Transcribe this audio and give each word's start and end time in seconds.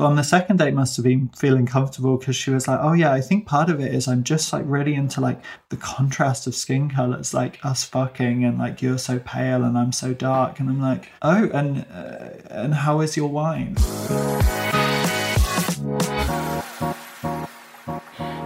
But 0.00 0.06
on 0.06 0.16
the 0.16 0.24
second 0.24 0.56
date, 0.56 0.72
must 0.72 0.96
have 0.96 1.04
been 1.04 1.28
feeling 1.36 1.66
comfortable 1.66 2.16
because 2.16 2.34
she 2.34 2.50
was 2.50 2.66
like, 2.66 2.80
"Oh 2.80 2.94
yeah, 2.94 3.12
I 3.12 3.20
think 3.20 3.44
part 3.44 3.68
of 3.68 3.80
it 3.80 3.94
is 3.94 4.08
I'm 4.08 4.24
just 4.24 4.50
like 4.50 4.64
really 4.66 4.94
into 4.94 5.20
like 5.20 5.42
the 5.68 5.76
contrast 5.76 6.46
of 6.46 6.54
skin 6.54 6.88
colors, 6.88 7.34
like 7.34 7.62
us 7.62 7.84
fucking, 7.84 8.42
and 8.42 8.58
like 8.58 8.80
you're 8.80 8.96
so 8.96 9.18
pale 9.18 9.62
and 9.62 9.76
I'm 9.76 9.92
so 9.92 10.14
dark." 10.14 10.58
And 10.58 10.70
I'm 10.70 10.80
like, 10.80 11.10
"Oh, 11.20 11.50
and 11.52 11.84
uh, 11.92 12.30
and 12.48 12.72
how 12.72 13.02
is 13.02 13.14
your 13.14 13.28
wine?" 13.28 13.76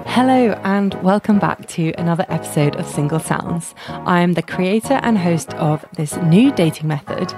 Hello, 0.06 0.58
and 0.64 0.94
welcome 1.04 1.38
back 1.38 1.68
to 1.68 1.92
another 1.96 2.26
episode 2.28 2.74
of 2.74 2.86
Single 2.88 3.20
Sounds. 3.20 3.76
I'm 3.88 4.32
the 4.32 4.42
creator 4.42 4.98
and 5.04 5.18
host 5.18 5.54
of 5.54 5.84
this 5.96 6.16
new 6.16 6.50
dating 6.50 6.88
method 6.88 7.28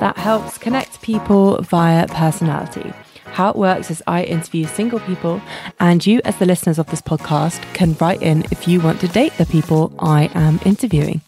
that 0.00 0.16
helps 0.16 0.56
connect 0.56 1.02
people 1.02 1.60
via 1.60 2.06
personality. 2.06 2.94
How 3.38 3.50
it 3.50 3.54
works 3.54 3.88
is 3.88 4.02
I 4.04 4.24
interview 4.24 4.66
single 4.66 4.98
people, 4.98 5.40
and 5.78 6.04
you, 6.04 6.20
as 6.24 6.36
the 6.38 6.44
listeners 6.44 6.76
of 6.76 6.88
this 6.88 7.00
podcast, 7.00 7.62
can 7.72 7.94
write 8.00 8.20
in 8.20 8.42
if 8.50 8.66
you 8.66 8.80
want 8.80 8.98
to 8.98 9.06
date 9.06 9.32
the 9.38 9.46
people 9.46 9.94
I 10.00 10.28
am 10.34 10.58
interviewing. 10.64 11.20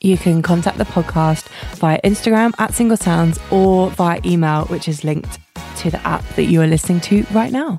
You 0.00 0.18
can 0.18 0.42
contact 0.42 0.78
the 0.78 0.84
podcast 0.84 1.46
via 1.76 2.00
Instagram 2.02 2.54
at 2.58 2.74
Single 2.74 2.96
Sounds 2.96 3.38
or 3.52 3.90
via 3.90 4.20
email, 4.24 4.64
which 4.64 4.88
is 4.88 5.04
linked 5.04 5.38
to 5.76 5.92
the 5.92 6.04
app 6.04 6.26
that 6.30 6.46
you 6.46 6.60
are 6.60 6.66
listening 6.66 6.98
to 7.02 7.24
right 7.30 7.52
now. 7.52 7.78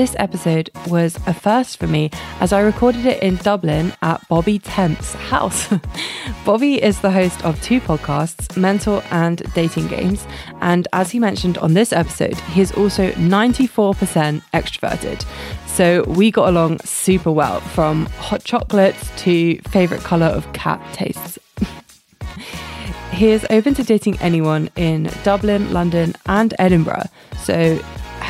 This 0.00 0.16
episode 0.18 0.70
was 0.86 1.18
a 1.26 1.34
first 1.34 1.76
for 1.76 1.86
me 1.86 2.10
as 2.40 2.54
I 2.54 2.60
recorded 2.60 3.04
it 3.04 3.22
in 3.22 3.36
Dublin 3.36 3.92
at 4.00 4.26
Bobby 4.28 4.58
Temps' 4.58 5.12
house. 5.12 5.68
Bobby 6.46 6.82
is 6.82 7.00
the 7.00 7.10
host 7.10 7.44
of 7.44 7.60
two 7.60 7.82
podcasts, 7.82 8.56
Mental 8.56 9.02
and 9.10 9.42
Dating 9.52 9.88
Games, 9.88 10.26
and 10.62 10.88
as 10.94 11.10
he 11.10 11.18
mentioned 11.18 11.58
on 11.58 11.74
this 11.74 11.92
episode, 11.92 12.38
he 12.54 12.62
is 12.62 12.72
also 12.72 13.10
94% 13.10 14.40
extroverted. 14.54 15.22
So 15.66 16.04
we 16.04 16.30
got 16.30 16.48
along 16.48 16.78
super 16.78 17.30
well 17.30 17.60
from 17.60 18.06
hot 18.06 18.42
chocolates 18.42 19.10
to 19.24 19.58
favourite 19.68 20.02
colour 20.02 20.28
of 20.28 20.50
cat 20.54 20.80
tastes. 20.94 21.38
he 23.12 23.28
is 23.28 23.46
open 23.50 23.74
to 23.74 23.84
dating 23.84 24.18
anyone 24.20 24.70
in 24.76 25.10
Dublin, 25.24 25.74
London, 25.74 26.14
and 26.24 26.54
Edinburgh. 26.58 27.04
So 27.42 27.78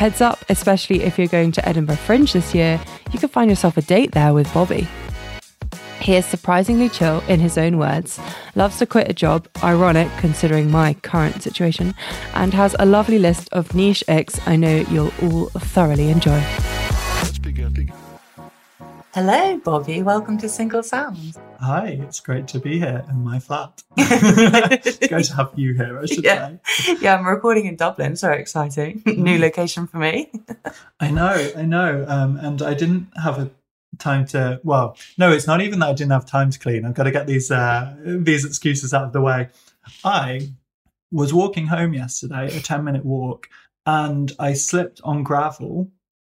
heads 0.00 0.22
up, 0.22 0.42
especially 0.48 1.02
if 1.02 1.18
you're 1.18 1.28
going 1.28 1.52
to 1.52 1.68
Edinburgh 1.68 1.96
Fringe 1.96 2.32
this 2.32 2.54
year, 2.54 2.80
you 3.12 3.18
could 3.18 3.30
find 3.30 3.50
yourself 3.50 3.76
a 3.76 3.82
date 3.82 4.12
there 4.12 4.32
with 4.32 4.50
Bobby. 4.54 4.88
He 6.00 6.16
is 6.16 6.24
surprisingly 6.24 6.88
chill, 6.88 7.22
in 7.28 7.38
his 7.38 7.58
own 7.58 7.76
words, 7.76 8.18
loves 8.54 8.78
to 8.78 8.86
quit 8.86 9.10
a 9.10 9.12
job, 9.12 9.46
ironic 9.62 10.08
considering 10.16 10.70
my 10.70 10.94
current 10.94 11.42
situation, 11.42 11.94
and 12.32 12.54
has 12.54 12.74
a 12.78 12.86
lovely 12.86 13.18
list 13.18 13.50
of 13.52 13.74
niche 13.74 14.02
icks 14.08 14.40
I 14.48 14.56
know 14.56 14.76
you'll 14.90 15.12
all 15.20 15.50
thoroughly 15.50 16.08
enjoy. 16.08 16.40
Hello, 19.12 19.58
Bobby. 19.58 20.02
Welcome 20.02 20.38
to 20.38 20.48
Single 20.48 20.82
Sounds. 20.82 21.36
Hi, 21.62 21.88
it's 22.00 22.20
great 22.20 22.48
to 22.48 22.58
be 22.58 22.78
here 22.78 23.04
in 23.10 23.22
my 23.22 23.38
flat. 23.38 23.82
it's 23.98 25.06
great 25.08 25.26
to 25.26 25.36
have 25.36 25.52
you 25.56 25.74
here, 25.74 25.98
I 25.98 26.06
should 26.06 26.24
yeah. 26.24 26.56
say. 26.64 26.96
Yeah, 27.02 27.16
I'm 27.16 27.26
recording 27.26 27.66
in 27.66 27.76
Dublin, 27.76 28.16
so 28.16 28.30
exciting. 28.30 29.02
New 29.06 29.36
mm. 29.36 29.40
location 29.40 29.86
for 29.86 29.98
me. 29.98 30.32
I 31.00 31.10
know, 31.10 31.52
I 31.54 31.62
know. 31.66 32.06
Um, 32.08 32.38
and 32.38 32.62
I 32.62 32.72
didn't 32.72 33.08
have 33.22 33.38
a 33.38 33.50
time 33.98 34.24
to 34.24 34.58
well 34.64 34.96
no 35.18 35.30
it's 35.30 35.48
not 35.48 35.60
even 35.60 35.80
that 35.80 35.88
i 35.88 35.92
didn't 35.92 36.12
have 36.12 36.24
time 36.24 36.48
to 36.48 36.58
clean 36.58 36.86
i've 36.86 36.94
got 36.94 37.02
to 37.02 37.10
get 37.10 37.26
these 37.26 37.50
uh 37.50 37.94
these 38.02 38.46
excuses 38.46 38.94
out 38.94 39.02
of 39.02 39.12
the 39.12 39.20
way 39.20 39.48
i 40.04 40.48
was 41.10 41.34
walking 41.34 41.66
home 41.66 41.92
yesterday 41.92 42.46
a 42.56 42.60
10 42.60 42.82
minute 42.84 43.04
walk 43.04 43.48
and 43.84 44.32
i 44.38 44.54
slipped 44.54 45.00
on 45.02 45.22
gravel 45.22 45.90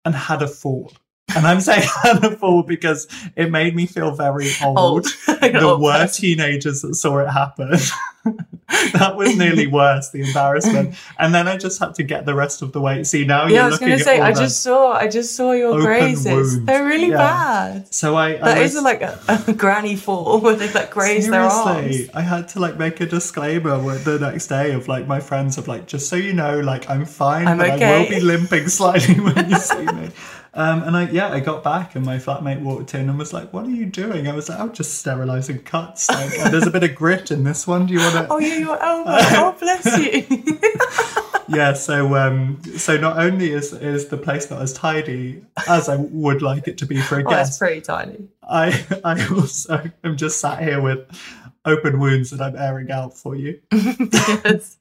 and 0.03 0.13
had 0.13 0.41
a 0.41 0.47
fall 0.47 0.91
and 1.35 1.47
I'm 1.47 1.61
saying 1.61 1.87
Hannibal 2.03 2.63
because 2.63 3.07
it 3.35 3.51
made 3.51 3.75
me 3.75 3.85
feel 3.85 4.11
very 4.11 4.49
old. 4.63 4.77
old. 4.77 5.07
there 5.41 5.63
old 5.63 5.81
were 5.81 6.07
teenagers 6.07 6.81
that 6.81 6.95
saw 6.95 7.19
it 7.19 7.29
happen. 7.29 7.77
that 8.93 9.15
was 9.17 9.37
nearly 9.37 9.67
worse, 9.67 10.09
the 10.11 10.21
embarrassment. 10.21 10.95
And 11.19 11.35
then 11.35 11.47
I 11.47 11.57
just 11.57 11.79
had 11.79 11.95
to 11.95 12.03
get 12.03 12.25
the 12.25 12.33
rest 12.33 12.61
of 12.61 12.71
the 12.71 12.79
way. 12.79 13.03
See, 13.03 13.25
now 13.25 13.47
you 13.47 13.49
can't. 13.49 13.53
yeah, 13.55 13.65
I 13.65 13.69
was 13.69 13.79
going 13.79 13.97
to 13.97 14.03
say, 14.03 14.19
I 14.21 14.33
just 14.33 14.63
saw, 14.63 14.93
I 14.93 15.07
just 15.07 15.35
saw 15.35 15.51
your 15.51 15.79
grazes. 15.81 16.25
Wounds. 16.25 16.65
They're 16.65 16.85
really 16.85 17.09
yeah. 17.09 17.17
bad. 17.17 17.93
So 17.93 18.15
I, 18.15 18.29
I 18.29 18.37
that 18.37 18.61
was, 18.61 18.81
like 18.81 19.01
a, 19.01 19.19
a, 19.47 19.53
granny 19.53 19.95
fall 19.95 20.39
where 20.39 20.55
they 20.55 20.71
like 20.71 20.91
graze 20.91 21.29
their 21.29 21.41
arms. 21.41 22.09
I 22.13 22.21
had 22.21 22.47
to 22.49 22.59
like 22.59 22.77
make 22.77 23.01
a 23.01 23.05
disclaimer 23.05 23.77
the 23.97 24.19
next 24.19 24.47
day 24.47 24.71
of 24.71 24.87
like 24.87 25.05
my 25.05 25.19
friends 25.19 25.57
of 25.57 25.67
like, 25.67 25.87
just 25.87 26.07
so 26.07 26.15
you 26.15 26.33
know, 26.33 26.61
like 26.61 26.89
I'm 26.89 27.05
fine, 27.05 27.47
I'm 27.47 27.57
but 27.57 27.71
okay. 27.71 27.85
I 27.85 27.99
will 27.99 28.09
be 28.09 28.21
limping 28.21 28.69
slightly 28.69 29.19
when 29.19 29.49
you 29.49 29.57
see 29.57 29.85
me. 29.85 30.09
Um, 30.55 30.83
and 30.83 30.95
I, 30.95 31.09
yeah, 31.09 31.29
I 31.29 31.39
got 31.39 31.63
back 31.63 31.95
and 31.95 32.05
my 32.05 32.17
flatmate 32.17 32.61
walked 32.61 32.93
in 32.93 33.09
and 33.09 33.17
was 33.17 33.33
like, 33.33 33.51
"What 33.51 33.65
are 33.65 33.71
you 33.71 33.87
doing?" 33.87 34.27
I 34.27 34.33
was 34.33 34.49
like, 34.49 34.59
"I'm 34.59 34.71
just 34.71 34.99
sterilising 34.99 35.63
cuts. 35.63 36.09
Like, 36.09 36.29
there's 36.51 36.67
a 36.67 36.71
bit 36.71 36.83
of 36.83 36.93
grit 36.93 37.31
in 37.31 37.43
this 37.43 37.65
one. 37.65 37.87
Do 37.87 37.93
you 37.93 37.99
want 37.99 38.13
to?" 38.13 38.27
Oh 38.29 38.37
yeah, 38.37 38.57
your 38.57 38.79
elbow. 38.81 39.11
oh 39.17 39.55
bless 39.59 39.97
you. 39.97 40.59
yeah. 41.57 41.73
So, 41.73 42.15
um, 42.15 42.61
so 42.77 42.97
not 42.97 43.17
only 43.17 43.51
is 43.51 43.73
is 43.73 44.09
the 44.09 44.17
place 44.17 44.51
not 44.51 44.61
as 44.61 44.73
tidy 44.73 45.43
as 45.67 45.89
I 45.89 45.95
would 45.95 46.43
like 46.43 46.67
it 46.67 46.77
to 46.79 46.85
be 46.85 47.01
for 47.01 47.19
a 47.19 47.23
oh, 47.23 47.29
guest, 47.29 47.49
it's 47.49 47.57
pretty 47.57 47.81
tiny. 47.81 48.27
I 48.43 48.85
I 49.03 49.27
also 49.33 49.89
am 50.03 50.17
just 50.17 50.39
sat 50.39 50.61
here 50.61 50.79
with 50.79 50.99
open 51.65 51.99
wounds 51.99 52.29
that 52.29 52.41
I'm 52.41 52.55
airing 52.55 52.91
out 52.91 53.17
for 53.17 53.35
you. 53.35 53.59
yes, 53.71 54.77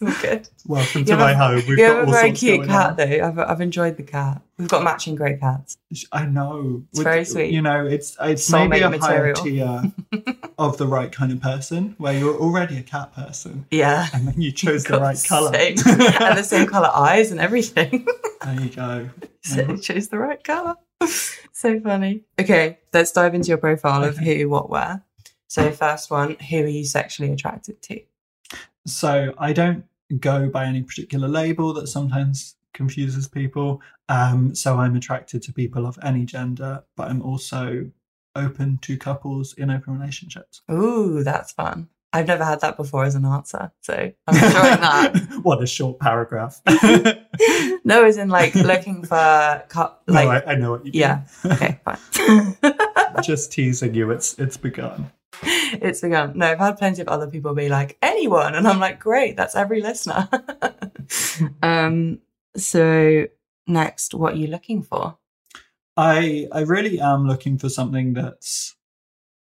it's 0.00 0.24
all 0.24 0.30
good. 0.30 0.48
Welcome 0.66 1.04
to 1.06 1.16
my 1.16 1.34
home. 1.34 1.56
We've 1.56 1.70
you 1.70 1.76
got 1.78 1.96
have 1.96 2.08
a 2.08 2.10
very 2.10 2.32
cute 2.32 2.66
cat, 2.66 2.90
on. 2.90 2.96
though. 2.96 3.26
I've, 3.26 3.38
I've 3.38 3.60
enjoyed 3.60 3.96
the 3.96 4.02
cat. 4.02 4.42
We've 4.58 4.68
got 4.68 4.82
matching 4.82 5.14
grey 5.14 5.36
cats. 5.36 5.76
I 6.12 6.26
know. 6.26 6.82
It's 6.90 6.98
With, 6.98 7.04
very 7.04 7.24
sweet. 7.24 7.52
You 7.52 7.62
know, 7.62 7.86
it's 7.86 8.16
it's 8.20 8.44
Soul 8.44 8.68
maybe 8.68 8.82
a 8.82 8.90
material. 8.90 9.34
higher 9.34 9.44
tier 9.44 9.92
of 10.58 10.78
the 10.78 10.86
right 10.86 11.10
kind 11.10 11.32
of 11.32 11.40
person, 11.40 11.94
where 11.98 12.12
you're 12.12 12.36
already 12.36 12.78
a 12.78 12.82
cat 12.82 13.14
person. 13.14 13.66
Yeah. 13.70 14.08
And 14.12 14.28
then 14.28 14.40
you 14.40 14.52
chose 14.52 14.84
the 14.84 15.00
right 15.00 15.22
colour. 15.26 15.54
and 15.56 15.78
the 15.78 16.44
same 16.44 16.66
colour 16.66 16.90
eyes 16.94 17.30
and 17.30 17.40
everything. 17.40 18.06
there 18.44 18.60
you 18.60 18.70
go. 18.70 19.10
So 19.40 19.62
you 19.62 19.78
chose 19.78 20.08
the 20.08 20.18
right 20.18 20.42
colour. 20.42 20.74
so 21.52 21.80
funny. 21.80 22.22
Okay, 22.38 22.78
let's 22.92 23.12
dive 23.12 23.34
into 23.34 23.48
your 23.48 23.56
profile 23.56 24.04
okay. 24.04 24.08
of 24.08 24.18
who, 24.18 24.48
what, 24.50 24.68
where. 24.68 25.02
So, 25.46 25.70
first 25.70 26.10
one, 26.10 26.34
who 26.34 26.64
are 26.64 26.66
you 26.66 26.84
sexually 26.84 27.32
attracted 27.32 27.80
to? 27.82 28.00
So, 28.84 29.32
I 29.38 29.54
don't 29.54 29.87
go 30.20 30.48
by 30.48 30.64
any 30.64 30.82
particular 30.82 31.28
label 31.28 31.72
that 31.74 31.88
sometimes 31.88 32.56
confuses 32.74 33.28
people. 33.28 33.82
Um, 34.08 34.54
so, 34.54 34.76
I'm 34.76 34.96
attracted 34.96 35.42
to 35.42 35.52
people 35.52 35.86
of 35.86 35.98
any 36.02 36.24
gender, 36.24 36.84
but 36.96 37.08
I'm 37.08 37.22
also 37.22 37.90
open 38.34 38.78
to 38.82 38.96
couples 38.96 39.54
in 39.54 39.70
open 39.70 39.98
relationships. 39.98 40.62
Ooh, 40.70 41.22
that's 41.22 41.52
fun. 41.52 41.88
I've 42.12 42.26
never 42.26 42.44
had 42.44 42.60
that 42.60 42.76
before 42.76 43.04
as 43.04 43.14
an 43.14 43.26
answer, 43.26 43.70
so 43.82 44.12
I'm 44.26 44.34
enjoying 44.34 44.80
that. 44.80 45.38
what 45.42 45.62
a 45.62 45.66
short 45.66 46.00
paragraph. 46.00 46.60
no, 47.84 48.04
as 48.04 48.16
in 48.16 48.30
like 48.30 48.54
looking 48.54 49.04
for 49.04 49.62
cu- 49.68 49.90
like. 50.06 50.24
No, 50.24 50.30
I, 50.30 50.52
I, 50.52 50.54
know 50.54 50.70
what 50.70 50.86
you 50.86 50.92
mean. 50.92 51.00
Yeah. 51.00 51.22
Okay, 51.44 51.80
fine. 51.84 52.56
Just 53.22 53.52
teasing 53.52 53.94
you. 53.94 54.10
It's 54.10 54.38
it's 54.38 54.56
begun. 54.56 55.10
it's 55.82 56.00
begun. 56.00 56.36
No, 56.36 56.46
I've 56.46 56.58
had 56.58 56.78
plenty 56.78 57.02
of 57.02 57.08
other 57.08 57.28
people 57.28 57.54
be 57.54 57.68
like, 57.68 57.98
anyone. 58.02 58.54
And 58.54 58.66
I'm 58.66 58.80
like, 58.80 58.98
great, 58.98 59.36
that's 59.36 59.56
every 59.56 59.80
listener. 59.80 60.28
um, 61.62 62.20
so 62.56 63.26
next, 63.66 64.14
what 64.14 64.34
are 64.34 64.38
you 64.38 64.48
looking 64.48 64.82
for? 64.82 65.18
I 65.96 66.48
I 66.52 66.60
really 66.60 67.00
am 67.00 67.26
looking 67.26 67.58
for 67.58 67.68
something 67.68 68.14
that's 68.14 68.76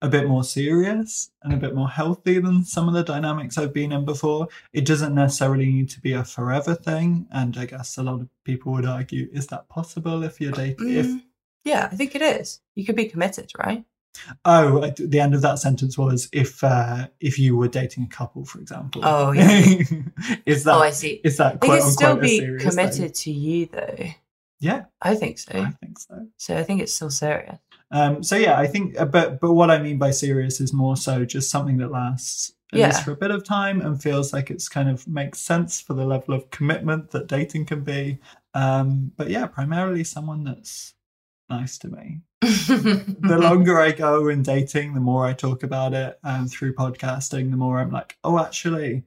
a 0.01 0.09
bit 0.09 0.29
more 0.29 0.45
serious 0.45 1.31
and 1.43 1.53
a 1.53 1.57
bit 1.57 1.75
more 1.75 1.89
healthy 1.89 2.39
than 2.39 2.65
some 2.65 2.87
of 2.87 2.95
the 2.95 3.03
dynamics 3.03 3.59
I've 3.59 3.75
been 3.75 3.91
in 3.91 4.05
before. 4.05 4.47
It 4.73 4.87
doesn't 4.87 5.15
necessarily 5.15 5.67
need 5.67 5.91
to 5.91 6.01
be 6.01 6.13
a 6.13 6.23
forever 6.23 6.75
thing. 6.75 7.27
And 7.33 7.57
I 7.57 7.67
guess 7.67 7.99
a 7.99 8.05
lot 8.05 8.21
of 8.21 8.29
people 8.45 8.73
would 8.73 8.87
argue, 8.87 9.29
is 9.33 9.49
that 9.49 9.69
possible 9.69 10.23
if 10.23 10.41
you're 10.41 10.53
dating? 10.53 10.87
Mm, 10.87 10.95
if 10.95 11.23
yeah, 11.65 11.89
I 11.91 11.97
think 11.97 12.15
it 12.15 12.23
is. 12.23 12.61
You 12.77 12.85
could 12.85 12.97
be 12.97 13.07
committed, 13.07 13.51
right? 13.59 13.85
Oh, 14.45 14.91
the 14.97 15.21
end 15.21 15.35
of 15.35 15.43
that 15.43 15.59
sentence 15.59 15.97
was 15.97 16.29
if 16.33 16.63
uh, 16.65 17.09
if 17.21 17.39
you 17.39 17.57
were 17.57 17.69
dating 17.69 18.05
a 18.05 18.09
couple, 18.09 18.45
for 18.45 18.61
example. 18.61 19.03
Oh, 19.05 19.33
yeah. 19.33 19.75
is 20.45 20.65
that? 20.65 20.75
Oh, 20.75 20.81
I 20.81 20.91
see. 20.91 21.21
Is 21.25 21.37
that? 21.37 21.61
Quote, 21.61 21.79
it 21.79 21.83
could 21.83 21.93
still 21.93 22.17
be 22.17 22.41
committed 22.59 22.97
thing? 22.97 23.13
to 23.13 23.31
you, 23.31 23.67
though. 23.67 23.97
Yeah, 24.61 24.85
I 25.01 25.15
think 25.15 25.39
so. 25.39 25.53
I 25.53 25.71
think 25.71 25.99
so. 25.99 26.27
So 26.37 26.57
I 26.57 26.65
think 26.65 26.83
it's 26.83 26.95
still 26.95 27.11
serious. 27.11 27.59
Um, 27.91 28.23
so 28.23 28.37
yeah, 28.37 28.59
I 28.59 28.67
think, 28.67 28.99
uh, 29.01 29.05
but 29.05 29.41
but 29.41 29.53
what 29.53 29.71
I 29.71 29.79
mean 29.79 29.99
by 29.99 30.11
serious 30.11 30.61
is 30.61 30.73
more 30.73 30.97
so 30.97 31.25
just 31.25 31.51
something 31.51 31.79
that 31.79 31.91
lasts 31.91 32.53
at 32.73 32.79
yeah. 32.79 32.87
least 32.89 33.05
for 33.05 33.13
a 33.13 33.17
bit 33.17 33.31
of 33.31 33.45
time 33.45 33.81
and 33.81 34.03
feels 34.03 34.33
like 34.33 34.51
it's 34.51 34.69
kind 34.69 34.91
of 34.91 35.07
makes 35.09 35.39
sense 35.39 35.81
for 35.81 35.95
the 35.95 36.05
level 36.05 36.35
of 36.35 36.51
commitment 36.51 37.11
that 37.13 37.27
dating 37.27 37.65
can 37.65 37.83
be. 37.83 38.19
Um, 38.53 39.13
but 39.17 39.31
yeah, 39.31 39.47
primarily 39.47 40.05
someone 40.05 40.45
that's 40.45 40.95
nice 41.49 41.79
to 41.79 41.89
me. 41.89 42.21
The 42.41 43.39
longer 43.41 43.81
I 43.81 43.93
go 43.93 44.29
in 44.29 44.43
dating, 44.43 44.95
the 44.95 45.01
more 45.01 45.27
I 45.27 45.33
talk 45.33 45.63
about 45.63 45.95
it, 45.95 46.19
and 46.23 46.51
through 46.51 46.75
podcasting, 46.75 47.51
the 47.51 47.57
more 47.57 47.81
I'm 47.81 47.91
like, 47.91 48.17
oh, 48.23 48.39
actually, 48.39 49.05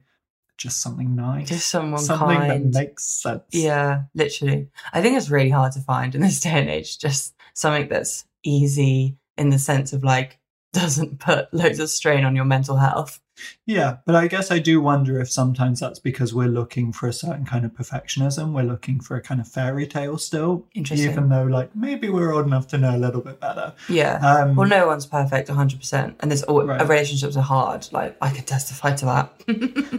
just 0.58 0.80
something 0.80 1.16
nice. 1.16 1.48
Just 1.48 1.68
someone 1.68 1.98
kind. 1.98 2.06
something 2.06 2.36
kind. 2.36 2.74
that 2.74 2.78
makes 2.78 3.04
sense. 3.04 3.42
Yeah, 3.50 4.02
literally. 4.14 4.68
I 4.92 5.00
think 5.00 5.16
it's 5.16 5.30
really 5.30 5.50
hard 5.50 5.72
to 5.72 5.80
find 5.80 6.14
in 6.14 6.20
this 6.20 6.40
day 6.42 6.50
and 6.50 6.70
age. 6.70 6.98
Just 6.98 7.34
something 7.54 7.88
that's 7.88 8.26
easy 8.42 9.16
in 9.38 9.50
the 9.50 9.58
sense 9.58 9.92
of 9.92 10.04
like 10.04 10.38
doesn't 10.72 11.18
put 11.20 11.52
loads 11.52 11.78
of 11.78 11.88
strain 11.90 12.24
on 12.24 12.34
your 12.36 12.44
mental 12.44 12.76
health. 12.76 13.20
Yeah, 13.66 13.96
but 14.06 14.14
I 14.14 14.28
guess 14.28 14.50
I 14.52 14.58
do 14.58 14.80
wonder 14.80 15.18
if 15.20 15.30
sometimes 15.30 15.80
that's 15.80 15.98
because 15.98 16.32
we're 16.34 16.48
looking 16.48 16.92
for 16.92 17.08
a 17.08 17.12
certain 17.12 17.44
kind 17.44 17.64
of 17.64 17.72
perfectionism. 17.72 18.52
We're 18.52 18.62
looking 18.62 19.00
for 19.00 19.16
a 19.16 19.20
kind 19.20 19.40
of 19.40 19.48
fairy 19.48 19.86
tale 19.86 20.16
still, 20.18 20.66
Interesting. 20.74 21.10
even 21.10 21.28
though 21.28 21.44
like 21.44 21.74
maybe 21.74 22.08
we're 22.08 22.32
old 22.32 22.46
enough 22.46 22.68
to 22.68 22.78
know 22.78 22.94
a 22.94 22.98
little 22.98 23.20
bit 23.20 23.40
better. 23.40 23.72
Yeah. 23.88 24.14
Um, 24.18 24.54
well, 24.54 24.68
no 24.68 24.86
one's 24.86 25.06
perfect 25.06 25.48
100%. 25.48 26.14
And 26.20 26.30
there's 26.30 26.42
always, 26.44 26.68
Right. 26.68 26.80
relationships 26.88 27.36
are 27.36 27.42
hard. 27.42 27.88
Like, 27.90 28.16
I 28.22 28.30
can 28.30 28.44
testify 28.44 28.94
to 28.94 29.04
that. 29.06 29.32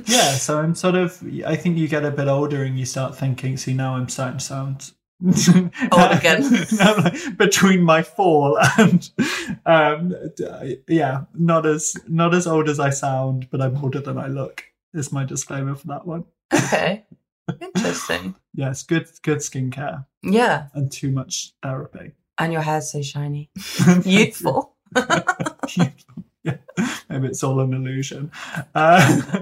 yeah, 0.08 0.31
so 0.36 0.60
I'm 0.60 0.76
sort 0.76 0.96
of. 0.96 1.22
I 1.46 1.56
think 1.56 1.78
you 1.78 1.88
get 1.88 2.06
a 2.06 2.12
bit 2.12 2.28
older 2.28 2.64
and 2.64 2.80
you 2.80 2.86
start 2.86 3.18
thinking. 3.18 3.58
See, 3.58 3.74
now 3.74 3.96
I'm 3.96 4.10
starting 4.10 4.38
to 4.38 4.46
sound 4.46 4.92
Old 5.25 6.12
again. 6.12 6.44
Between 7.38 7.81
my 7.84 8.02
fall 8.04 8.58
and 8.78 9.10
um, 9.66 10.14
yeah, 10.88 11.22
not 11.34 11.66
as 11.66 11.96
not 12.08 12.34
as 12.34 12.46
old 12.48 12.68
as 12.70 12.80
I 12.80 12.90
sound, 12.90 13.48
but 13.50 13.62
I'm 13.62 13.78
older 13.78 14.02
than 14.02 14.18
I 14.18 14.28
look. 14.28 14.64
Is 14.94 15.12
my 15.12 15.24
disclaimer 15.24 15.75
for 15.75 15.88
that 15.88 16.06
one. 16.06 16.25
okay. 16.54 17.06
Interesting. 17.62 18.36
Yes, 18.54 18.84
good 18.84 19.08
good 19.24 19.40
skincare 19.40 20.06
Yeah. 20.24 20.68
and 20.74 20.92
too 20.92 21.12
much 21.12 21.54
therapy. 21.64 22.12
And 22.38 22.52
your 22.54 22.62
hair's 22.62 22.92
so 22.92 23.02
shiny. 23.02 23.50
Thank. 23.60 24.06
Youthful. 24.06 24.76
yeah, 26.44 26.58
maybe 27.10 27.28
it's 27.28 27.44
all 27.44 27.60
an 27.62 27.74
illusion. 27.74 28.31
Uh, 28.76 29.42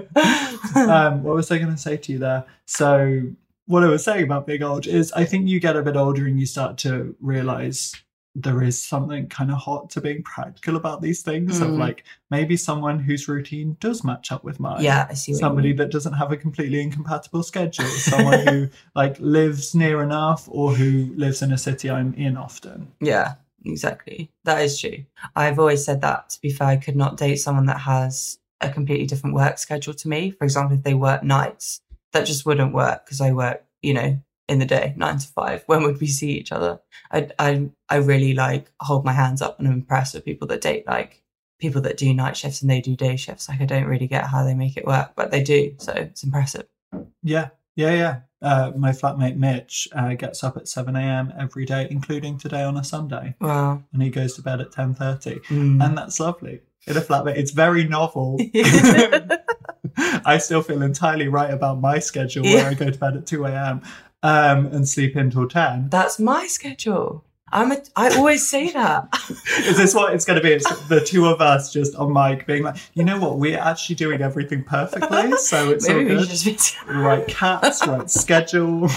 um, 0.76 1.22
what 1.22 1.34
was 1.34 1.50
I 1.50 1.58
going 1.58 1.70
to 1.72 1.76
say 1.78 1.96
to 1.96 2.12
you 2.12 2.18
there? 2.18 2.44
So, 2.66 3.22
what 3.72 3.82
I 3.84 3.88
was 3.88 4.04
saying 4.04 4.24
about 4.24 4.46
being 4.46 4.62
old 4.62 4.86
is 4.86 5.10
I 5.12 5.24
think 5.24 5.48
you 5.48 5.58
get 5.60 5.76
a 5.76 5.82
bit 5.82 5.96
older 5.96 6.26
and 6.26 6.38
you 6.38 6.46
start 6.46 6.78
to 6.78 7.14
realize 7.20 7.94
there 8.34 8.62
is 8.62 8.82
something 8.82 9.26
kind 9.28 9.50
of 9.50 9.58
hot 9.58 9.90
to 9.90 10.00
being 10.00 10.22
practical 10.22 10.76
about 10.76 11.02
these 11.02 11.20
things 11.22 11.60
of 11.60 11.68
Mm. 11.68 11.78
like 11.78 12.04
maybe 12.30 12.56
someone 12.56 12.98
whose 12.98 13.28
routine 13.28 13.76
does 13.78 14.02
match 14.04 14.32
up 14.32 14.42
with 14.42 14.58
mine. 14.58 14.82
yeah, 14.82 15.06
I 15.10 15.14
see 15.14 15.34
Somebody 15.34 15.72
that 15.74 15.90
doesn't 15.90 16.14
have 16.14 16.32
a 16.32 16.36
completely 16.38 16.80
incompatible 16.80 17.42
schedule, 17.42 17.84
someone 17.86 18.46
who 18.46 18.68
like 18.94 19.16
lives 19.20 19.74
near 19.74 20.02
enough 20.02 20.48
or 20.50 20.72
who 20.74 21.12
lives 21.14 21.42
in 21.42 21.52
a 21.52 21.58
city 21.58 21.90
I'm 21.90 22.14
in 22.14 22.38
often. 22.38 22.88
Yeah, 23.00 23.34
exactly. 23.66 24.30
That 24.44 24.62
is 24.62 24.80
true. 24.80 25.04
I've 25.36 25.58
always 25.58 25.84
said 25.84 26.00
that, 26.00 26.30
to 26.30 26.40
be 26.40 26.50
fair, 26.50 26.68
I 26.68 26.76
could 26.78 26.96
not 26.96 27.18
date 27.18 27.36
someone 27.36 27.66
that 27.66 27.80
has 27.80 28.38
a 28.62 28.70
completely 28.70 29.06
different 29.06 29.34
work 29.36 29.58
schedule 29.58 29.92
to 29.92 30.08
me. 30.08 30.30
For 30.30 30.44
example, 30.44 30.78
if 30.78 30.84
they 30.84 30.94
work 30.94 31.22
nights, 31.22 31.81
that 32.12 32.26
just 32.26 32.44
wouldn't 32.46 32.74
work 32.74 33.04
because 33.04 33.20
I 33.20 33.32
work, 33.32 33.64
you 33.82 33.94
know, 33.94 34.18
in 34.48 34.58
the 34.58 34.66
day, 34.66 34.94
nine 34.96 35.18
to 35.18 35.26
five. 35.26 35.62
When 35.66 35.82
would 35.84 36.00
we 36.00 36.06
see 36.08 36.32
each 36.32 36.52
other? 36.52 36.80
I, 37.10 37.28
I, 37.38 37.70
I 37.88 37.96
really 37.96 38.34
like 38.34 38.70
hold 38.80 39.04
my 39.04 39.12
hands 39.12 39.40
up 39.42 39.58
and 39.58 39.66
I'm 39.68 39.74
impressed 39.74 40.14
with 40.14 40.24
people 40.24 40.46
that 40.48 40.60
date 40.60 40.86
like 40.86 41.22
people 41.58 41.80
that 41.82 41.96
do 41.96 42.12
night 42.12 42.36
shifts 42.36 42.60
and 42.60 42.70
they 42.70 42.80
do 42.80 42.96
day 42.96 43.16
shifts. 43.16 43.48
Like, 43.48 43.60
I 43.60 43.66
don't 43.66 43.84
really 43.86 44.08
get 44.08 44.26
how 44.26 44.42
they 44.44 44.54
make 44.54 44.76
it 44.76 44.84
work, 44.86 45.12
but 45.16 45.30
they 45.30 45.42
do. 45.42 45.74
So 45.78 45.92
it's 45.92 46.24
impressive. 46.24 46.66
Yeah, 47.22 47.50
yeah, 47.76 47.94
yeah. 47.94 48.20
Uh, 48.42 48.72
my 48.76 48.90
flatmate 48.90 49.36
Mitch 49.36 49.86
uh, 49.92 50.14
gets 50.14 50.42
up 50.42 50.56
at 50.56 50.66
seven 50.66 50.96
a.m. 50.96 51.32
every 51.38 51.64
day, 51.64 51.86
including 51.88 52.36
today 52.36 52.62
on 52.64 52.76
a 52.76 52.82
Sunday, 52.82 53.36
Wow. 53.40 53.84
and 53.92 54.02
he 54.02 54.10
goes 54.10 54.34
to 54.34 54.42
bed 54.42 54.60
at 54.60 54.72
ten 54.72 54.94
thirty, 54.94 55.36
Mm. 55.48 55.80
and 55.82 55.96
that's 55.96 56.18
lovely. 56.18 56.60
In 56.88 56.96
a 56.96 57.00
flatmate, 57.00 57.36
it's 57.36 57.52
very 57.52 57.84
novel. 57.84 58.36
I 60.24 60.38
still 60.38 60.62
feel 60.62 60.82
entirely 60.82 61.28
right 61.28 61.50
about 61.52 61.80
my 61.80 61.98
schedule, 61.98 62.44
where 62.44 62.62
Yeah. 62.62 62.68
I 62.68 62.74
go 62.74 62.90
to 62.90 62.98
bed 62.98 63.16
at 63.16 63.26
two 63.26 63.44
a.m. 63.46 63.82
Um, 64.24 64.66
and 64.66 64.88
sleep 64.88 65.16
until 65.16 65.48
ten. 65.48 65.88
That's 65.88 66.18
my 66.20 66.46
schedule. 66.46 67.24
I'm 67.54 67.70
a, 67.70 67.76
I 67.96 68.16
always 68.16 68.48
say 68.48 68.70
that. 68.70 69.08
Is 69.58 69.76
this 69.76 69.94
what 69.94 70.14
it's 70.14 70.24
going 70.24 70.38
to 70.38 70.42
be? 70.42 70.52
It's 70.52 70.86
the 70.88 71.00
two 71.02 71.26
of 71.26 71.42
us 71.42 71.70
just 71.70 71.94
on 71.96 72.10
mic 72.10 72.46
being 72.46 72.62
like, 72.62 72.76
you 72.94 73.04
know 73.04 73.18
what? 73.20 73.38
We're 73.38 73.58
actually 73.58 73.96
doing 73.96 74.22
everything 74.22 74.64
perfectly, 74.64 75.36
so 75.36 75.68
it's 75.70 75.86
all 75.88 75.96
Maybe 75.96 76.10
we 76.10 76.16
good. 76.16 76.28
should 76.30 76.52
just 76.54 76.86
be 76.86 76.92
Right 76.94 77.28
cats, 77.28 77.86
right 77.86 78.08
schedule. 78.10 78.88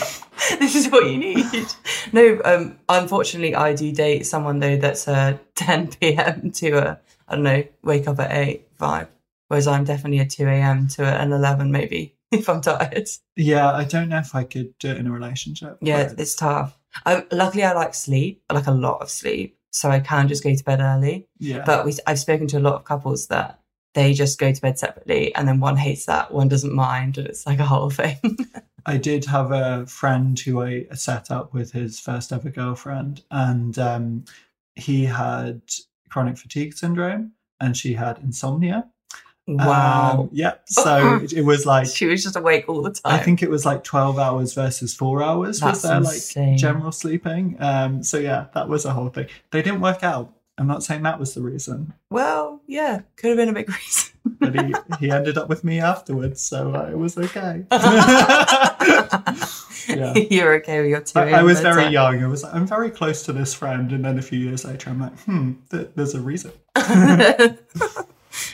this 0.59 0.73
is 0.75 0.89
what 0.89 1.05
you 1.09 1.17
need. 1.17 1.65
No, 2.13 2.39
um, 2.45 2.77
unfortunately, 2.87 3.55
I 3.55 3.73
do 3.75 3.91
date 3.91 4.25
someone 4.25 4.59
though 4.59 4.77
that's 4.77 5.07
a 5.09 5.37
10 5.55 5.87
p.m. 5.99 6.51
to 6.51 6.71
a 6.77 6.99
I 7.27 7.35
don't 7.35 7.43
know, 7.43 7.63
wake 7.83 8.07
up 8.07 8.19
at 8.21 8.31
eight 8.31 8.77
vibe, 8.77 9.07
whereas 9.47 9.67
I'm 9.67 9.83
definitely 9.83 10.19
a 10.19 10.25
2 10.25 10.45
a.m. 10.47 10.87
to 10.89 11.05
an 11.05 11.31
11 11.31 11.71
maybe 11.71 12.15
if 12.31 12.49
I'm 12.49 12.61
tired. 12.61 13.07
Yeah, 13.35 13.71
I 13.71 13.83
don't 13.83 14.09
know 14.09 14.19
if 14.19 14.33
I 14.35 14.43
could 14.43 14.77
do 14.79 14.89
it 14.91 14.97
in 14.97 15.07
a 15.07 15.11
relationship. 15.11 15.77
Yeah, 15.81 16.09
but- 16.09 16.19
it's 16.19 16.35
tough. 16.35 16.77
I, 17.05 17.25
luckily, 17.31 17.63
I 17.65 17.73
like 17.73 17.93
sleep, 17.93 18.41
I 18.49 18.53
like 18.53 18.67
a 18.67 18.71
lot 18.71 19.01
of 19.01 19.09
sleep, 19.09 19.57
so 19.71 19.89
I 19.91 19.99
can 19.99 20.29
just 20.29 20.43
go 20.43 20.55
to 20.55 20.63
bed 20.63 20.79
early. 20.79 21.27
yeah. 21.39 21.63
But 21.65 21.85
we, 21.85 21.93
I've 22.07 22.19
spoken 22.19 22.47
to 22.47 22.57
a 22.57 22.61
lot 22.61 22.75
of 22.75 22.85
couples 22.85 23.27
that 23.27 23.59
they 23.95 24.13
just 24.13 24.39
go 24.39 24.53
to 24.53 24.61
bed 24.61 24.79
separately, 24.79 25.35
and 25.35 25.45
then 25.47 25.59
one 25.59 25.75
hates 25.75 26.05
that, 26.05 26.31
one 26.33 26.47
doesn't 26.47 26.73
mind, 26.73 27.17
and 27.17 27.27
it's 27.27 27.45
like 27.45 27.59
a 27.59 27.65
whole 27.65 27.89
thing. 27.89 28.17
I 28.85 28.95
did 28.97 29.25
have 29.25 29.51
a 29.51 29.85
friend 29.87 30.39
who 30.39 30.61
I 30.61 30.85
set 30.93 31.31
up 31.31 31.53
with 31.53 31.71
his 31.73 31.99
first 31.99 32.31
ever 32.31 32.49
girlfriend, 32.49 33.23
and 33.31 33.77
um, 33.77 34.25
he 34.75 35.03
had 35.05 35.61
chronic 36.09 36.37
fatigue 36.37 36.73
syndrome, 36.75 37.33
and 37.59 37.75
she 37.75 37.93
had 37.93 38.19
insomnia. 38.19 38.87
Wow. 39.47 40.21
Um, 40.21 40.29
yep. 40.31 40.61
So 40.69 41.17
it, 41.23 41.33
it 41.33 41.41
was 41.43 41.65
like 41.65 41.87
she 41.87 42.05
was 42.05 42.23
just 42.23 42.35
awake 42.35 42.65
all 42.67 42.81
the 42.81 42.91
time. 42.91 43.13
I 43.13 43.17
think 43.19 43.41
it 43.43 43.49
was 43.49 43.65
like 43.65 43.83
twelve 43.83 44.17
hours 44.19 44.53
versus 44.53 44.93
four 44.93 45.21
hours 45.23 45.59
That's 45.59 45.77
was 45.77 45.81
their 45.83 45.97
insane. 45.97 46.51
like 46.51 46.57
general 46.57 46.91
sleeping. 46.91 47.55
Um, 47.59 48.03
so 48.03 48.17
yeah, 48.17 48.45
that 48.53 48.67
was 48.69 48.85
a 48.85 48.91
whole 48.91 49.09
thing. 49.09 49.27
They 49.51 49.61
didn't 49.61 49.81
work 49.81 50.03
out. 50.03 50.31
I'm 50.57 50.67
not 50.67 50.83
saying 50.83 51.03
that 51.03 51.19
was 51.19 51.33
the 51.33 51.41
reason, 51.41 51.91
Well, 52.09 52.61
yeah, 52.65 53.01
could 53.17 53.27
have 53.31 53.37
been 53.37 53.49
a 53.49 53.53
big 53.53 53.67
reason. 53.75 54.11
but 54.39 54.55
he 54.57 54.73
he 55.01 55.11
ended 55.11 55.37
up 55.37 55.49
with 55.49 55.65
me 55.65 55.81
afterwards, 55.81 56.41
so 56.41 56.73
uh, 56.73 56.87
it 56.89 56.97
was 56.97 57.17
okay. 57.17 57.65
Yeah. 59.87 60.15
You're 60.31 60.55
okay 60.55 60.81
with 60.81 60.89
your 60.89 61.01
two. 61.01 61.19
I, 61.19 61.29
I 61.29 61.43
was 61.43 61.59
very 61.61 61.75
bedtime. 61.83 61.93
young. 61.93 62.23
I 62.23 62.27
was 62.27 62.41
like, 62.41 62.55
I'm 62.55 62.65
very 62.65 62.89
close 62.89 63.21
to 63.23 63.33
this 63.33 63.53
friend, 63.53 63.91
and 63.91 64.03
then 64.03 64.17
a 64.17 64.21
few 64.21 64.39
years 64.39 64.65
later, 64.65 64.89
I'm 64.89 64.99
like, 64.99 65.19
hmm, 65.19 65.53
th- 65.69 65.89
there's 65.93 66.15
a 66.15 66.21
reason. 66.21 66.51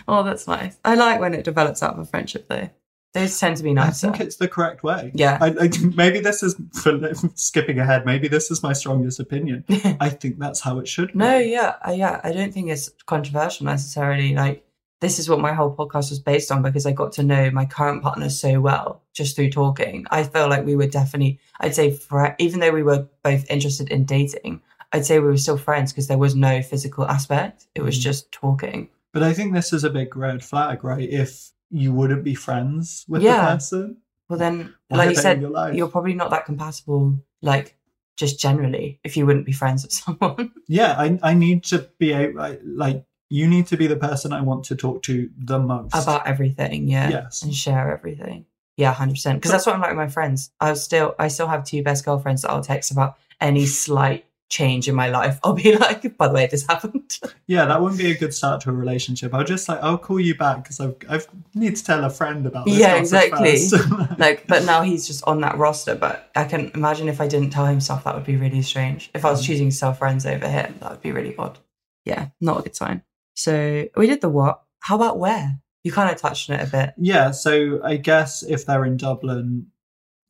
Oh, 0.07 0.23
that's 0.23 0.47
nice. 0.47 0.77
I 0.85 0.95
like 0.95 1.19
when 1.19 1.33
it 1.33 1.43
develops 1.43 1.81
out 1.83 1.93
of 1.93 1.99
a 1.99 2.05
friendship, 2.05 2.47
though. 2.47 2.69
Those 3.13 3.37
tend 3.37 3.57
to 3.57 3.63
be 3.63 3.73
nicer. 3.73 4.07
I 4.07 4.11
think 4.11 4.21
it's 4.23 4.37
the 4.37 4.47
correct 4.47 4.83
way. 4.83 5.11
Yeah. 5.13 5.37
I, 5.41 5.47
I, 5.47 5.69
maybe 5.95 6.21
this 6.21 6.41
is 6.43 6.55
for 6.81 6.97
skipping 7.35 7.77
ahead. 7.77 8.05
Maybe 8.05 8.29
this 8.29 8.49
is 8.49 8.63
my 8.63 8.71
strongest 8.71 9.19
opinion. 9.19 9.65
I 9.99 10.07
think 10.09 10.39
that's 10.39 10.61
how 10.61 10.79
it 10.79 10.87
should. 10.87 11.11
Be. 11.11 11.19
no, 11.19 11.37
yeah, 11.37 11.75
I, 11.81 11.93
yeah. 11.93 12.21
I 12.23 12.31
don't 12.31 12.53
think 12.53 12.69
it's 12.69 12.89
controversial 13.07 13.65
necessarily. 13.65 14.33
Like 14.33 14.65
this 15.01 15.19
is 15.19 15.27
what 15.29 15.41
my 15.41 15.51
whole 15.51 15.75
podcast 15.75 16.09
was 16.09 16.19
based 16.19 16.53
on 16.53 16.61
because 16.61 16.85
I 16.85 16.93
got 16.93 17.11
to 17.13 17.23
know 17.23 17.51
my 17.51 17.65
current 17.65 18.01
partner 18.01 18.29
so 18.29 18.61
well 18.61 19.01
just 19.13 19.35
through 19.35 19.49
talking. 19.49 20.05
I 20.09 20.23
felt 20.23 20.49
like 20.49 20.65
we 20.65 20.77
were 20.77 20.87
definitely, 20.87 21.37
I'd 21.59 21.75
say, 21.75 21.91
fri 21.91 22.29
even 22.39 22.61
though 22.61 22.71
we 22.71 22.83
were 22.83 23.09
both 23.23 23.49
interested 23.51 23.89
in 23.89 24.05
dating, 24.05 24.61
I'd 24.93 25.05
say 25.05 25.19
we 25.19 25.27
were 25.27 25.37
still 25.37 25.57
friends 25.57 25.91
because 25.91 26.07
there 26.07 26.17
was 26.17 26.33
no 26.33 26.61
physical 26.61 27.05
aspect. 27.05 27.67
It 27.75 27.81
was 27.81 27.97
Mm. 27.97 28.01
just 28.03 28.31
talking. 28.31 28.87
But 29.13 29.23
I 29.23 29.33
think 29.33 29.53
this 29.53 29.73
is 29.73 29.83
a 29.83 29.89
big 29.89 30.15
red 30.15 30.43
flag, 30.43 30.83
right? 30.83 31.07
If 31.09 31.51
you 31.69 31.93
wouldn't 31.93 32.23
be 32.23 32.35
friends 32.35 33.05
with 33.07 33.21
Yeah. 33.21 33.41
the 33.45 33.53
person, 33.55 33.97
Well, 34.29 34.39
then, 34.39 34.73
like 34.89 35.09
you 35.09 35.15
said, 35.15 35.41
you're 35.73 35.87
probably 35.89 36.13
not 36.13 36.29
that 36.31 36.45
compatible, 36.45 37.19
like 37.41 37.77
just 38.17 38.39
generally, 38.39 38.99
if 39.03 39.17
you 39.17 39.25
wouldn't 39.25 39.45
be 39.45 39.51
friends 39.51 39.83
with 39.83 39.91
someone. 40.01 40.51
yeah, 40.67 40.95
I, 40.97 41.19
I 41.23 41.33
need 41.33 41.63
to 41.65 41.89
be 41.97 42.11
a 42.13 42.31
I, 42.39 42.57
like 42.63 43.03
you 43.29 43.47
need 43.47 43.67
to 43.67 43.77
be 43.77 43.87
the 43.87 43.95
person 43.95 44.33
I 44.33 44.41
want 44.41 44.65
to 44.65 44.75
talk 44.75 45.03
to 45.03 45.29
the 45.37 45.57
most 45.59 45.93
about 45.95 46.27
everything, 46.27 46.87
yeah, 46.89 47.09
Yes. 47.09 47.41
and 47.43 47.53
share 47.55 47.91
everything. 47.93 48.45
Yeah, 48.77 48.93
hundred 48.93 49.13
percent. 49.13 49.39
Because 49.39 49.51
that's 49.51 49.65
what 49.65 49.75
I'm 49.75 49.81
like 49.81 49.91
with 49.91 49.97
my 49.97 50.07
friends. 50.07 50.51
I 50.59 50.73
still, 50.73 51.15
I 51.19 51.27
still 51.29 51.47
have 51.47 51.63
two 51.65 51.83
best 51.83 52.03
girlfriends 52.05 52.41
that 52.41 52.51
I'll 52.51 52.61
text 52.63 52.91
about 52.91 53.17
any 53.39 53.65
slight 53.65 54.25
change 54.51 54.87
in 54.87 54.93
my 54.93 55.07
life. 55.09 55.39
I'll 55.43 55.53
be 55.53 55.75
like, 55.75 56.15
by 56.17 56.27
the 56.27 56.33
way, 56.35 56.45
this 56.45 56.65
happened. 56.67 57.17
Yeah, 57.47 57.65
that 57.65 57.81
wouldn't 57.81 57.99
be 57.99 58.11
a 58.11 58.17
good 58.17 58.33
start 58.33 58.61
to 58.61 58.69
a 58.69 58.73
relationship. 58.73 59.33
I'll 59.33 59.43
just 59.43 59.67
like 59.67 59.79
I'll 59.81 59.97
call 59.97 60.19
you 60.21 60.35
back 60.35 60.63
because 60.63 60.79
I've 60.79 60.95
I've 61.09 61.27
need 61.53 61.75
to 61.75 61.83
tell 61.83 62.01
a 62.05 62.09
friend 62.09 62.45
about 62.45 62.65
this. 62.65 62.77
Yeah, 62.77 62.95
exactly. 62.95 63.57
like, 64.17 64.47
but 64.47 64.63
now 64.63 64.83
he's 64.83 65.05
just 65.05 65.21
on 65.25 65.41
that 65.41 65.57
roster. 65.57 65.95
But 65.95 66.29
I 66.35 66.45
can 66.45 66.71
imagine 66.75 67.09
if 67.09 67.19
I 67.19 67.27
didn't 67.27 67.49
tell 67.49 67.65
him 67.65 67.81
stuff, 67.81 68.05
that 68.05 68.15
would 68.15 68.23
be 68.23 68.37
really 68.37 68.61
strange. 68.61 69.09
If 69.13 69.25
I 69.25 69.31
was 69.31 69.41
Mm. 69.41 69.45
choosing 69.47 69.69
to 69.71 69.75
sell 69.75 69.93
friends 69.93 70.25
over 70.25 70.47
him, 70.47 70.75
that 70.79 70.91
would 70.91 71.01
be 71.01 71.11
really 71.11 71.35
odd. 71.35 71.57
Yeah, 72.05 72.27
not 72.39 72.59
a 72.59 72.63
good 72.63 72.75
sign. 72.75 73.01
So 73.35 73.87
we 73.97 74.07
did 74.07 74.21
the 74.21 74.29
what? 74.29 74.61
How 74.79 74.95
about 74.95 75.19
where? 75.19 75.59
You 75.83 75.91
kind 75.91 76.09
of 76.13 76.21
touched 76.21 76.49
on 76.49 76.59
it 76.59 76.67
a 76.67 76.71
bit. 76.71 76.93
yeah, 76.97 77.31
so 77.31 77.81
I 77.83 77.97
guess 77.97 78.43
if 78.43 78.65
they're 78.65 78.85
in 78.85 78.95
Dublin, 78.97 79.67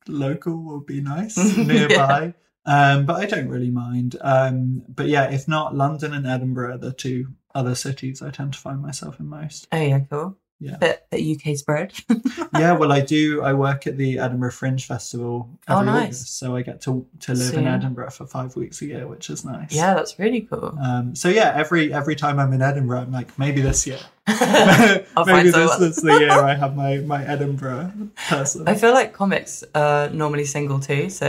local 0.08 0.56
would 0.64 0.86
be 0.86 1.00
nice 1.00 1.36
Yeah. 1.56 2.32
Um, 2.64 3.06
but 3.06 3.16
I 3.16 3.26
don't 3.26 3.48
really 3.48 3.70
mind. 3.70 4.16
Um, 4.20 4.82
but 4.88 5.08
yeah, 5.08 5.30
if 5.30 5.48
not, 5.48 5.74
London 5.74 6.12
and 6.12 6.26
Edinburgh 6.26 6.74
are 6.74 6.78
the 6.78 6.92
two 6.92 7.28
other 7.54 7.74
cities 7.74 8.22
I 8.22 8.30
tend 8.30 8.52
to 8.54 8.58
find 8.58 8.80
myself 8.80 9.18
in 9.20 9.26
most. 9.26 9.68
Oh 9.72 9.80
yeah, 9.80 10.00
cool. 10.10 10.36
Yeah. 10.62 10.76
bit, 10.76 11.04
bit 11.10 11.20
UK 11.50 11.56
spread. 11.56 11.92
yeah, 12.56 12.72
well, 12.72 12.92
I 12.92 13.00
do. 13.00 13.42
I 13.42 13.52
work 13.52 13.86
at 13.88 13.96
the 13.96 14.18
Edinburgh 14.20 14.52
Fringe 14.52 14.86
Festival 14.86 15.48
Oh, 15.66 15.80
every 15.80 15.86
nice. 15.86 16.04
August, 16.04 16.38
so 16.38 16.54
I 16.56 16.62
get 16.62 16.80
to 16.82 17.04
to 17.20 17.32
live 17.34 17.52
So, 17.52 17.58
in. 17.58 17.66
Edinburgh 17.66 18.10
for 18.10 18.26
five 18.26 18.54
weeks 18.54 18.80
a 18.82 18.86
year, 18.86 19.06
which 19.08 19.28
is 19.28 19.44
nice. 19.44 19.72
yeah, 19.74 19.94
that's 19.94 20.18
really 20.20 20.42
cool. 20.42 20.78
Um, 20.80 21.14
so 21.16 21.28
yeah, 21.28 21.52
every 21.56 21.92
every 21.92 22.14
time 22.14 22.38
I'm 22.38 22.52
in 22.52 22.62
Edinburgh, 22.62 23.00
I'm 23.00 23.12
like, 23.12 23.36
maybe 23.38 23.60
this 23.60 23.86
year, 23.86 23.98
maybe 24.28 25.04
find 25.14 25.48
this 25.52 25.80
is 25.80 25.96
the 25.96 26.16
year 26.20 26.30
I 26.30 26.54
have 26.54 26.76
my 26.76 26.98
my 26.98 27.24
Edinburgh 27.26 27.92
person. 28.28 28.68
I 28.68 28.74
feel 28.76 28.92
like 28.92 29.12
comics 29.12 29.64
are 29.74 30.08
normally 30.10 30.44
single 30.44 30.78
too, 30.78 31.10
so 31.10 31.26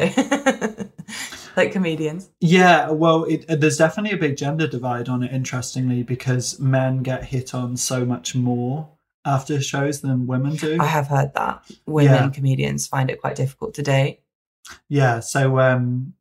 like 1.55 1.71
comedians. 1.71 2.29
Yeah, 2.39 2.89
well, 2.89 3.23
it, 3.25 3.45
uh, 3.49 3.55
there's 3.55 3.77
definitely 3.77 4.17
a 4.17 4.19
big 4.19 4.37
gender 4.37 4.67
divide 4.67 5.09
on 5.09 5.23
it. 5.23 5.31
Interestingly, 5.31 6.03
because 6.03 6.59
men 6.59 7.03
get 7.03 7.25
hit 7.25 7.53
on 7.53 7.77
so 7.77 8.05
much 8.05 8.35
more 8.35 8.89
after 9.25 9.61
shows 9.61 10.01
than 10.01 10.27
women 10.27 10.55
do. 10.55 10.77
I 10.79 10.85
have 10.85 11.07
heard 11.07 11.33
that 11.35 11.63
women 11.85 12.13
Yeah. 12.13 12.29
comedians 12.29 12.87
find 12.87 13.09
it 13.09 13.21
quite 13.21 13.35
difficult 13.35 13.73
to 13.75 13.81
date. 13.83 14.19
Yeah, 14.89 15.19
so 15.19 15.59
um, 15.59 16.13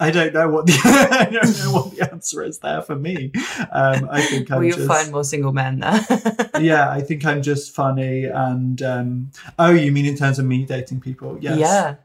I 0.00 0.10
don't 0.10 0.32
know 0.32 0.48
what 0.48 0.66
the 0.66 0.78
I 1.10 1.24
don't 1.30 1.58
know 1.58 1.72
what 1.72 1.94
the 1.96 2.10
answer 2.10 2.42
is 2.42 2.58
there 2.60 2.82
for 2.82 2.96
me. 2.96 3.32
Um, 3.72 4.08
I 4.10 4.22
think 4.22 4.50
I'm 4.50 4.58
Well, 4.58 4.64
you'll 4.64 4.76
just 4.76 4.88
find 4.88 5.10
more 5.12 5.24
single 5.24 5.52
men 5.52 5.80
there. 5.80 6.00
yeah, 6.60 6.90
I 6.90 7.00
think 7.00 7.24
I'm 7.26 7.42
just 7.42 7.74
funny 7.74 8.24
and 8.24 8.80
um, 8.82 9.30
oh, 9.58 9.70
you 9.72 9.90
mean 9.92 10.06
in 10.06 10.16
terms 10.16 10.38
of 10.38 10.46
me 10.46 10.64
dating 10.64 11.00
people? 11.00 11.38
Yes. 11.40 11.58
Yeah. 11.58 11.96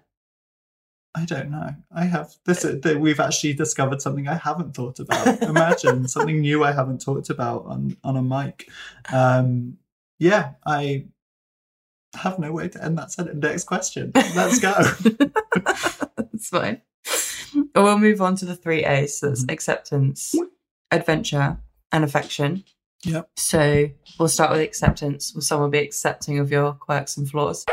I 1.16 1.26
don't 1.26 1.52
know. 1.52 1.76
I 1.94 2.06
have 2.06 2.34
this. 2.46 2.66
uh, 2.66 2.76
that 2.82 3.00
We've 3.00 3.20
actually 3.20 3.54
discovered 3.54 4.02
something 4.02 4.28
I 4.28 4.34
haven't 4.34 4.74
thought 4.74 5.00
about. 5.00 5.44
Imagine 5.44 6.08
something 6.08 6.42
new 6.42 6.64
I 6.64 6.72
haven't 6.72 7.02
talked 7.02 7.30
about 7.30 7.66
on 7.68 7.96
on 8.04 8.18
a 8.18 8.24
mic. 8.24 8.68
Um, 9.14 9.78
yeah, 10.20 10.52
I 10.66 11.06
have 12.16 12.38
no 12.40 12.52
way 12.52 12.68
to 12.70 12.84
end 12.84 12.98
that 12.98 13.12
sentence. 13.12 13.42
Next 13.42 13.64
question. 13.66 14.12
Let's 14.16 14.60
go. 14.60 14.74
That's 16.18 16.48
fine. 16.50 16.82
Well, 17.76 17.84
we'll 17.84 18.00
move 18.00 18.22
on 18.22 18.36
to 18.38 18.46
the 18.46 18.56
three 18.56 18.84
A's. 18.86 19.18
So 19.20 19.30
that's 19.30 19.46
Mhm. 19.46 19.52
acceptance, 19.52 20.36
adventure, 20.92 21.58
and 21.92 22.04
affection. 22.04 22.64
Yep. 23.04 23.30
So 23.38 23.90
we'll 24.20 24.30
start 24.30 24.52
with 24.52 24.62
acceptance. 24.62 25.34
Will 25.34 25.42
someone 25.42 25.70
be 25.72 25.80
accepting 25.80 26.40
of 26.40 26.52
your 26.52 26.74
quirks 26.74 27.18
and 27.18 27.30
flaws? 27.30 27.66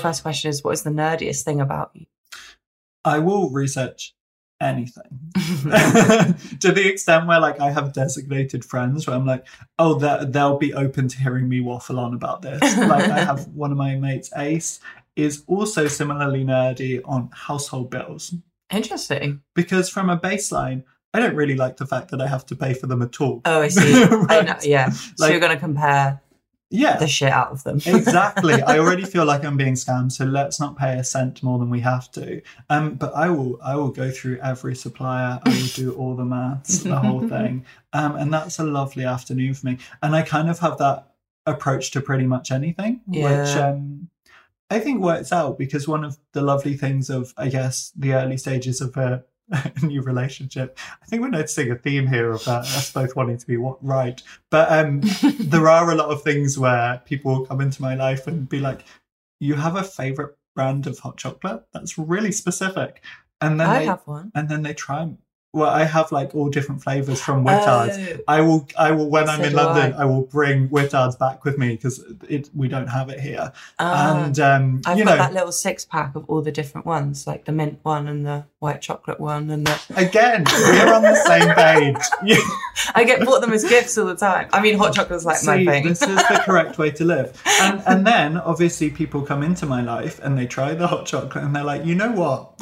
First 0.00 0.22
question 0.22 0.50
is, 0.50 0.64
what 0.64 0.72
is 0.72 0.82
the 0.82 0.90
nerdiest 0.90 1.44
thing 1.44 1.60
about 1.60 1.90
you? 1.94 2.06
I 3.04 3.18
will 3.18 3.50
research 3.50 4.14
anything 4.60 5.18
to 6.60 6.70
the 6.70 6.86
extent 6.86 7.26
where 7.26 7.40
like 7.40 7.60
I 7.60 7.70
have 7.70 7.92
designated 7.92 8.64
friends 8.64 9.06
where 9.06 9.16
I'm 9.16 9.26
like, 9.26 9.46
oh, 9.78 9.94
they'll 9.94 10.26
they'll 10.26 10.58
be 10.58 10.74
open 10.74 11.08
to 11.08 11.18
hearing 11.18 11.48
me 11.48 11.60
waffle 11.60 11.98
on 11.98 12.14
about 12.14 12.42
this. 12.42 12.60
like 12.76 13.08
I 13.08 13.20
have 13.20 13.46
one 13.48 13.72
of 13.72 13.78
my 13.78 13.94
mates, 13.96 14.30
Ace, 14.36 14.80
is 15.16 15.44
also 15.46 15.86
similarly 15.86 16.44
nerdy 16.44 17.00
on 17.04 17.30
household 17.32 17.90
bills 17.90 18.34
Interesting. 18.70 19.40
because 19.54 19.88
from 19.88 20.10
a 20.10 20.18
baseline, 20.18 20.84
I 21.14 21.20
don't 21.20 21.34
really 21.34 21.56
like 21.56 21.78
the 21.78 21.86
fact 21.86 22.10
that 22.10 22.20
I 22.20 22.26
have 22.26 22.46
to 22.46 22.56
pay 22.56 22.74
for 22.74 22.86
them 22.86 23.02
at 23.02 23.20
all. 23.20 23.40
Oh, 23.44 23.62
I 23.62 23.68
see. 23.68 24.02
I 24.02 24.08
know. 24.08 24.22
Right. 24.22 24.64
Yeah. 24.64 24.90
so 24.90 25.26
you're 25.26 25.40
going 25.40 25.52
to 25.52 25.58
compare 25.58 26.20
Yeah, 26.72 26.98
the 26.98 27.08
shit 27.08 27.32
out 27.32 27.50
of 27.50 27.64
them. 27.64 27.76
exactly. 27.86 28.62
I 28.62 28.78
already 28.78 29.04
feel 29.04 29.24
like 29.24 29.44
I'm 29.44 29.56
being 29.56 29.74
scammed, 29.74 30.12
so 30.12 30.24
let's 30.24 30.60
not 30.60 30.78
pay 30.78 30.96
a 30.98 31.04
cent 31.04 31.42
more 31.42 31.58
than 31.58 31.68
we 31.68 31.80
have 31.80 32.10
to. 32.12 32.40
Um, 32.68 32.94
but 32.94 33.12
I 33.14 33.28
will, 33.28 33.58
I 33.62 33.74
will 33.74 33.90
go 33.90 34.10
through 34.10 34.38
every 34.38 34.76
supplier. 34.76 35.40
I 35.44 35.48
will 35.48 35.68
do 35.74 35.92
all 35.94 36.14
the 36.14 36.24
maths, 36.24 36.78
the 36.78 36.96
whole 36.96 37.20
thing, 37.28 37.66
um, 37.92 38.14
and 38.14 38.32
that's 38.32 38.60
a 38.60 38.64
lovely 38.64 39.04
afternoon 39.04 39.54
for 39.54 39.66
me. 39.66 39.78
And 40.00 40.14
I 40.14 40.22
kind 40.22 40.48
of 40.48 40.60
have 40.60 40.78
that 40.78 41.08
approach 41.44 41.90
to 41.92 42.00
pretty 42.00 42.26
much 42.26 42.52
anything, 42.52 43.00
which 43.06 43.56
um, 43.56 44.08
I 44.70 44.78
think 44.78 45.00
works 45.00 45.32
out 45.32 45.58
because 45.58 45.88
one 45.88 46.04
of 46.04 46.18
the 46.32 46.42
lovely 46.42 46.76
things 46.76 47.10
of, 47.10 47.34
I 47.36 47.48
guess, 47.48 47.92
the 47.96 48.14
early 48.14 48.36
stages 48.36 48.80
of 48.80 48.96
a. 48.96 49.24
a 49.50 49.72
new 49.82 50.02
relationship. 50.02 50.78
I 51.02 51.06
think 51.06 51.22
we're 51.22 51.28
noticing 51.28 51.70
a 51.70 51.76
theme 51.76 52.06
here 52.06 52.32
of 52.32 52.46
uh, 52.46 52.58
us 52.60 52.92
both 52.92 53.16
wanting 53.16 53.38
to 53.38 53.46
be 53.46 53.56
what 53.56 53.84
right, 53.84 54.22
but 54.50 54.70
um, 54.70 55.02
there 55.38 55.68
are 55.68 55.90
a 55.90 55.94
lot 55.94 56.10
of 56.10 56.22
things 56.22 56.58
where 56.58 57.02
people 57.04 57.32
will 57.32 57.46
come 57.46 57.60
into 57.60 57.82
my 57.82 57.94
life 57.94 58.26
and 58.26 58.48
be 58.48 58.60
like, 58.60 58.84
"You 59.40 59.54
have 59.54 59.76
a 59.76 59.82
favorite 59.82 60.36
brand 60.54 60.86
of 60.86 60.98
hot 60.98 61.16
chocolate? 61.16 61.64
That's 61.72 61.98
really 61.98 62.32
specific." 62.32 63.02
And 63.40 63.58
then 63.58 63.68
I 63.68 63.78
they 63.80 63.86
have 63.86 64.02
one. 64.04 64.30
and 64.34 64.48
then 64.48 64.62
they 64.62 64.74
try. 64.74 65.10
Well, 65.52 65.68
I 65.68 65.82
have 65.82 66.12
like 66.12 66.32
all 66.34 66.48
different 66.48 66.80
flavors 66.80 67.20
from 67.20 67.44
Whittards. 67.44 68.18
Oh, 68.18 68.22
I 68.28 68.40
will, 68.40 68.68
I 68.78 68.92
will 68.92 69.10
when 69.10 69.28
I'm 69.28 69.42
in 69.42 69.52
London, 69.52 69.94
I. 69.94 70.02
I. 70.02 70.04
will 70.04 70.22
bring 70.22 70.68
Whittards 70.68 71.18
back 71.18 71.44
with 71.44 71.58
me 71.58 71.70
because 71.74 72.04
it 72.28 72.48
we 72.54 72.68
don't 72.68 72.86
have 72.86 73.08
it 73.08 73.18
here. 73.18 73.52
ah. 73.80 74.24
and 74.24 74.38
um, 74.38 74.80
I've 74.86 74.98
you 74.98 75.04
got 75.04 75.10
know, 75.10 75.16
that 75.16 75.32
little 75.32 75.50
six 75.50 75.84
pack 75.84 76.14
of 76.14 76.24
all 76.28 76.40
the 76.40 76.52
different 76.52 76.86
ones, 76.86 77.26
like 77.26 77.46
the 77.46 77.52
mint 77.52 77.80
one 77.82 78.06
and 78.06 78.24
the 78.24 78.44
white 78.60 78.80
chocolate 78.80 79.18
one, 79.18 79.50
and 79.50 79.66
the. 79.66 79.80
again, 79.96 80.44
we're 80.46 80.94
on 80.94 81.02
the 81.02 81.16
same 81.16 81.52
page. 81.54 81.96
I 82.94 83.04
get 83.04 83.24
bought 83.24 83.40
them 83.40 83.52
as 83.52 83.64
gifts 83.64 83.98
all 83.98 84.06
the 84.06 84.14
time. 84.14 84.48
I 84.52 84.60
mean, 84.60 84.78
hot 84.78 84.94
chocolate's 84.94 85.24
like 85.24 85.42
my 85.44 85.64
thing. 85.64 85.84
This 85.84 86.02
is 86.02 86.16
the 86.16 86.42
correct 86.44 86.78
way 86.78 86.90
to 86.92 87.04
live. 87.04 87.40
And 87.60 87.82
and 87.86 88.06
then 88.06 88.36
obviously 88.38 88.90
people 88.90 89.22
come 89.22 89.42
into 89.42 89.66
my 89.66 89.82
life 89.82 90.20
and 90.22 90.38
they 90.38 90.46
try 90.46 90.74
the 90.74 90.86
hot 90.86 91.06
chocolate 91.06 91.44
and 91.44 91.54
they're 91.54 91.64
like, 91.64 91.84
you 91.84 91.94
know 91.94 92.12
what, 92.12 92.52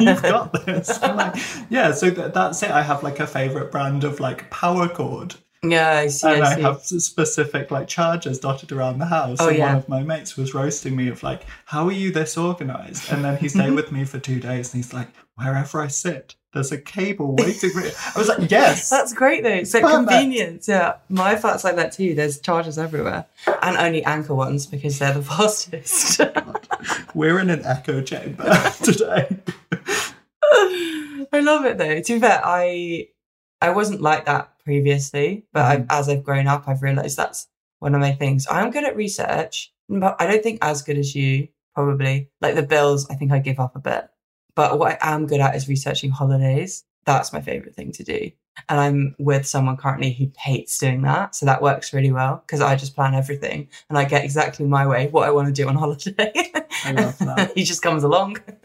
you've 0.00 0.22
got 0.22 0.66
this. 0.66 0.98
I'm 1.02 1.16
like, 1.16 1.36
yeah. 1.70 1.92
So 1.92 2.10
th- 2.10 2.32
that's 2.32 2.62
it. 2.62 2.70
I 2.70 2.82
have 2.82 3.02
like 3.02 3.20
a 3.20 3.26
favorite 3.26 3.70
brand 3.70 4.04
of 4.04 4.20
like 4.20 4.50
power 4.50 4.88
cord, 4.88 5.36
yeah, 5.64 5.90
I 5.98 6.08
see. 6.08 6.26
and 6.28 6.42
I 6.42 6.56
I 6.56 6.60
have 6.60 6.82
specific 6.82 7.70
like 7.70 7.86
chargers 7.86 8.40
dotted 8.40 8.72
around 8.72 8.98
the 8.98 9.06
house. 9.06 9.38
Oh, 9.40 9.48
and 9.48 9.58
yeah. 9.58 9.68
one 9.68 9.76
of 9.76 9.88
my 9.88 10.02
mates 10.02 10.36
was 10.36 10.54
roasting 10.54 10.96
me 10.96 11.08
of 11.08 11.22
like, 11.22 11.44
how 11.66 11.86
are 11.86 11.92
you 11.92 12.10
this 12.10 12.36
organized? 12.36 13.12
And 13.12 13.24
then 13.24 13.36
he 13.36 13.48
stayed 13.48 13.70
with 13.74 13.92
me 13.92 14.04
for 14.04 14.18
two 14.18 14.40
days 14.40 14.74
and 14.74 14.82
he's 14.82 14.92
like, 14.92 15.08
wherever 15.36 15.80
I 15.80 15.86
sit, 15.86 16.34
there's 16.52 16.72
a 16.72 16.78
cable 16.78 17.36
waiting 17.36 17.70
for 17.70 17.80
me. 17.80 17.90
I 18.14 18.18
was 18.18 18.26
like, 18.26 18.50
yes. 18.50 18.90
That's 18.90 19.12
great 19.14 19.44
though. 19.44 19.50
It's 19.50 19.72
like 19.72 19.84
convenience. 19.84 20.66
Yeah, 20.66 20.94
my 21.08 21.36
flat's 21.36 21.62
like 21.62 21.76
that 21.76 21.92
too. 21.92 22.16
There's 22.16 22.40
chargers 22.40 22.76
everywhere, 22.76 23.26
and 23.62 23.76
only 23.76 24.02
Anker 24.04 24.34
ones 24.34 24.66
because 24.66 24.98
they're 24.98 25.14
the 25.14 25.22
fastest. 25.22 26.20
We're 27.14 27.38
in 27.38 27.50
an 27.50 27.64
echo 27.64 28.02
chamber 28.02 28.44
today. 28.82 29.36
I 31.32 31.40
love 31.40 31.64
it 31.64 31.78
though. 31.78 32.00
To 32.00 32.14
be 32.14 32.20
fair, 32.20 32.40
I 32.44 33.08
I 33.60 33.70
wasn't 33.70 34.00
like 34.00 34.26
that 34.26 34.58
previously, 34.64 35.46
but. 35.52 35.64
I, 35.64 35.76
mm. 35.78 35.86
as 35.90 36.08
I've 36.08 36.24
grown 36.24 36.46
up, 36.46 36.64
I've 36.66 36.82
realised 36.82 37.16
that's 37.16 37.48
one 37.78 37.94
of 37.94 38.00
my 38.00 38.12
things. 38.12 38.46
I'm 38.50 38.70
good 38.70 38.84
at 38.84 38.96
research, 38.96 39.72
but 39.88 40.16
I 40.20 40.26
don't 40.26 40.42
think 40.42 40.58
as 40.62 40.82
good 40.82 40.98
as 40.98 41.14
you. 41.14 41.48
Probably 41.74 42.30
like 42.42 42.54
the 42.54 42.62
bills, 42.62 43.08
I 43.08 43.14
think 43.14 43.32
I 43.32 43.38
give 43.38 43.58
up 43.58 43.74
a 43.74 43.78
bit. 43.78 44.06
But 44.54 44.78
what 44.78 45.02
I 45.02 45.14
am 45.14 45.26
good 45.26 45.40
at 45.40 45.56
is 45.56 45.68
researching 45.68 46.10
holidays. 46.10 46.84
That's 47.06 47.32
my 47.32 47.40
favourite 47.40 47.74
thing 47.74 47.92
to 47.92 48.04
do. 48.04 48.30
And 48.68 48.78
I'm 48.78 49.14
with 49.18 49.46
someone 49.46 49.76
currently 49.76 50.12
who 50.12 50.30
hates 50.38 50.78
doing 50.78 51.02
that. 51.02 51.34
So 51.34 51.46
that 51.46 51.62
works 51.62 51.92
really 51.92 52.12
well 52.12 52.42
because 52.46 52.60
I 52.60 52.76
just 52.76 52.94
plan 52.94 53.14
everything 53.14 53.68
and 53.88 53.98
I 53.98 54.04
get 54.04 54.24
exactly 54.24 54.66
my 54.66 54.86
way 54.86 55.08
what 55.08 55.26
I 55.26 55.30
want 55.30 55.48
to 55.48 55.52
do 55.52 55.68
on 55.68 55.76
holiday. 55.84 56.32
I 56.84 56.92
love 56.92 57.18
that. 57.18 57.52
he 57.54 57.64
just 57.64 57.82
comes 57.82 58.02
along 58.04 58.36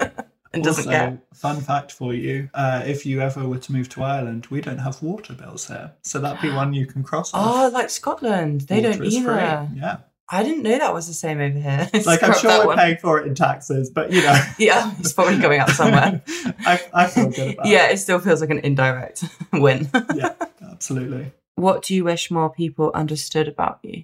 and 0.53 0.63
doesn't 0.63 0.87
also, 0.87 0.89
care. 0.89 1.21
fun 1.33 1.61
fact 1.61 1.91
for 1.91 2.13
you: 2.13 2.49
uh, 2.53 2.83
if 2.85 3.05
you 3.05 3.21
ever 3.21 3.47
were 3.47 3.59
to 3.59 3.71
move 3.71 3.89
to 3.89 4.03
Ireland, 4.03 4.47
we 4.47 4.61
don't 4.61 4.79
have 4.79 5.01
water 5.01 5.33
bills 5.33 5.67
here, 5.67 5.93
so 6.01 6.19
that'd 6.19 6.41
be 6.41 6.49
one 6.53 6.73
you 6.73 6.85
can 6.85 7.03
cross 7.03 7.33
off. 7.33 7.55
Oh, 7.55 7.69
like 7.73 7.89
Scotland. 7.89 8.61
They 8.61 8.81
Water 8.81 8.93
don't 8.99 9.05
either. 9.05 9.67
free. 9.69 9.79
Yeah, 9.79 9.97
I 10.29 10.43
didn't 10.43 10.63
know 10.63 10.77
that 10.77 10.93
was 10.93 11.07
the 11.07 11.13
same 11.13 11.39
over 11.39 11.57
here. 11.57 11.89
like 12.05 12.21
I'm 12.21 12.33
sure 12.33 12.59
we're 12.59 12.65
one. 12.67 12.77
paying 12.77 12.97
for 12.97 13.19
it 13.19 13.27
in 13.27 13.35
taxes, 13.35 13.89
but 13.89 14.11
you 14.11 14.21
know, 14.21 14.37
Yeah, 14.59 14.91
it's 14.99 15.13
probably 15.13 15.37
going 15.39 15.59
up 15.61 15.69
somewhere. 15.69 16.21
I, 16.65 16.81
I 16.93 17.07
feel 17.07 17.29
good 17.29 17.53
about 17.53 17.65
yeah, 17.67 17.87
it 17.89 17.97
still 17.97 18.19
feels 18.19 18.41
like 18.41 18.49
an 18.49 18.59
indirect 18.59 19.23
win. 19.53 19.89
Yeah, 20.15 20.33
absolutely. 20.71 21.31
what 21.55 21.81
do 21.83 21.95
you 21.95 22.03
wish 22.03 22.29
more 22.29 22.49
people 22.49 22.91
understood 22.93 23.47
about 23.47 23.79
you? 23.83 24.03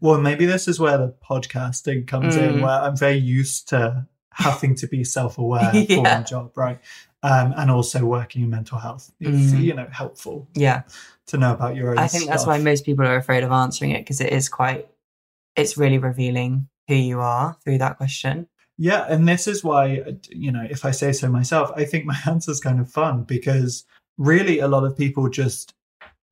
Well, 0.00 0.20
maybe 0.20 0.46
this 0.46 0.68
is 0.68 0.78
where 0.80 0.98
the 0.98 1.14
podcasting 1.28 2.06
comes 2.06 2.36
in, 2.36 2.54
Mm. 2.54 2.62
where 2.62 2.70
I'm 2.80 2.96
very 2.96 3.18
used 3.18 3.68
to 3.68 4.06
having 4.32 4.74
to 4.76 4.86
be 4.86 5.02
self-aware 5.04 5.70
for 5.70 5.76
Yeah. 5.78 6.18
my 6.18 6.22
job, 6.22 6.52
right? 6.56 6.78
Um, 7.22 7.54
and 7.56 7.70
also 7.70 8.04
working 8.04 8.42
in 8.42 8.50
mental 8.50 8.78
health. 8.78 9.10
It's 9.20 9.52
Mm. 9.52 9.62
you 9.62 9.74
know 9.74 9.88
helpful 9.90 10.46
Yeah, 10.54 10.82
to 11.26 11.38
know 11.38 11.52
about 11.52 11.74
your 11.76 11.90
own. 11.90 11.98
I 11.98 12.06
think 12.06 12.26
that's 12.28 12.46
why 12.46 12.58
most 12.58 12.84
people 12.84 13.04
are 13.06 13.16
afraid 13.16 13.42
of 13.44 13.50
answering 13.50 13.90
it 13.92 13.98
because 14.00 14.20
it 14.20 14.32
is 14.32 14.48
quite, 14.48 14.86
it's 15.56 15.76
really 15.76 15.98
revealing 15.98 16.68
who 16.88 16.94
you 16.94 17.20
are 17.20 17.56
through 17.64 17.78
that 17.78 17.96
question. 17.96 18.46
Yeah, 18.78 19.06
and 19.08 19.26
this 19.26 19.46
is 19.46 19.64
why, 19.64 20.16
you 20.30 20.52
know, 20.52 20.66
if 20.68 20.84
I 20.84 20.90
say 20.90 21.12
so 21.12 21.28
myself, 21.28 21.72
I 21.74 21.84
think 21.84 22.04
my 22.04 22.16
answer 22.26 22.50
is 22.50 22.60
kind 22.60 22.78
of 22.80 22.90
fun 22.90 23.24
because 23.24 23.84
really 24.18 24.58
a 24.58 24.68
lot 24.68 24.84
of 24.84 24.96
people 24.96 25.28
just 25.28 25.74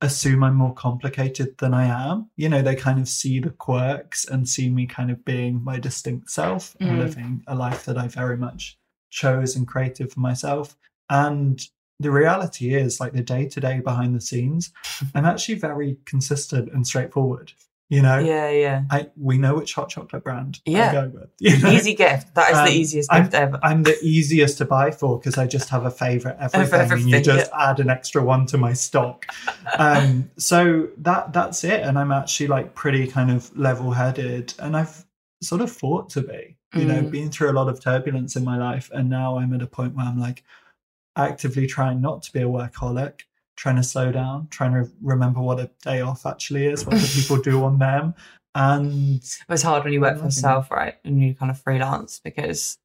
assume 0.01 0.43
I'm 0.43 0.55
more 0.55 0.73
complicated 0.73 1.57
than 1.57 1.73
I 1.73 1.85
am. 1.85 2.29
You 2.35 2.49
know, 2.49 2.61
they 2.61 2.75
kind 2.75 2.99
of 2.99 3.07
see 3.07 3.39
the 3.39 3.49
quirks 3.49 4.25
and 4.25 4.47
see 4.47 4.69
me 4.69 4.85
kind 4.85 5.09
of 5.09 5.25
being 5.25 5.63
my 5.63 5.79
distinct 5.79 6.29
self 6.29 6.75
and 6.79 6.91
Mm. 6.91 6.99
living 6.99 7.43
a 7.47 7.55
life 7.55 7.85
that 7.85 7.97
I 7.97 8.07
very 8.07 8.37
much 8.37 8.77
chose 9.09 9.55
and 9.55 9.67
created 9.67 10.11
for 10.11 10.19
myself. 10.19 10.75
And 11.09 11.59
the 11.99 12.11
reality 12.11 12.75
is, 12.75 12.99
like 12.99 13.13
the 13.13 13.23
day 13.23 13.47
to 13.47 13.59
day 13.59 13.79
behind 13.79 14.13
the 14.13 14.21
scenes, 14.21 14.71
I'm 15.15 15.25
actually 15.25 15.55
very 15.55 15.97
consistent 16.05 16.71
and 16.73 16.85
straightforward. 16.85 17.53
You 17.87 18.01
know, 18.01 18.17
Yeah, 18.17 18.49
yeah. 18.49 18.83
I 18.89 19.09
we 19.15 19.37
know 19.37 19.53
which 19.55 19.75
hot 19.75 19.89
chocolate 19.89 20.23
brand 20.23 20.59
Yeah. 20.65 20.89
I 20.89 20.91
go 20.93 21.07
with. 21.09 21.29
You 21.39 21.57
know? 21.59 21.69
Easy 21.69 21.93
gift. 21.93 22.33
That 22.33 22.51
is 22.51 22.57
Um, 22.57 22.65
the 22.65 22.71
easiest 22.71 23.11
I'm- 23.13 23.23
gift 23.23 23.35
ever. 23.35 23.59
I'm 23.61 23.83
the 23.83 23.95
easiest 24.01 24.57
to 24.57 24.65
buy 24.65 24.89
for 24.89 25.19
because 25.19 25.37
I 25.37 25.45
just 25.45 25.69
have 25.69 25.85
a 25.85 25.91
favorite 25.91 26.35
everything, 26.39 26.81
and 26.81 26.89
you 27.09 27.15
everything, 27.17 27.23
just 27.23 27.51
add 27.57 27.79
an 27.79 27.91
extra 27.91 28.23
one 28.23 28.47
to 28.47 28.57
my 28.57 28.73
stock. 28.73 29.27
Um, 29.77 30.31
so 30.37 30.87
that 30.97 31.31
that's 31.33 31.63
it, 31.63 31.81
and 31.83 31.99
I'm 31.99 32.11
actually 32.11 32.47
like 32.47 32.73
pretty 32.73 33.05
kind 33.05 33.29
of 33.29 33.55
level 33.55 33.91
headed, 33.91 34.53
and 34.57 34.75
I've 34.75 35.05
sort 35.43 35.61
of 35.61 35.71
fought 35.71 36.09
to 36.11 36.21
be. 36.21 36.57
You 36.73 36.85
know, 36.85 37.01
Mm. 37.03 37.11
been 37.11 37.29
through 37.31 37.51
a 37.51 37.53
lot 37.59 37.69
of 37.69 37.79
turbulence 37.79 38.35
in 38.35 38.43
my 38.43 38.57
life, 38.57 38.89
and 38.93 39.09
now 39.09 39.37
I'm 39.37 39.53
at 39.53 39.61
a 39.61 39.67
point 39.67 39.95
where 39.95 40.05
I'm 40.07 40.19
like 40.19 40.43
actively 41.15 41.67
trying 41.67 42.01
not 42.01 42.23
to 42.23 42.33
be 42.33 42.41
a 42.41 42.45
workaholic, 42.45 43.21
trying 43.55 43.75
to 43.77 43.83
slow 43.83 44.11
down, 44.11 44.47
trying 44.49 44.73
to 44.73 44.89
remember 45.01 45.39
what 45.41 45.59
a 45.59 45.69
day 45.83 46.01
off 46.01 46.25
actually 46.25 46.65
is, 46.67 46.85
what 46.85 46.97
do 46.97 47.07
people 47.07 47.37
do 47.37 47.63
on 47.63 47.79
them, 47.79 48.13
and 48.53 49.21
It's 49.49 49.61
hard 49.63 49.83
when 49.83 49.93
you 49.93 50.01
work 50.01 50.17
for 50.17 50.25
yourself, 50.25 50.71
right? 50.71 50.95
And 51.03 51.21
you 51.21 51.35
kind 51.35 51.51
of 51.51 51.59
freelance 51.59 52.19
because 52.19 52.77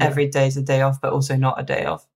Yeah. 0.00 0.10
is 0.16 0.56
a 0.56 0.62
day 0.62 0.82
off, 0.82 1.00
but 1.00 1.12
also 1.12 1.36
not 1.36 1.60
a 1.60 1.62
day 1.62 1.84
off. 1.84 2.06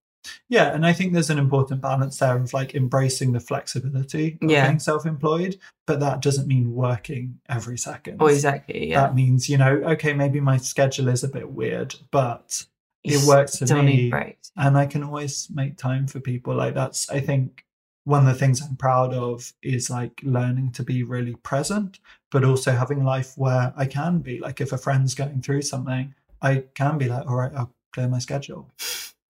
Yeah, 0.49 0.75
and 0.75 0.85
I 0.85 0.93
think 0.93 1.13
there's 1.13 1.31
an 1.31 1.39
important 1.39 1.81
balance 1.81 2.19
there 2.19 2.37
of 2.37 2.53
like 2.53 2.75
embracing 2.75 3.33
the 3.33 3.39
flexibility 3.41 4.39
of 4.43 4.51
Yeah. 4.51 4.67
being 4.67 4.81
self-employed, 4.81 5.59
but 5.87 6.01
that 6.01 6.21
doesn't 6.21 6.49
mean 6.49 6.75
working 6.75 7.39
every 7.49 7.79
second. 7.79 8.17
Oh, 8.21 8.27
exactly. 8.27 8.91
Yeah. 8.91 9.03
That 9.03 9.15
means, 9.15 9.49
you 9.49 9.57
know, 9.59 9.75
okay, 9.93 10.13
maybe 10.13 10.41
my 10.41 10.57
schedule 10.57 11.09
is 11.09 11.23
a 11.23 11.29
bit 11.29 11.51
weird, 11.51 11.95
but 12.11 12.67
it 13.05 13.25
works 13.25 13.59
for 13.59 13.67
still 13.67 13.83
me. 13.85 14.13
and 14.57 14.77
I 14.77 14.87
can 14.87 15.05
always 15.05 15.49
make 15.55 15.77
time 15.77 16.09
for 16.09 16.19
people. 16.19 16.57
Like 16.57 16.75
that's 16.75 17.09
I 17.09 17.21
think 17.21 17.65
one 18.07 18.25
of 18.25 18.33
the 18.33 18.39
things 18.39 18.63
I'm 18.63 18.77
proud 18.77 19.13
of 19.13 19.53
is 19.63 19.91
like 19.91 20.21
learning 20.23 20.71
to 20.73 20.85
be 20.85 21.03
really 21.03 21.35
present, 21.35 21.99
but 22.31 22.45
also 22.45 22.71
having 22.71 23.03
life 23.03 23.33
where 23.37 23.75
I 23.77 23.87
can 23.87 24.21
be. 24.21 24.39
Like 24.39 24.61
if 24.61 24.73
a 24.73 24.79
friend's 24.79 25.17
going 25.17 25.43
through 25.43 25.63
something, 25.63 26.15
I 26.41 26.65
can 26.75 26.99
be 26.99 27.09
like, 27.09 27.27
all 27.27 27.35
right, 27.35 27.53
I'll 27.53 27.75
clear 27.93 28.07
my 28.07 28.21
schedule. 28.21 28.71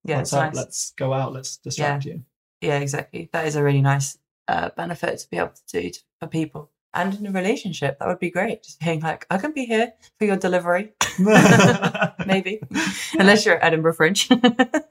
Yeah, 0.03 0.17
What's 0.17 0.31
nice. 0.31 0.55
Let's 0.55 0.91
go 0.91 1.11
out. 1.11 1.33
Let's 1.33 1.57
distract 1.57 2.05
you. 2.05 2.23
Yeah, 2.61 2.77
exactly. 2.77 3.29
That 3.33 3.47
is 3.47 3.55
a 3.55 3.63
really 3.63 3.81
nice 3.81 4.19
uh, 4.47 4.69
benefit 4.77 5.17
to 5.19 5.29
be 5.31 5.37
able 5.37 5.49
to 5.49 5.81
do 5.81 5.89
to, 5.89 5.99
for 6.19 6.27
people. 6.27 6.69
And 6.93 7.15
in 7.15 7.25
a 7.25 7.31
relationship, 7.31 7.97
that 7.97 8.07
would 8.07 8.19
be 8.19 8.29
great. 8.29 8.61
Just 8.61 8.79
being 8.79 8.99
like, 8.99 9.25
I 9.31 9.37
can 9.37 9.53
be 9.53 9.65
here 9.65 9.93
for 10.19 10.25
your 10.25 10.37
delivery, 10.37 10.91
maybe. 12.27 12.61
Unless 13.19 13.43
you're 13.43 13.57
at 13.57 13.63
Edinburgh 13.63 13.93
Fringe. 13.93 14.29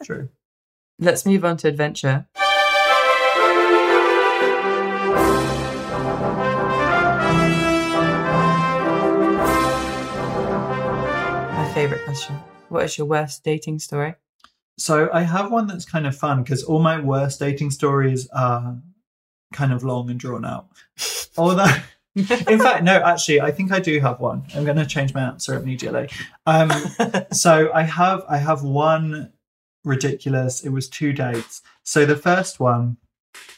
True. 0.02 0.28
Let's 0.98 1.24
move 1.24 1.44
on 1.44 1.56
to 1.58 1.68
adventure. 1.68 2.26
Question. 12.16 12.42
What 12.70 12.84
is 12.86 12.96
your 12.96 13.06
worst 13.06 13.44
dating 13.44 13.78
story? 13.78 14.14
So 14.78 15.10
I 15.12 15.22
have 15.22 15.52
one 15.52 15.66
that's 15.66 15.84
kind 15.84 16.06
of 16.06 16.16
fun 16.16 16.42
because 16.42 16.62
all 16.62 16.78
my 16.80 16.98
worst 16.98 17.38
dating 17.40 17.70
stories 17.72 18.26
are 18.28 18.78
kind 19.52 19.70
of 19.70 19.84
long 19.84 20.08
and 20.08 20.18
drawn 20.18 20.44
out. 20.46 20.66
Although, 21.36 21.74
in 22.14 22.24
fact, 22.24 22.84
no, 22.84 22.92
actually, 23.04 23.42
I 23.42 23.50
think 23.50 23.70
I 23.70 23.80
do 23.80 24.00
have 24.00 24.18
one. 24.18 24.44
I'm 24.54 24.64
going 24.64 24.78
to 24.78 24.86
change 24.86 25.12
my 25.12 25.20
answer 25.24 25.56
immediately. 25.56 26.08
Um, 26.46 26.70
so 27.32 27.70
I 27.74 27.82
have 27.82 28.24
I 28.30 28.38
have 28.38 28.62
one 28.62 29.32
ridiculous. 29.84 30.64
It 30.64 30.70
was 30.70 30.88
two 30.88 31.12
dates. 31.12 31.60
So 31.82 32.06
the 32.06 32.16
first 32.16 32.58
one. 32.60 32.96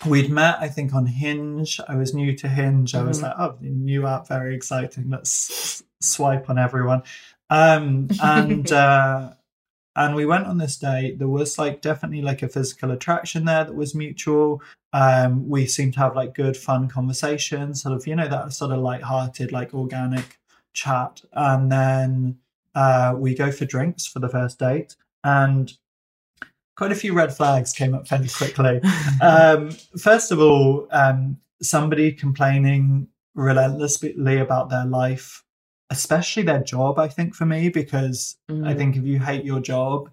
We'd 0.07 0.31
met, 0.31 0.59
I 0.61 0.67
think, 0.69 0.93
on 0.93 1.07
Hinge. 1.07 1.81
I 1.89 1.95
was 1.95 2.13
new 2.13 2.35
to 2.37 2.49
Hinge. 2.49 2.95
I 2.97 3.03
was 3.03 3.19
Mhm. 3.19 3.23
like, 3.23 3.35
oh, 3.39 3.57
new 3.61 4.07
app, 4.07 4.27
very 4.29 4.55
exciting. 4.55 5.09
Let's 5.11 5.83
swipe 6.01 6.51
on 6.51 6.59
everyone. 6.59 7.03
Um, 7.51 8.09
and 8.23 8.71
uh, 8.71 9.33
and 9.99 10.15
we 10.15 10.25
went 10.25 10.47
on 10.47 10.59
this 10.59 10.77
date 10.77 11.19
there 11.19 11.29
was 11.29 11.59
like 11.59 11.81
definitely 11.81 12.23
like 12.23 12.43
a 12.43 12.49
physical 12.49 12.93
attraction 12.93 13.45
there 13.45 13.65
that 13.65 13.75
was 13.75 13.95
mutual. 13.95 14.63
Um 14.93 15.49
we 15.49 15.67
seemed 15.67 15.95
to 15.95 16.01
have 16.01 16.17
like 16.17 16.35
good 16.35 16.57
fun 16.57 16.89
conversations 16.89 17.83
sort 17.83 17.97
of 17.97 18.07
you 18.07 18.15
know 18.15 18.29
that 18.29 18.53
sort 18.53 18.71
of 18.71 18.79
light-hearted 18.79 19.51
like 19.53 19.75
organic 19.75 20.39
chat. 20.73 21.23
And 21.33 21.71
then 21.71 22.39
uh 22.75 23.15
we 23.17 23.35
go 23.35 23.51
for 23.51 23.65
drinks 23.65 24.07
for 24.07 24.21
the 24.21 24.29
first 24.29 24.59
date. 24.59 24.95
And 25.25 25.73
quite 26.77 26.93
a 26.93 27.03
few 27.03 27.13
red 27.13 27.37
flags 27.37 27.73
came 27.73 27.93
up 27.93 28.07
fairly 28.07 28.29
quickly. 28.29 28.81
Um 29.21 29.71
first 29.99 30.31
of 30.31 30.41
all 30.41 30.87
um 30.93 31.39
somebody 31.61 32.13
complaining 32.13 33.09
relentlessly 33.35 34.39
about 34.39 34.71
their 34.71 34.87
life 34.87 35.43
especially 35.91 36.43
their 36.43 36.63
job 36.63 36.99
i 36.99 37.09
think 37.09 37.35
for 37.35 37.47
me 37.47 37.69
because 37.69 38.37
I 38.49 38.53
Mm. 38.53 38.77
think 38.77 38.97
if 38.97 39.05
you 39.05 39.19
hate 39.21 39.45
your 39.45 39.61
job, 39.61 40.11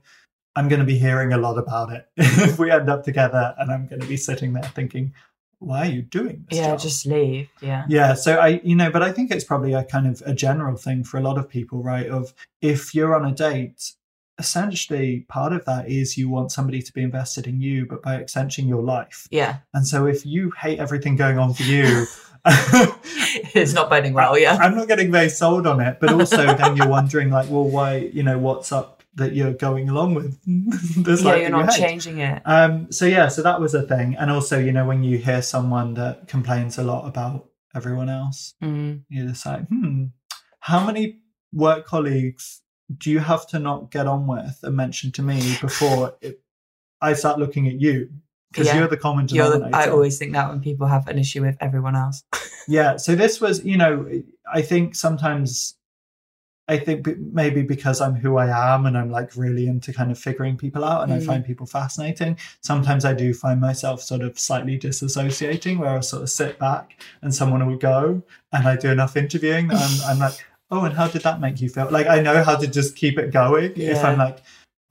I'm 0.58 0.68
going 0.70 0.80
to 0.80 0.86
be 0.86 0.98
hearing 0.98 1.32
a 1.34 1.38
lot 1.38 1.58
about 1.58 1.92
it 1.92 2.08
if 2.18 2.60
we 2.60 2.70
end 2.72 2.90
up 2.90 3.04
together, 3.04 3.54
and 3.58 3.72
I'm 3.72 3.88
going 3.88 4.02
to 4.02 4.08
be 4.08 4.18
sitting 4.18 4.54
there 4.54 4.64
thinking, 4.76 5.14
"Why 5.60 5.80
are 5.88 5.92
you 5.92 6.02
doing 6.02 6.46
this?" 6.50 6.60
yeah, 6.60 6.72
job?" 6.72 6.80
just 6.80 7.06
leave. 7.06 7.50
Yeah. 7.62 7.86
yeah. 7.90 8.14
So 8.14 8.36
I, 8.38 8.62
you 8.64 8.76
know, 8.76 8.90
but 8.92 9.02
I 9.04 9.12
think 9.12 9.32
it's 9.32 9.44
probably 9.44 9.74
a 9.74 9.84
kind 9.84 10.08
of 10.08 10.22
a 10.26 10.34
general 10.34 10.76
thing 10.78 11.04
for 11.04 11.18
a 11.18 11.22
lot 11.22 11.38
of 11.38 11.48
people, 11.50 11.82
right? 11.82 12.08
Of 12.08 12.34
if 12.62 12.94
you're 12.96 13.16
on 13.16 13.26
a 13.26 13.34
date, 13.34 13.94
essentially 14.38 15.26
part 15.30 15.54
of 15.54 15.66
that 15.66 15.90
is 15.90 16.18
you 16.18 16.30
want 16.30 16.52
somebody 16.52 16.82
to 16.82 16.94
be 16.94 17.02
invested 17.02 17.48
in 17.48 17.62
you, 17.62 17.86
but 17.86 18.02
by 18.02 18.16
extension, 18.16 18.68
your 18.68 18.82
life. 18.84 19.28
Yeah. 19.32 19.58
And 19.74 19.88
so 19.88 20.06
if 20.06 20.26
you 20.26 20.52
hate 20.60 20.80
everything 20.80 21.16
going 21.16 21.38
on 21.40 21.54
for 21.54 21.64
you. 21.64 22.06
it's 23.56 23.74
not 23.74 23.90
boding 23.90 24.14
well. 24.14 24.38
Yeah. 24.38 24.56
I'm 24.62 24.76
not 24.76 24.88
getting 24.88 25.12
very 25.12 25.30
sold 25.30 25.66
on 25.66 25.80
it, 25.82 25.98
but 26.00 26.12
also 26.14 26.46
then 26.56 26.78
you're 26.78 26.88
wondering, 26.88 27.32
like, 27.32 27.50
well, 27.50 27.64
why, 27.64 27.98
you 28.14 28.22
know, 28.22 28.38
what's 28.38 28.72
up 28.72 29.02
that 29.16 29.34
you're 29.34 29.54
going 29.54 29.90
along 29.90 30.14
with 30.14 30.38
yeah, 30.46 31.36
you're 31.36 31.50
not 31.50 31.74
hate? 31.74 31.80
changing 31.80 32.20
it. 32.20 32.42
Um, 32.46 32.92
so 32.92 33.06
yeah, 33.06 33.30
so 33.30 33.42
that 33.42 33.60
was 33.60 33.74
a 33.74 33.82
thing, 33.82 34.16
and 34.20 34.30
also, 34.30 34.60
you 34.60 34.72
know, 34.74 34.86
when 34.86 35.04
you 35.04 35.18
hear 35.18 35.42
someone 35.42 35.94
that 35.96 36.28
complains 36.28 36.78
a 36.78 36.84
lot 36.84 37.08
about 37.08 37.48
everyone 37.74 38.10
else, 38.10 38.54
Mm. 38.62 39.04
you're 39.10 39.28
just 39.28 39.46
like, 39.46 39.68
hmm, 39.68 40.06
how 40.60 40.86
many 40.86 41.20
work 41.54 41.86
colleagues 41.86 42.62
do 42.98 43.10
you 43.12 43.20
have 43.20 43.48
to 43.48 43.60
not 43.60 43.92
get 43.92 44.08
on 44.08 44.28
with 44.28 44.60
and 44.64 44.76
mention 44.76 45.12
to 45.14 45.22
me 45.22 45.40
before 45.62 46.16
it, 46.22 46.42
I 47.02 47.14
start 47.14 47.40
looking 47.40 47.68
at 47.68 47.80
you? 47.82 48.10
Because 48.52 48.68
Yeah. 48.68 48.80
you're 48.80 48.88
the 48.88 48.98
common 48.98 49.28
You're 49.30 49.48
the, 49.50 49.56
denominator. 49.58 49.90
I 49.90 49.92
always 49.92 50.18
think 50.18 50.34
that 50.34 50.50
when 50.50 50.62
people 50.62 50.88
have 50.88 51.08
an 51.08 51.18
issue 51.20 51.42
with 51.42 51.58
everyone 51.60 51.96
else. 51.96 52.24
yeah 52.68 52.98
so 52.98 53.14
this 53.16 53.40
was 53.40 53.64
you 53.64 53.78
know 53.78 54.10
i 54.52 54.60
think 54.60 54.96
sometimes 54.96 55.76
i 56.68 56.78
think 56.80 57.08
maybe 57.32 57.62
because 57.62 58.02
i'm 58.02 58.16
who 58.16 58.38
i 58.38 58.48
am 58.74 58.88
and 58.88 58.98
i'm 58.98 59.12
like 59.12 59.36
really 59.36 59.68
into 59.68 59.94
kind 59.94 60.10
of 60.12 60.18
figuring 60.18 60.58
people 60.58 60.84
out 60.84 61.04
and 61.04 61.14
i 61.14 61.20
Mm. 61.20 61.26
find 61.28 61.46
people 61.46 61.68
fascinating 61.68 62.36
sometimes 62.62 63.06
i 63.06 63.14
do 63.14 63.36
find 63.36 63.62
myself 63.62 64.02
sort 64.02 64.22
of 64.22 64.40
slightly 64.40 64.80
disassociating 64.80 65.78
where 65.78 65.90
i 65.92 66.00
sort 66.00 66.24
of 66.24 66.30
sit 66.32 66.58
back 66.58 67.00
and 67.22 67.36
someone 67.36 67.64
will 67.68 67.78
go 67.78 68.24
and 68.52 68.68
i 68.68 68.76
do 68.76 68.90
enough 68.90 69.16
interviewing 69.16 69.68
that 69.68 69.78
i'm, 69.80 70.10
I'm 70.14 70.20
like 70.20 70.44
oh 70.72 70.84
and 70.86 70.96
how 70.96 71.08
did 71.08 71.22
that 71.24 71.40
make 71.40 71.62
you 71.62 71.70
feel 71.70 71.90
like 71.92 72.08
i 72.08 72.20
know 72.22 72.44
how 72.44 72.56
to 72.56 72.68
just 72.68 72.96
keep 72.96 73.18
it 73.18 73.32
going 73.32 73.72
if 73.76 74.04
i'm 74.04 74.18
like 74.18 74.40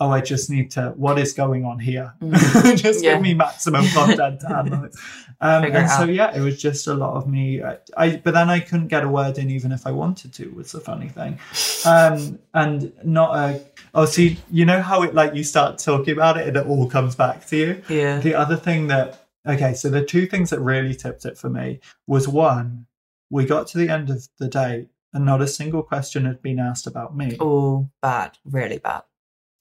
oh 0.00 0.10
i 0.10 0.20
just 0.20 0.50
need 0.50 0.70
to 0.70 0.92
what 0.96 1.18
is 1.18 1.32
going 1.32 1.64
on 1.64 1.78
here 1.78 2.12
Mm. 2.20 2.76
just 2.76 3.02
Yeah. 3.04 3.14
give 3.14 3.22
me 3.22 3.34
maximum 3.34 3.86
content 3.88 4.40
to 4.40 4.48
analyze 4.56 4.94
um, 5.40 5.64
and 5.64 5.90
so 5.90 6.04
yeah, 6.04 6.34
it 6.34 6.40
was 6.40 6.60
just 6.62 6.86
a 6.86 6.94
lot 6.94 7.14
of 7.16 7.26
me. 7.26 7.62
I, 7.62 7.76
I 7.96 8.16
but 8.16 8.34
then 8.34 8.48
I 8.48 8.60
couldn't 8.60 8.86
get 8.88 9.02
a 9.04 9.08
word 9.08 9.36
in 9.36 9.50
even 9.50 9.72
if 9.72 9.84
I 9.86 9.90
wanted 9.90 10.32
to. 10.34 10.48
Was 10.50 10.70
the 10.72 10.80
funny 10.80 11.08
thing, 11.08 11.38
um, 11.84 12.38
and 12.54 12.92
not 13.04 13.34
a. 13.36 13.60
Oh, 13.94 14.04
see, 14.06 14.38
you 14.50 14.64
know 14.64 14.80
how 14.80 15.02
it 15.02 15.12
like 15.14 15.34
you 15.34 15.42
start 15.44 15.78
talking 15.78 16.12
about 16.14 16.36
it 16.38 16.46
and 16.48 16.56
it 16.56 16.66
all 16.66 16.88
comes 16.88 17.14
back 17.16 17.46
to 17.48 17.56
you. 17.56 17.82
Yeah. 17.88 18.20
The 18.20 18.34
other 18.34 18.56
thing 18.56 18.86
that 18.86 19.26
okay, 19.46 19.74
so 19.74 19.90
the 19.90 20.04
two 20.04 20.26
things 20.26 20.50
that 20.50 20.60
really 20.60 20.94
tipped 20.94 21.24
it 21.24 21.36
for 21.36 21.50
me 21.50 21.80
was 22.06 22.26
one, 22.28 22.86
we 23.28 23.44
got 23.44 23.66
to 23.68 23.78
the 23.78 23.88
end 23.90 24.08
of 24.10 24.26
the 24.38 24.48
day 24.48 24.86
and 25.14 25.24
not 25.24 25.40
a 25.40 25.46
single 25.46 25.82
question 25.82 26.24
had 26.26 26.42
been 26.42 26.58
asked 26.58 26.86
about 26.86 27.16
me. 27.16 27.36
Oh, 27.40 27.88
bad. 28.02 28.36
Really 28.44 28.78
bad. 28.78 29.02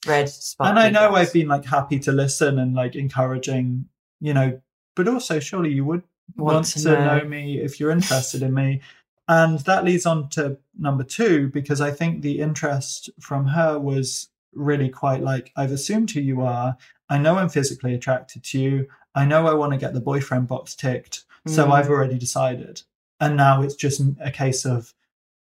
Red 0.06 0.28
spot. 0.28 0.68
and 0.68 0.78
I 0.78 0.90
know 0.90 1.14
I've 1.14 1.32
been 1.32 1.48
like 1.48 1.64
happy 1.64 1.98
to 2.00 2.12
listen 2.12 2.58
and 2.58 2.74
like 2.74 2.94
encouraging, 2.94 3.86
you 4.20 4.34
know, 4.34 4.60
but 4.96 5.08
also 5.08 5.40
surely 5.40 5.70
you 5.72 5.84
would 5.86 6.02
want, 6.36 6.66
to, 6.66 6.90
know. 6.90 7.24
me 7.24 7.58
if 7.58 7.80
you're 7.80 7.90
interested 7.90 8.42
in 8.42 8.52
me. 8.52 8.82
And 9.28 9.60
that 9.60 9.84
leads 9.84 10.04
on 10.04 10.28
to 10.30 10.58
number 10.78 11.04
two, 11.04 11.48
because 11.48 11.80
I 11.80 11.90
think 11.90 12.20
the 12.20 12.40
interest 12.40 13.08
from 13.20 13.46
her 13.46 13.78
was 13.78 14.28
really 14.52 14.90
quite 14.90 15.22
like, 15.22 15.50
I've 15.56 15.72
assumed 15.72 16.10
who 16.10 16.20
you 16.20 16.42
are. 16.42 16.76
I 17.08 17.16
know 17.18 17.36
I'm 17.36 17.48
physically 17.48 17.94
attracted 17.94 18.42
to 18.44 18.58
you. 18.60 18.88
I 19.14 19.24
know 19.24 19.46
I 19.46 19.54
want 19.54 19.72
to 19.72 19.78
get 19.78 19.94
the 19.94 20.00
boyfriend 20.00 20.48
box 20.48 20.74
ticked. 20.74 21.24
So 21.46 21.66
Mm. 21.66 21.72
I've 21.72 21.90
already 21.90 22.18
decided. 22.18 22.82
And 23.20 23.36
now 23.36 23.62
it's 23.62 23.74
just 23.74 24.02
a 24.20 24.30
case 24.30 24.64
of 24.64 24.92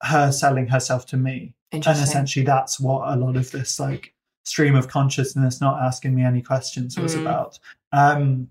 her 0.03 0.31
selling 0.31 0.67
herself 0.67 1.05
to 1.07 1.17
me. 1.17 1.53
And 1.71 1.85
essentially 1.85 2.45
that's 2.45 2.79
what 2.79 3.07
a 3.11 3.15
lot 3.15 3.35
of 3.35 3.49
this 3.51 3.79
like 3.79 4.13
stream 4.45 4.75
of 4.75 4.87
consciousness 4.87 5.59
not 5.61 5.81
asking 5.81 6.13
me 6.13 6.23
any 6.23 6.41
questions 6.41 6.97
was 6.99 7.15
Mm. 7.15 7.21
about. 7.21 7.59
Um 7.91 8.49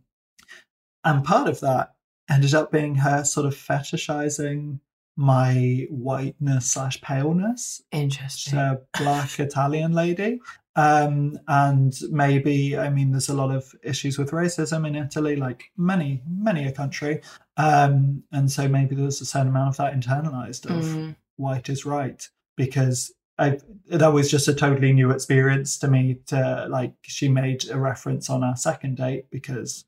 and 1.04 1.24
part 1.24 1.48
of 1.48 1.60
that 1.60 1.94
ended 2.30 2.54
up 2.54 2.70
being 2.72 2.94
her 2.96 3.24
sort 3.24 3.46
of 3.46 3.54
fetishizing 3.54 4.80
my 5.16 5.86
whiteness 5.90 6.70
slash 6.72 7.00
paleness 7.02 7.82
She's 7.92 8.00
Interesting. 8.02 8.58
a 8.58 8.78
black 8.98 9.38
Italian 9.38 9.92
lady. 9.92 10.40
Um, 10.74 11.38
and 11.48 11.92
maybe, 12.10 12.78
I 12.78 12.88
mean, 12.88 13.10
there's 13.10 13.28
a 13.28 13.34
lot 13.34 13.54
of 13.54 13.74
issues 13.82 14.16
with 14.16 14.30
racism 14.30 14.86
in 14.86 14.96
Italy, 14.96 15.36
like 15.36 15.64
many, 15.76 16.22
many 16.26 16.66
a 16.66 16.72
country. 16.72 17.20
Um, 17.58 18.22
and 18.32 18.50
so 18.50 18.66
maybe 18.68 18.94
there's 18.94 19.20
a 19.20 19.26
certain 19.26 19.48
amount 19.48 19.68
of 19.68 19.76
that 19.76 19.92
internalized 19.92 20.64
of 20.64 20.82
Mm. 20.82 21.16
White 21.36 21.68
is 21.68 21.84
right 21.84 22.28
because 22.56 23.12
I, 23.38 23.58
that 23.88 24.12
was 24.12 24.30
just 24.30 24.48
a 24.48 24.54
totally 24.54 24.92
new 24.92 25.10
experience 25.10 25.78
to 25.78 25.88
me 25.88 26.18
to 26.26 26.66
like, 26.68 26.94
she 27.02 27.28
made 27.28 27.68
a 27.70 27.78
reference 27.78 28.30
on 28.30 28.44
our 28.44 28.56
second 28.56 28.96
date 28.96 29.26
because 29.30 29.84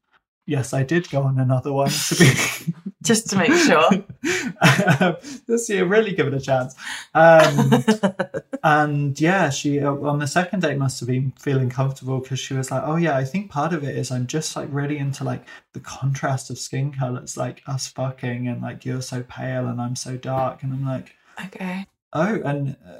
yes, 0.47 0.73
I 0.73 0.83
did 0.83 1.11
go 1.11 1.23
on 1.23 1.39
another 1.39 1.73
one 1.73 1.91
to 1.91 2.15
be 2.17 2.73
Just 3.05 3.29
to 3.31 3.37
make 3.37 3.53
sure. 3.53 3.91
this 5.47 5.69
year, 5.69 5.85
really 5.85 6.15
give 6.15 6.27
it 6.27 6.33
a 6.33 6.41
chance. 6.41 6.75
Um, 7.13 7.85
and 8.63 9.21
yeah, 9.21 9.51
she 9.51 9.81
uh, 9.81 9.93
on 9.93 10.21
the 10.21 10.27
second 10.27 10.63
date 10.63 10.79
must 10.79 11.01
have 11.01 11.09
been 11.11 11.35
feeling 11.39 11.69
comfortable 11.69 12.21
because 12.21 12.41
she 12.41 12.55
was 12.55 12.71
like, 12.71 12.83
"Oh 12.83 12.97
yeah, 12.97 13.15
I 13.15 13.25
think 13.25 13.51
part 13.51 13.75
of 13.75 13.85
it 13.85 13.95
is 13.95 14.11
I'm 14.11 14.27
just 14.27 14.57
like 14.57 14.69
really 14.73 14.97
into 14.97 15.23
like 15.23 15.47
the 15.75 15.81
contrast 15.81 16.49
of 16.49 16.59
skin 16.59 16.93
colors, 16.93 17.37
like 17.37 17.63
us 17.67 17.89
fucking, 17.89 18.49
and 18.49 18.63
like 18.63 18.87
you're 18.87 19.03
so 19.03 19.23
pale 19.23 19.67
and 19.67 19.83
I'm 19.83 19.97
so 19.97 20.17
dark." 20.17 20.63
And 20.63 20.73
I'm 20.73 20.87
like, 20.87 21.15
okay. 21.47 21.87
"Oh, 22.13 22.41
and 22.45 22.77
uh, 22.87 22.93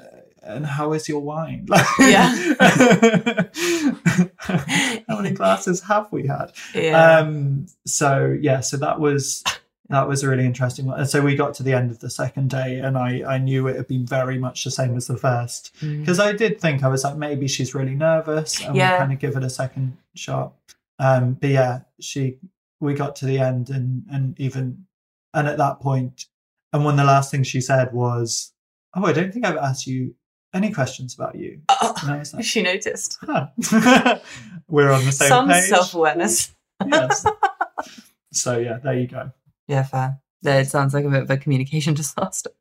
and 0.43 0.65
how 0.65 0.93
is 0.93 1.07
your 1.09 1.21
wine?" 1.21 1.65
Like, 1.69 1.85
Yeah. 1.99 2.33
how 5.07 5.17
many 5.21 5.31
glasses 5.31 5.81
have 5.81 6.11
we 6.11 6.27
had? 6.27 6.51
Yeah. 6.73 7.17
Um, 7.19 7.67
so 7.85 8.35
yeah, 8.39 8.59
so 8.61 8.77
that 8.77 8.99
was 8.99 9.43
that 9.89 10.07
was 10.07 10.23
a 10.23 10.29
really 10.29 10.45
interesting 10.45 10.85
one. 10.85 10.99
And 10.99 11.07
so 11.09 11.21
we 11.21 11.35
got 11.35 11.53
to 11.55 11.63
the 11.63 11.73
end 11.73 11.91
of 11.91 11.99
the 11.99 12.09
second 12.09 12.49
day, 12.49 12.79
and 12.79 12.97
I 12.97 13.23
I 13.27 13.37
knew 13.37 13.67
it 13.67 13.75
had 13.75 13.87
been 13.87 14.05
very 14.05 14.37
much 14.37 14.63
the 14.63 14.71
same 14.71 14.95
as 14.97 15.07
the 15.07 15.17
first 15.17 15.75
Mm. 15.81 15.99
because 16.01 16.19
I 16.19 16.31
did 16.33 16.59
think 16.59 16.83
I 16.83 16.87
was 16.87 17.03
like 17.03 17.17
maybe 17.17 17.47
she's 17.47 17.75
really 17.75 17.95
nervous, 17.95 18.63
and 18.63 18.75
Yeah. 18.75 18.91
we'll 18.91 18.99
kind 18.99 19.13
of 19.13 19.19
give 19.19 19.35
it 19.35 19.43
a 19.43 19.49
second 19.49 19.97
shot. 20.15 20.53
Um, 20.99 21.33
but 21.33 21.49
yeah, 21.49 21.79
she 21.99 22.37
we 22.79 22.93
got 22.93 23.15
to 23.17 23.25
the 23.25 23.39
end, 23.39 23.69
and 23.69 24.03
and 24.11 24.39
even 24.39 24.85
and 25.33 25.47
at 25.47 25.57
that 25.57 25.79
point, 25.81 26.25
and 26.75 26.83
one 26.85 26.93
of 26.95 26.97
the 26.97 27.03
last 27.05 27.31
things 27.31 27.47
she 27.47 27.61
said 27.61 27.93
was, 27.93 28.53
"Oh, 28.95 29.05
I 29.05 29.13
don't 29.13 29.31
think 29.33 29.45
I've 29.45 29.57
asked 29.57 29.87
you 29.87 30.13
any 30.53 30.71
questions 30.71 31.15
about 31.15 31.35
you." 31.35 31.61
Oh, 31.69 31.93
And 32.03 32.11
I 32.11 32.19
was 32.19 32.33
like, 32.33 32.43
she 32.51 32.61
noticed. 32.61 33.17
huh. 33.21 33.47
"We're 34.67 34.91
on 34.91 35.05
the 35.05 35.11
same 35.11 35.29
Some 35.29 35.49
page." 35.49 35.69
self 35.69 35.93
awareness. 35.93 36.53
yes. 36.85 37.25
So 38.31 38.57
yeah, 38.57 38.79
there 38.83 38.93
you 38.99 39.07
go. 39.07 39.31
Yeah, 39.69 39.83
fair. 39.83 40.19
That 40.41 40.67
sounds 40.67 40.93
like 40.93 41.05
a 41.05 41.09
bit 41.09 41.23
of 41.23 41.29
a 41.31 41.37
communication 41.37 41.93
disaster. 41.93 42.51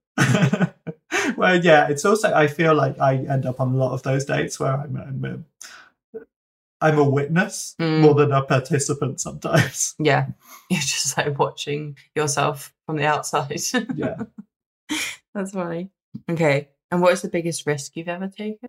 well, 1.36 1.56
yeah, 1.62 1.88
it's 1.88 2.04
also 2.04 2.32
I 2.32 2.46
feel 2.46 2.74
like 2.74 2.98
I 3.00 3.16
end 3.16 3.44
up 3.44 3.60
on 3.60 3.74
a 3.74 3.76
lot 3.76 3.92
of 3.92 4.02
those 4.04 4.24
dates 4.24 4.60
where 4.60 4.72
I'm 4.72 4.96
I'm 4.96 5.24
a, 6.14 6.20
I'm 6.80 6.98
a 6.98 7.08
witness 7.08 7.74
Mm. 7.80 8.00
more 8.02 8.14
than 8.14 8.30
a 8.32 8.42
participant 8.42 9.20
sometimes. 9.20 9.94
Yeah. 9.98 10.28
You're 10.70 10.80
just 10.80 11.16
like 11.16 11.38
watching 11.38 11.96
yourself 12.14 12.72
from 12.86 12.96
the 12.96 13.06
outside. 13.06 13.60
Yeah. 13.94 14.16
That's 15.34 15.52
funny. 15.52 15.90
Okay. 16.30 16.68
And 16.90 17.00
what 17.02 17.12
is 17.12 17.22
the 17.22 17.28
biggest 17.28 17.66
risk 17.66 17.96
you've 17.96 18.08
ever 18.08 18.28
taken? 18.28 18.68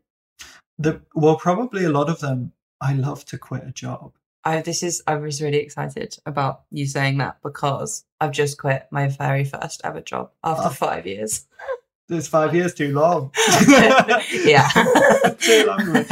The 0.77 1.01
well, 1.13 1.37
probably 1.37 1.85
a 1.85 1.89
lot 1.89 2.09
of 2.09 2.19
them. 2.19 2.51
I 2.81 2.93
love 2.93 3.23
to 3.25 3.37
quit 3.37 3.63
a 3.65 3.71
job. 3.71 4.13
I 4.43 4.61
this 4.61 4.83
is 4.83 5.01
I 5.07 5.15
was 5.15 5.41
really 5.41 5.57
excited 5.59 6.17
about 6.25 6.63
you 6.69 6.85
saying 6.85 7.17
that 7.19 7.37
because 7.41 8.05
I've 8.19 8.31
just 8.31 8.57
quit 8.57 8.87
my 8.91 9.07
very 9.07 9.45
first 9.45 9.81
ever 9.83 10.01
job 10.01 10.31
after 10.43 10.67
Oh. 10.67 10.71
five 10.71 11.07
years. 11.07 11.47
It's 12.09 12.27
five 12.27 12.53
years 12.53 12.73
too 12.73 12.93
long. 12.93 13.31
yeah. 13.67 14.67
too 15.39 15.65
long. 15.65 16.05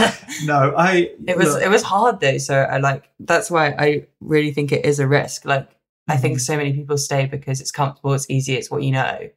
No, 0.46 0.74
I. 0.76 1.12
It 1.28 1.38
was 1.38 1.54
look, 1.54 1.62
it 1.64 1.70
was 1.70 1.84
hard 1.84 2.20
though, 2.20 2.38
so 2.40 2.56
I 2.62 2.78
like 2.78 3.10
that's 3.20 3.52
why 3.52 3.68
I 3.78 4.08
really 4.20 4.52
think 4.52 4.72
it 4.72 4.86
is 4.86 5.00
a 5.00 5.08
risk. 5.08 5.46
Like 5.46 5.70
I 6.08 6.18
think 6.18 6.38
Mhm. 6.38 6.42
so 6.42 6.58
many 6.58 6.74
people 6.74 6.98
stay 6.98 7.28
because 7.28 7.62
it's 7.62 7.72
comfortable, 7.72 8.14
it's 8.14 8.30
easy, 8.30 8.56
it's 8.56 8.72
what 8.72 8.82
you 8.84 8.92
know. 8.92 9.30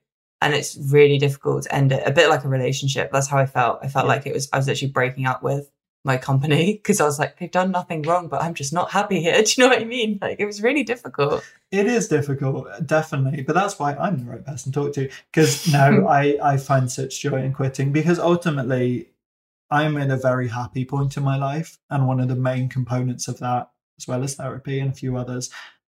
And 0.43 0.55
it's 0.55 0.77
really 0.91 1.19
difficult 1.19 1.63
to 1.65 1.75
end 1.75 1.93
it. 1.93 2.03
A 2.07 2.11
bit 2.11 2.29
like 2.29 2.45
a 2.45 2.49
relationship. 2.49 3.11
That's 3.13 3.27
how 3.29 3.39
I 3.39 3.47
felt. 3.47 3.79
I 3.83 3.89
felt 3.89 4.07
Yeah. 4.07 4.13
like 4.15 4.27
it 4.27 4.33
was 4.35 4.49
I 4.53 4.57
was 4.57 4.69
actually 4.69 4.89
breaking 4.93 5.27
up 5.27 5.43
with 5.43 5.71
my 6.07 6.17
company 6.17 6.75
because 6.75 7.01
I 7.01 7.05
was 7.05 7.19
like, 7.19 7.39
they've 7.39 7.51
done 7.51 7.73
nothing 7.73 8.03
wrong, 8.03 8.29
but 8.29 8.41
I'm 8.41 8.55
just 8.55 8.73
not 8.73 8.93
happy 8.93 9.21
here. 9.21 9.43
Do 9.43 9.53
you 9.57 9.65
know 9.65 9.69
what 9.69 9.83
I 9.83 9.85
mean? 9.85 10.19
Like 10.23 10.41
it 10.41 10.47
was 10.47 10.63
really 10.63 10.85
difficult. 10.85 11.45
It 11.73 11.87
is 11.87 12.09
difficult, 12.09 12.69
definitely, 12.87 13.43
but 13.43 13.55
that's 13.55 13.79
why 13.79 13.95
I'm 13.95 14.19
the 14.19 14.31
right 14.31 14.47
person 14.47 14.73
to 14.73 14.81
talk 14.81 14.95
to. 14.95 15.11
Because 15.31 15.71
no, 15.71 16.07
I 16.21 16.39
I 16.43 16.57
find 16.57 16.91
such 16.91 17.21
joy 17.21 17.43
in 17.43 17.53
quitting 17.53 17.93
because 17.93 18.19
ultimately, 18.19 19.11
I'm 19.71 19.97
in 19.99 20.11
a 20.11 20.17
very 20.17 20.49
happy 20.49 20.85
point 20.85 21.17
in 21.17 21.25
my 21.25 21.37
life, 21.37 21.79
and 21.91 22.07
one 22.07 22.21
of 22.21 22.29
the 22.29 22.37
main 22.37 22.69
components 22.69 23.29
of 23.29 23.41
that, 23.41 23.71
as 23.99 24.07
well 24.07 24.23
as 24.23 24.37
therapy 24.37 24.79
and 24.79 24.93
a 24.93 24.95
few 24.95 25.17
others, 25.17 25.51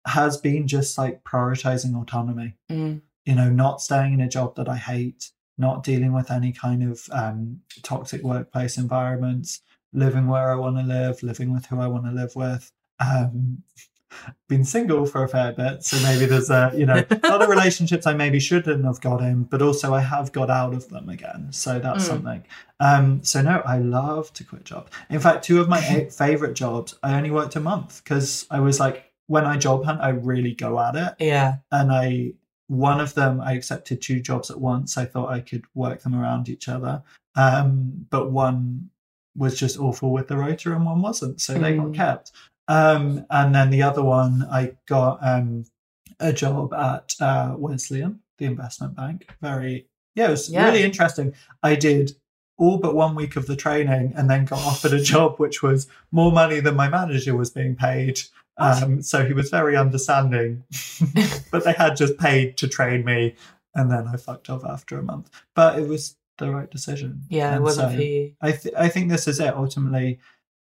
has 0.07 0.37
been 0.37 0.66
just 0.66 0.99
like 0.99 1.25
prioritizing 1.25 1.99
autonomy. 2.01 2.57
Mm. 2.70 3.03
You 3.25 3.35
know, 3.37 3.51
not 3.51 3.81
staying 3.81 4.14
in 4.14 4.20
a 4.20 4.29
job 4.29 4.57
that 4.57 4.68
I 4.68 4.77
hate, 4.77 5.31
not 5.57 5.85
dealing 5.85 6.12
with 6.12 6.33
any 6.33 6.53
kind 6.53 6.83
of 6.83 7.09
um, 7.12 7.61
toxic 7.83 8.23
workplace 8.23 8.77
environments, 8.77 9.61
living 9.92 10.26
where 10.29 10.50
I 10.50 10.55
want 10.55 10.76
to 10.76 10.83
live, 10.83 11.22
living 11.22 11.53
with 11.53 11.66
who 11.66 11.81
I 11.81 11.87
want 11.87 12.05
to 12.05 12.12
live 12.12 12.35
with. 12.37 12.70
Um, 12.98 13.62
been 14.48 14.64
single 14.64 15.07
for 15.07 15.22
a 15.22 15.29
fair 15.29 15.53
bit, 15.53 15.85
so 15.85 15.96
maybe 16.03 16.26
there's 16.26 16.50
a 16.50 16.72
you 16.74 16.85
know 16.85 17.05
of 17.22 17.48
relationships 17.48 18.07
I 18.07 18.12
maybe 18.14 18.40
shouldn't 18.40 18.85
have 18.85 19.00
got 19.00 19.20
in, 19.20 19.44
but 19.44 19.62
also 19.62 19.94
I 19.94 20.00
have 20.00 20.33
got 20.33 20.50
out 20.50 20.74
of 20.74 20.88
them 20.88 21.09
again. 21.09 21.53
So 21.53 21.79
that's 21.79 22.05
Mm. 22.05 22.09
something. 22.09 22.44
Um, 22.81 23.22
so 23.22 23.40
no, 23.42 23.62
I 23.64 23.79
love 23.79 24.33
to 24.35 24.44
quit 24.44 24.64
jobs. 24.64 24.90
In 25.11 25.20
fact, 25.20 25.44
two 25.44 25.61
of 25.61 25.68
my 25.68 25.79
eight 25.88 26.12
favorite 26.12 26.55
jobs, 26.55 26.96
I 27.03 27.16
only 27.16 27.31
worked 27.31 27.55
a 27.57 27.61
month 27.61 28.03
because 28.03 28.46
I 28.50 28.59
was 28.61 28.81
like, 28.81 29.12
when 29.29 29.44
I 29.46 29.57
job 29.57 29.85
hunt, 29.85 30.00
I 30.00 30.09
really 30.11 30.55
go 30.55 30.81
at 30.81 30.96
it, 30.96 31.14
Yeah. 31.24 31.57
and 31.70 31.92
I 31.92 32.33
one 32.66 33.00
of 33.00 33.14
them 33.14 33.40
I 33.40 33.53
accepted 33.55 34.00
two 34.03 34.20
jobs 34.20 34.50
at 34.50 34.61
once. 34.61 34.96
I 34.98 35.05
thought 35.05 35.31
I 35.31 35.40
could 35.40 35.64
work 35.74 36.03
them 36.03 36.14
around 36.14 36.48
each 36.48 36.68
other, 36.68 37.03
um, 37.37 38.07
but 38.11 38.31
one 38.33 38.89
was 39.36 39.58
just 39.58 39.78
awful 39.78 40.10
with 40.12 40.28
the 40.28 40.36
rotor 40.36 40.74
and 40.74 40.84
one 40.84 41.00
wasn't, 41.02 41.40
so 41.40 41.54
they 41.54 41.76
got 41.76 41.86
Mm. 41.86 41.94
kept. 41.94 42.32
Um, 42.68 43.26
and 43.30 43.54
then 43.54 43.70
the 43.70 43.82
other 43.82 44.02
one, 44.02 44.46
I 44.50 44.72
got 44.86 45.18
um, 45.22 45.64
a 46.18 46.32
job 46.32 46.72
at 46.74 47.14
uh, 47.20 47.54
Wesleyan, 47.58 48.20
the 48.38 48.44
investment 48.46 48.94
bank. 48.96 49.28
Very, 49.40 49.86
yeah, 50.14 50.28
it 50.28 50.30
was 50.30 50.50
Yeah. 50.50 50.66
really 50.66 50.82
interesting. 50.82 51.34
I 51.62 51.74
did 51.74 52.12
all 52.58 52.76
but 52.78 52.94
one 52.94 53.14
week 53.14 53.36
of 53.36 53.46
the 53.46 53.56
training 53.56 54.12
and 54.16 54.28
then 54.28 54.44
got 54.44 54.58
offered 54.60 54.92
a 54.92 55.00
job 55.14 55.36
which 55.38 55.62
was 55.62 55.86
more 56.12 56.30
money 56.30 56.60
than 56.60 56.76
my 56.76 56.88
manager 56.88 57.34
was 57.34 57.50
being 57.50 57.74
paid. 57.74 58.20
Um, 58.58 59.00
so 59.00 59.24
he 59.24 59.32
was 59.32 59.48
very 59.48 59.74
understanding, 59.76 60.64
but 61.50 61.64
they 61.64 61.72
had 61.72 61.96
just 61.96 62.18
paid 62.18 62.58
to 62.58 62.68
train 62.68 63.06
me, 63.06 63.34
and 63.74 63.90
then 63.90 64.06
I 64.06 64.16
fucked 64.18 64.50
off 64.50 64.64
after 64.66 64.98
a 64.98 65.02
month. 65.02 65.30
But 65.54 65.78
it 65.78 65.88
was 65.88 66.16
the 66.40 66.50
right 66.50 66.70
decision. 66.70 67.22
Yeah, 67.29 67.55
it 67.57 67.62
wasn't 67.62 67.92
so- 67.92 67.96
for 67.96 68.03
you. 68.03 68.33
I 68.40 68.53
th- 68.53 68.74
I 68.76 68.88
think 68.88 69.11
this 69.11 69.29
is 69.29 69.38
it. 69.40 69.55
Ultimately, 69.55 70.18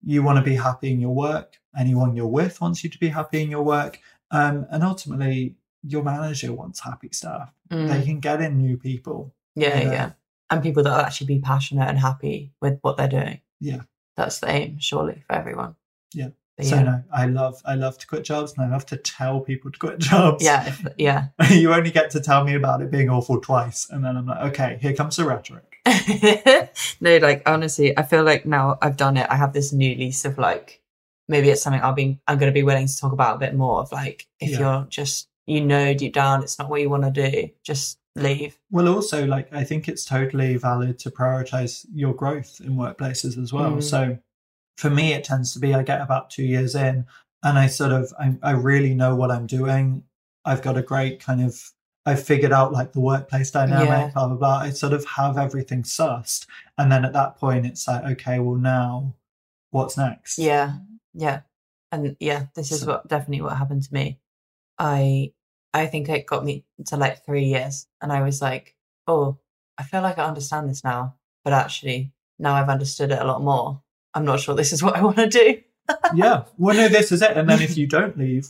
you 0.03 0.23
want 0.23 0.37
to 0.37 0.43
be 0.43 0.55
happy 0.55 0.91
in 0.91 0.99
your 0.99 1.13
work. 1.13 1.59
Anyone 1.77 2.15
you're 2.15 2.27
with 2.27 2.59
wants 2.61 2.83
you 2.83 2.89
to 2.89 2.97
be 2.99 3.09
happy 3.09 3.41
in 3.43 3.49
your 3.51 3.63
work, 3.63 3.99
um, 4.31 4.65
and 4.71 4.83
ultimately, 4.83 5.55
your 5.83 6.03
manager 6.03 6.51
wants 6.53 6.79
happy 6.79 7.09
staff. 7.11 7.53
Mm. 7.69 7.87
They 7.89 8.03
can 8.03 8.19
get 8.19 8.41
in 8.41 8.57
new 8.57 8.77
people. 8.77 9.33
Yeah, 9.55 9.79
you 9.79 9.85
know? 9.85 9.91
yeah. 9.91 10.11
And 10.49 10.63
people 10.63 10.83
that 10.83 10.89
will 10.89 11.05
actually 11.05 11.27
be 11.27 11.39
passionate 11.39 11.87
and 11.89 11.97
happy 11.99 12.53
with 12.61 12.79
what 12.81 12.97
they're 12.97 13.07
doing. 13.07 13.41
Yeah. 13.59 13.81
That's 14.15 14.39
the 14.39 14.49
aim, 14.49 14.77
surely, 14.79 15.23
for 15.27 15.33
everyone. 15.35 15.75
Yeah. 16.13 16.29
But 16.57 16.65
So 16.67 16.75
yeah. 16.75 16.83
no, 16.83 17.03
I 17.13 17.25
love 17.25 17.61
I 17.65 17.75
love 17.75 17.97
to 17.97 18.07
quit 18.07 18.23
jobs, 18.23 18.53
and 18.57 18.65
I 18.65 18.69
love 18.69 18.85
to 18.87 18.97
tell 18.97 19.41
people 19.41 19.71
to 19.71 19.79
quit 19.79 19.99
jobs. 20.11 20.43
Yeah, 20.43 20.67
if, 20.67 20.85
yeah. 20.97 21.27
you 21.49 21.73
only 21.73 21.91
get 21.91 22.09
to 22.11 22.19
tell 22.19 22.43
me 22.43 22.55
about 22.55 22.81
it 22.81 22.91
being 22.91 23.09
awful 23.09 23.41
twice, 23.41 23.87
and 23.89 24.03
then 24.03 24.15
I'm 24.17 24.25
like, 24.25 24.41
okay, 24.53 24.77
here 24.81 24.93
comes 24.93 25.17
the 25.17 25.25
rhetoric. 25.25 25.63
no, 27.01 27.17
like 27.17 27.43
honestly, 27.45 27.97
I 27.97 28.03
feel 28.03 28.23
like 28.23 28.45
now 28.45 28.77
I've 28.81 28.97
done 28.97 29.17
it, 29.17 29.27
I 29.29 29.35
have 29.35 29.53
this 29.53 29.73
new 29.73 29.95
lease 29.95 30.25
of 30.25 30.37
like 30.37 30.81
maybe 31.27 31.49
it's 31.49 31.61
something 31.61 31.81
I'll 31.81 31.93
be 31.93 32.19
I'm 32.27 32.37
gonna 32.37 32.51
be 32.51 32.63
willing 32.63 32.87
to 32.87 32.97
talk 32.97 33.11
about 33.11 33.35
a 33.35 33.39
bit 33.39 33.55
more 33.55 33.79
of 33.81 33.91
like 33.91 34.27
if 34.39 34.51
Yeah. 34.51 34.59
you're 34.59 34.87
just 34.89 35.27
you 35.47 35.61
know 35.61 35.93
deep 35.93 36.13
down 36.13 36.41
it's 36.43 36.57
not 36.57 36.69
what 36.69 36.81
you 36.81 36.89
want 36.89 37.03
to 37.03 37.11
do, 37.31 37.49
just 37.63 37.99
leave. 38.15 38.57
Well, 38.71 38.87
also, 38.87 39.25
like, 39.25 39.53
I 39.53 39.63
think 39.65 39.87
it's 39.89 40.05
totally 40.05 40.55
valid 40.55 40.97
to 40.99 41.11
prioritize 41.11 41.85
your 41.93 42.13
growth 42.13 42.61
in 42.63 42.75
workplaces 42.75 43.37
as 43.37 43.51
well. 43.51 43.73
Mm. 43.73 43.83
So 43.83 44.17
for 44.77 44.89
me, 44.89 45.13
it 45.13 45.23
tends 45.23 45.53
to 45.53 45.59
be 45.59 45.73
I 45.73 45.83
get 45.83 46.01
about 46.01 46.29
two 46.29 46.43
years 46.43 46.75
in 46.75 47.05
and 47.43 47.57
I 47.59 47.67
sort 47.67 47.91
of, 47.91 48.11
I, 48.19 48.35
I 48.43 48.51
really 48.51 48.93
know 48.93 49.15
what 49.15 49.31
I'm 49.31 49.47
doing. 49.47 50.03
I've 50.43 50.61
got 50.61 50.77
a 50.77 50.81
great 50.81 51.19
kind 51.19 51.41
of 51.43 51.71
I've 52.07 52.21
figured 52.23 52.51
out 52.51 52.71
like 52.71 52.91
the 52.93 52.99
workplace 52.99 53.49
dynamic, 53.49 53.87
Yeah. 53.89 54.11
blah 54.13 54.27
blah 54.27 54.37
blah. 54.37 54.57
I 54.59 54.69
sort 54.69 54.93
of 54.93 55.03
have 55.05 55.39
everything 55.39 55.81
sussed, 55.81 56.45
and 56.77 56.91
then 56.91 57.03
at 57.03 57.13
that 57.13 57.37
point, 57.37 57.65
it's 57.65 57.87
like, 57.87 58.03
okay, 58.03 58.37
well 58.37 58.57
now, 58.59 59.15
what's 59.71 59.97
next? 59.97 60.37
Yeah, 60.37 60.73
yeah, 61.15 61.39
and 61.91 62.15
yeah, 62.19 62.45
this 62.53 62.71
is 62.71 62.81
So- 62.81 62.87
what 62.87 63.07
definitely 63.07 63.41
what 63.41 63.57
happened 63.57 63.81
to 63.83 63.93
me. 63.93 64.19
I 64.77 65.33
I 65.73 65.87
think 65.87 66.07
it 66.07 66.27
got 66.27 66.45
me 66.45 66.63
to 66.85 66.95
like 66.95 67.25
three 67.25 67.45
years, 67.45 67.87
and 68.01 68.11
I 68.11 68.21
was 68.21 68.39
like, 68.39 68.75
oh, 69.07 69.39
I 69.79 69.83
feel 69.83 70.03
like 70.03 70.19
I 70.19 70.25
understand 70.25 70.69
this 70.69 70.83
now, 70.83 71.15
but 71.43 71.53
actually 71.53 72.13
now 72.37 72.53
I've 72.53 72.69
understood 72.69 73.11
it 73.11 73.19
a 73.19 73.25
lot 73.25 73.41
more. 73.41 73.81
I'm 74.15 74.25
not 74.25 74.39
sure 74.39 74.55
this 74.55 74.73
is 74.73 74.81
what 74.81 74.95
I 74.95 75.01
want 75.03 75.17
to 75.17 75.27
do. 75.29 75.61
yeah. 76.15 76.45
Well, 76.57 76.75
no, 76.75 76.87
this 76.87 77.11
is 77.11 77.21
it. 77.21 77.35
And 77.37 77.47
then 77.49 77.61
if 77.61 77.77
you 77.77 77.85
don't 77.85 78.17
leave, 78.17 78.47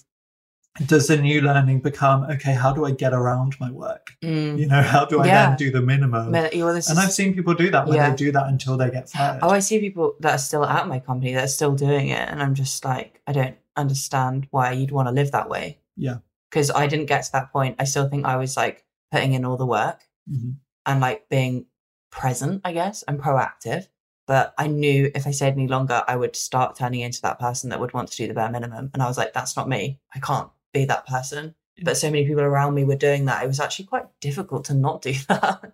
does 0.86 1.08
the 1.08 1.18
new 1.18 1.42
learning 1.42 1.80
become 1.80 2.24
okay? 2.26 2.54
How 2.54 2.72
do 2.74 2.86
I 2.86 2.92
get 2.92 3.14
around 3.14 3.56
my 3.60 3.72
work? 3.72 4.12
Mm. 4.22 4.60
You 4.60 4.68
know, 4.68 4.82
how 4.82 5.06
do 5.06 5.20
I 5.22 5.26
Yeah. 5.28 5.48
then 5.50 5.58
do 5.58 5.72
the 5.72 5.82
minimum? 5.82 6.32
Well, 6.32 6.46
And 6.70 6.78
is- 6.78 6.90
I've 6.90 7.12
seen 7.12 7.34
people 7.34 7.54
do 7.56 7.72
that 7.72 7.88
where 7.88 7.98
Yeah. 7.98 8.10
they 8.12 8.16
do 8.16 8.32
that 8.34 8.48
until 8.48 8.78
they 8.78 8.90
get 8.92 9.10
fired. 9.10 9.40
Oh, 9.42 9.50
I 9.50 9.60
see 9.60 9.80
people 9.80 10.16
that 10.22 10.36
are 10.36 10.38
still 10.38 10.66
at 10.66 10.88
my 10.88 11.00
company 11.00 11.34
that 11.34 11.44
are 11.46 11.48
still 11.48 11.74
doing 11.76 12.10
it, 12.10 12.30
and 12.30 12.42
I'm 12.44 12.54
just 12.56 12.86
like, 12.86 13.22
I 13.28 13.32
don't 13.34 13.56
understand 13.78 14.48
why 14.52 14.72
you'd 14.74 14.92
want 14.92 15.08
to 15.08 15.12
live 15.14 15.32
that 15.32 15.50
way. 15.50 15.80
Yeah. 15.98 16.18
because 16.52 16.72
I 16.72 16.88
didn't 16.88 17.08
get 17.08 17.24
to 17.24 17.32
that 17.34 17.52
point. 17.52 17.76
I 17.80 17.84
still 17.84 18.08
think 18.08 18.26
I 18.26 18.38
was 18.38 18.56
like 18.56 18.86
putting 19.12 19.34
in 19.34 19.44
all 19.44 19.58
the 19.58 19.66
work 19.66 20.00
Mhm. 20.32 20.56
and 20.86 21.02
like 21.02 21.28
being 21.28 21.66
present, 22.12 22.62
I 22.64 22.72
guess, 22.72 23.04
and 23.10 23.20
proactive. 23.20 23.88
But 24.28 24.54
I 24.58 24.68
knew 24.68 25.12
if 25.14 25.28
I 25.28 25.32
stayed 25.32 25.54
any 25.54 25.68
longer, 25.68 26.04
I 26.08 26.16
would 26.16 26.36
start 26.36 26.76
turning 26.76 27.02
into 27.02 27.22
that 27.22 27.40
person 27.40 27.70
that 27.70 27.80
would 27.80 27.94
want 27.94 28.10
to 28.12 28.18
do 28.18 28.28
the 28.28 28.34
bare 28.34 28.50
minimum. 28.50 28.90
And 28.94 29.04
I 29.04 29.08
was 29.08 29.18
like, 29.18 29.34
that's 29.34 29.56
not 29.56 29.70
me. 29.70 30.00
I 30.16 30.20
can't 30.20 30.50
be 30.74 30.86
that 30.86 31.06
person. 31.06 31.54
But 31.84 31.98
so 31.98 32.10
many 32.10 32.26
people 32.26 32.42
around 32.42 32.74
me 32.74 32.86
were 32.86 32.96
doing 32.96 33.26
that. 33.26 33.44
It 33.44 33.48
was 33.48 33.60
actually 33.60 33.86
quite 33.86 34.06
difficult 34.22 34.66
to 34.66 34.74
not 34.74 35.02
do 35.02 35.14
that. 35.28 35.74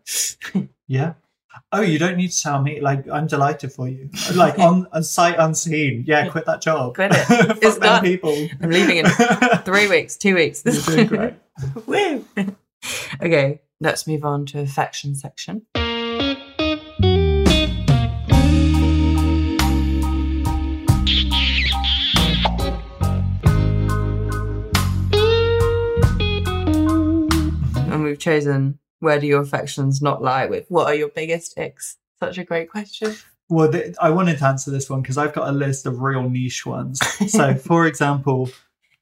Yeah. 0.87 1.13
Oh, 1.71 1.81
you 1.81 1.99
don't 1.99 2.17
need 2.17 2.31
to 2.31 2.41
tell 2.41 2.61
me. 2.61 2.79
Like, 2.81 3.07
I'm 3.09 3.27
delighted 3.27 3.71
for 3.71 3.87
you. 3.87 4.09
Like 4.33 4.57
on 4.57 4.87
a 4.93 5.03
sight 5.03 5.35
unseen. 5.37 6.03
Yeah, 6.07 6.27
quit 6.29 6.45
that 6.45 6.61
job. 6.61 6.95
Quit 6.95 7.11
it. 7.13 7.57
It's 7.61 7.77
done. 7.77 8.01
people. 8.03 8.35
I'm 8.61 8.69
leaving 8.69 8.97
in 8.97 9.05
Three 9.63 9.87
weeks, 9.87 10.17
two 10.17 10.33
weeks. 10.35 10.63
You're 10.65 10.73
doing 10.81 11.07
great. 11.07 11.33
Woo! 11.85 12.25
okay, 13.21 13.61
let's 13.79 14.07
move 14.07 14.25
on 14.25 14.45
to 14.47 14.59
affection 14.59 15.13
section. 15.15 15.65
Chosen 28.21 28.79
where 28.99 29.19
do 29.19 29.27
your 29.27 29.41
affections 29.41 30.01
not 30.01 30.21
lie 30.21 30.45
with? 30.45 30.65
What 30.69 30.87
are 30.87 30.93
your 30.95 31.09
biggest 31.09 31.57
icks? 31.57 31.97
Such 32.19 32.37
a 32.37 32.43
great 32.43 32.69
question. 32.69 33.15
Well, 33.49 33.71
th- 33.71 33.95
I 33.99 34.11
wanted 34.11 34.37
to 34.37 34.45
answer 34.45 34.71
this 34.71 34.89
one 34.89 35.01
because 35.01 35.17
I've 35.17 35.33
got 35.33 35.49
a 35.49 35.51
list 35.51 35.85
of 35.85 36.01
real 36.01 36.29
niche 36.29 36.65
ones. 36.65 36.99
So, 37.29 37.55
for 37.69 37.85
example, 37.87 38.49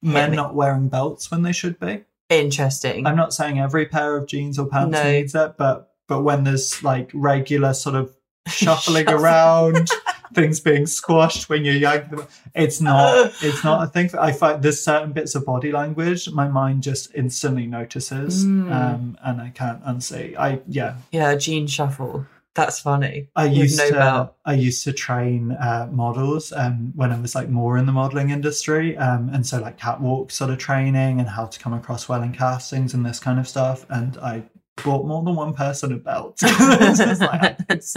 men 0.02 0.32
not 0.34 0.56
wearing 0.56 0.88
belts 0.90 1.30
when 1.30 1.44
they 1.44 1.52
should 1.52 1.80
be. 1.80 2.04
Interesting. 2.30 3.06
I'm 3.06 3.16
not 3.16 3.34
saying 3.34 3.60
every 3.60 3.86
pair 3.88 4.16
of 4.16 4.28
jeans 4.28 4.58
or 4.58 4.68
pants 4.68 4.94
No. 4.94 5.04
needs 5.04 5.36
it, 5.36 5.56
but 5.58 5.94
but 6.08 6.22
when 6.22 6.44
there's 6.46 6.82
like 6.84 7.12
regular 7.14 7.74
sort 7.74 7.96
of 7.96 8.16
shuffling 8.48 9.10
around, 9.10 9.90
things 10.34 10.60
being 10.60 10.86
squashed 10.86 11.50
when 11.50 11.65
you're 11.65 11.76
young, 11.76 12.28
it's 12.56 12.82
not 12.82 13.32
it's 13.42 13.63
not 13.63 13.84
a 13.84 13.88
thing. 13.88 14.10
I 14.20 14.32
find 14.32 14.62
there's 14.63 14.84
certain 14.84 15.12
bits 15.12 15.36
of 15.36 15.46
body 15.46 15.72
language 15.72 16.30
my 16.32 16.48
mind 16.48 16.84
just 16.84 17.13
instantly 17.15 17.65
notices, 17.68 18.46
Mm. 18.46 18.72
um, 18.72 19.18
and 19.24 19.42
I 19.42 19.50
can't 19.50 19.84
unsee. 19.84 20.36
I 20.38 20.60
yeah, 20.68 20.96
yeah, 21.12 21.36
jean 21.36 21.68
Shuffle. 21.68 22.26
That's 22.56 22.80
funny. 22.80 23.30
I 23.36 23.46
used 23.46 23.78
no 23.78 23.88
to 23.88 23.94
belt. 23.94 24.36
I 24.44 24.54
used 24.56 24.84
to 24.84 24.92
train 24.92 25.52
uh, 25.52 25.88
models 25.92 26.52
um, 26.52 26.92
when 26.96 27.12
I 27.12 27.20
was 27.22 27.34
like 27.36 27.48
more 27.48 27.78
in 27.78 27.86
the 27.86 27.92
modeling 27.92 28.32
industry, 28.32 28.98
um, 28.98 29.30
and 29.32 29.46
so 29.46 29.60
like 29.62 29.78
catwalk 29.78 30.32
sort 30.32 30.50
of 30.50 30.58
training 30.58 31.20
and 31.20 31.30
how 31.30 31.46
to 31.46 31.60
come 31.60 31.74
across 31.74 32.10
well 32.10 32.22
in 32.24 32.34
castings 32.34 32.94
and 32.94 33.06
this 33.06 33.20
kind 33.20 33.39
of 33.39 33.48
stuff. 33.48 33.86
And 33.89 34.18
I 34.18 34.44
bought 34.84 35.06
more 35.06 35.24
than 35.24 35.36
one 35.36 35.54
person 35.54 35.94
a 35.94 35.98
belt. 35.98 36.39
It's 36.44 37.20
like, 37.22 37.58
it's 37.70 37.96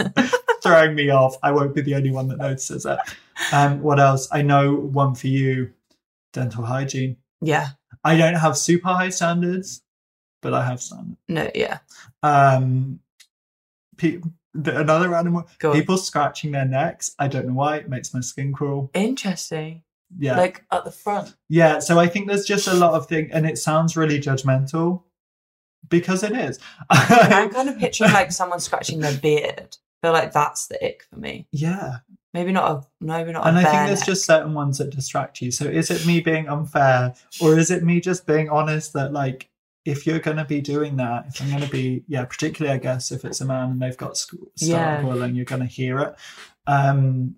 throwing 0.61 0.95
me 0.95 1.09
off. 1.09 1.35
I 1.43 1.51
won't 1.51 1.73
be 1.75 1.81
the 1.81 1.95
only 1.95 2.11
one 2.11 2.27
that 2.29 2.37
notices 2.37 2.85
it. 2.85 2.99
Um, 3.51 3.81
what 3.81 3.99
else? 3.99 4.27
I 4.31 4.41
know 4.41 4.73
one 4.75 5.15
for 5.15 5.27
you: 5.27 5.71
dental 6.33 6.63
hygiene. 6.65 7.17
yeah. 7.41 7.69
I 8.05 8.17
don't 8.17 8.35
have 8.35 8.57
super 8.57 8.89
high 8.89 9.09
standards, 9.09 9.81
but 10.41 10.53
I 10.53 10.65
have 10.65 10.81
standards. 10.81 11.17
No, 11.29 11.49
yeah. 11.55 11.77
Um, 12.21 12.99
pe- 13.95 14.19
another 14.53 15.07
random 15.07 15.35
one. 15.35 15.45
Go 15.59 15.69
on. 15.71 15.75
People 15.77 15.97
scratching 15.97 16.51
their 16.51 16.65
necks. 16.65 17.15
I 17.17 17.29
don't 17.29 17.47
know 17.47 17.53
why. 17.53 17.77
It 17.77 17.87
makes 17.89 18.13
my 18.13 18.19
skin 18.19 18.51
crawl. 18.51 18.89
Interesting. 18.93 19.83
Yeah. 20.19 20.37
Like 20.37 20.65
at 20.69 20.83
the 20.83 20.91
front. 20.91 21.33
yeah. 21.47 21.79
So 21.79 21.97
I 21.97 22.07
think 22.07 22.27
there's 22.27 22.45
just 22.45 22.67
a 22.67 22.73
lot 22.73 22.93
of 22.93 23.07
things, 23.07 23.29
and 23.31 23.45
it 23.47 23.57
sounds 23.57 23.95
really 23.95 24.19
judgmental 24.19 25.03
because 25.89 26.23
it 26.23 26.31
is. 26.33 26.59
I'm 26.89 27.49
kind 27.53 27.69
of 27.69 27.77
picturing 27.77 28.11
like 28.11 28.31
someone 28.31 28.59
scratching 28.59 28.99
their 28.99 29.17
beard. 29.17 29.77
I 30.03 30.07
feel 30.07 30.13
like 30.13 30.33
that's 30.33 30.67
the 30.67 30.83
ick 30.85 31.03
for 31.09 31.17
me. 31.19 31.47
yeah. 31.51 31.97
Maybe 32.33 32.51
not 32.51 32.71
a 32.71 32.81
maybe 32.99 33.31
not. 33.31 33.45
And 33.47 33.59
I 33.59 33.63
think 33.63 33.85
there's 33.87 33.99
neck. 33.99 34.07
just 34.07 34.25
certain 34.25 34.55
ones 34.55 34.79
that 34.79 34.89
distract 34.89 35.39
you. 35.39 35.51
So 35.51 35.65
is 35.65 35.91
it 35.91 36.03
me 36.07 36.19
being 36.19 36.47
unfair 36.49 37.13
or 37.39 37.59
is 37.59 37.69
it 37.69 37.83
me 37.83 38.01
just 38.01 38.25
being 38.25 38.49
honest 38.49 38.93
that 38.93 39.13
like 39.13 39.51
if 39.85 40.07
you're 40.07 40.17
going 40.17 40.37
to 40.37 40.45
be 40.45 40.59
doing 40.59 40.95
that, 40.95 41.25
if 41.27 41.39
I'm 41.41 41.49
going 41.51 41.61
to 41.61 41.69
be, 41.69 42.03
yeah, 42.07 42.25
particularly 42.25 42.73
I 42.73 42.79
guess 42.79 43.11
if 43.11 43.23
it's 43.23 43.39
a 43.41 43.45
man 43.45 43.69
and 43.69 43.79
they've 43.81 43.95
got 43.95 44.17
sc- 44.17 44.33
Yeah. 44.57 45.05
and 45.05 45.35
you're 45.35 45.45
going 45.45 45.61
to 45.61 45.67
hear 45.67 45.99
it, 45.99 46.15
um, 46.65 47.35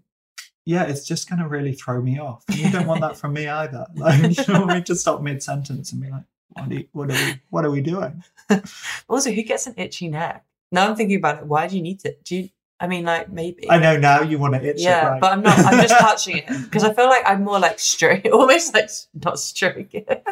yeah, 0.65 0.83
it's 0.83 1.05
just 1.05 1.27
going 1.29 1.39
to 1.39 1.47
really 1.49 1.73
throw 1.73 2.01
me 2.01 2.17
off. 2.19 2.45
And 2.47 2.57
you 2.59 2.71
don't 2.71 2.87
want 2.87 3.01
that 3.01 3.17
from 3.17 3.33
me 3.33 3.47
either. 3.49 3.87
Like, 3.95 4.21
you 4.37 4.43
don't 4.45 4.65
want 4.67 4.77
me 4.79 4.81
to 4.83 4.95
stop 4.95 5.21
mid 5.21 5.43
sentence 5.43 5.91
and 5.91 6.01
be 6.01 6.09
like, 6.09 6.23
what 6.55 6.71
you, 6.71 6.87
what 6.93 7.11
are 7.11 7.13
we, 7.13 7.41
what 7.49 7.65
are 7.65 7.71
we 7.71 7.81
doing? 7.81 8.23
Also, 9.09 9.31
who 9.31 9.41
gets 9.43 9.67
an 9.67 9.73
itchy 9.77 10.07
neck? 10.07 10.45
Now 10.71 10.87
I'm 10.87 10.95
thinking 10.95 11.17
about 11.17 11.39
it. 11.39 11.45
Why 11.45 11.67
do 11.67 11.75
you 11.75 11.81
need 11.81 12.03
it? 12.05 12.23
Do 12.23 12.35
you? 12.35 12.49
I 12.79 12.87
mean, 12.87 13.05
like 13.05 13.31
maybe. 13.31 13.69
I 13.69 13.77
know 13.79 13.97
now 13.97 14.21
you 14.21 14.37
want 14.37 14.53
to 14.55 14.63
itch 14.63 14.81
yeah, 14.81 15.07
it, 15.07 15.09
right? 15.11 15.21
but 15.21 15.31
I'm 15.31 15.41
not. 15.41 15.57
I'm 15.59 15.81
just 15.81 15.97
touching 15.99 16.37
it 16.37 16.47
because 16.47 16.83
I 16.83 16.93
feel 16.93 17.05
like 17.07 17.23
I'm 17.25 17.43
more 17.43 17.59
like 17.59 17.79
stroke, 17.79 18.25
almost 18.33 18.73
like 18.73 18.89
not 19.23 19.39
stroking 19.39 20.03
it. 20.07 20.25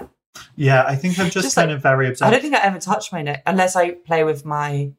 yeah, 0.56 0.84
I 0.86 0.96
think 0.96 1.18
I'm 1.20 1.30
just, 1.30 1.46
Just 1.46 1.56
kind 1.56 1.70
like- 1.70 1.78
of 1.78 1.82
very 1.84 2.08
I 2.22 2.30
don't 2.30 2.42
think 2.42 2.54
I 2.56 2.60
ever 2.64 2.80
touch 2.80 3.12
my 3.12 3.22
neck 3.22 3.44
unless 3.46 3.76
I 3.76 3.92
play 3.92 4.24
with 4.24 4.46
my 4.46 4.92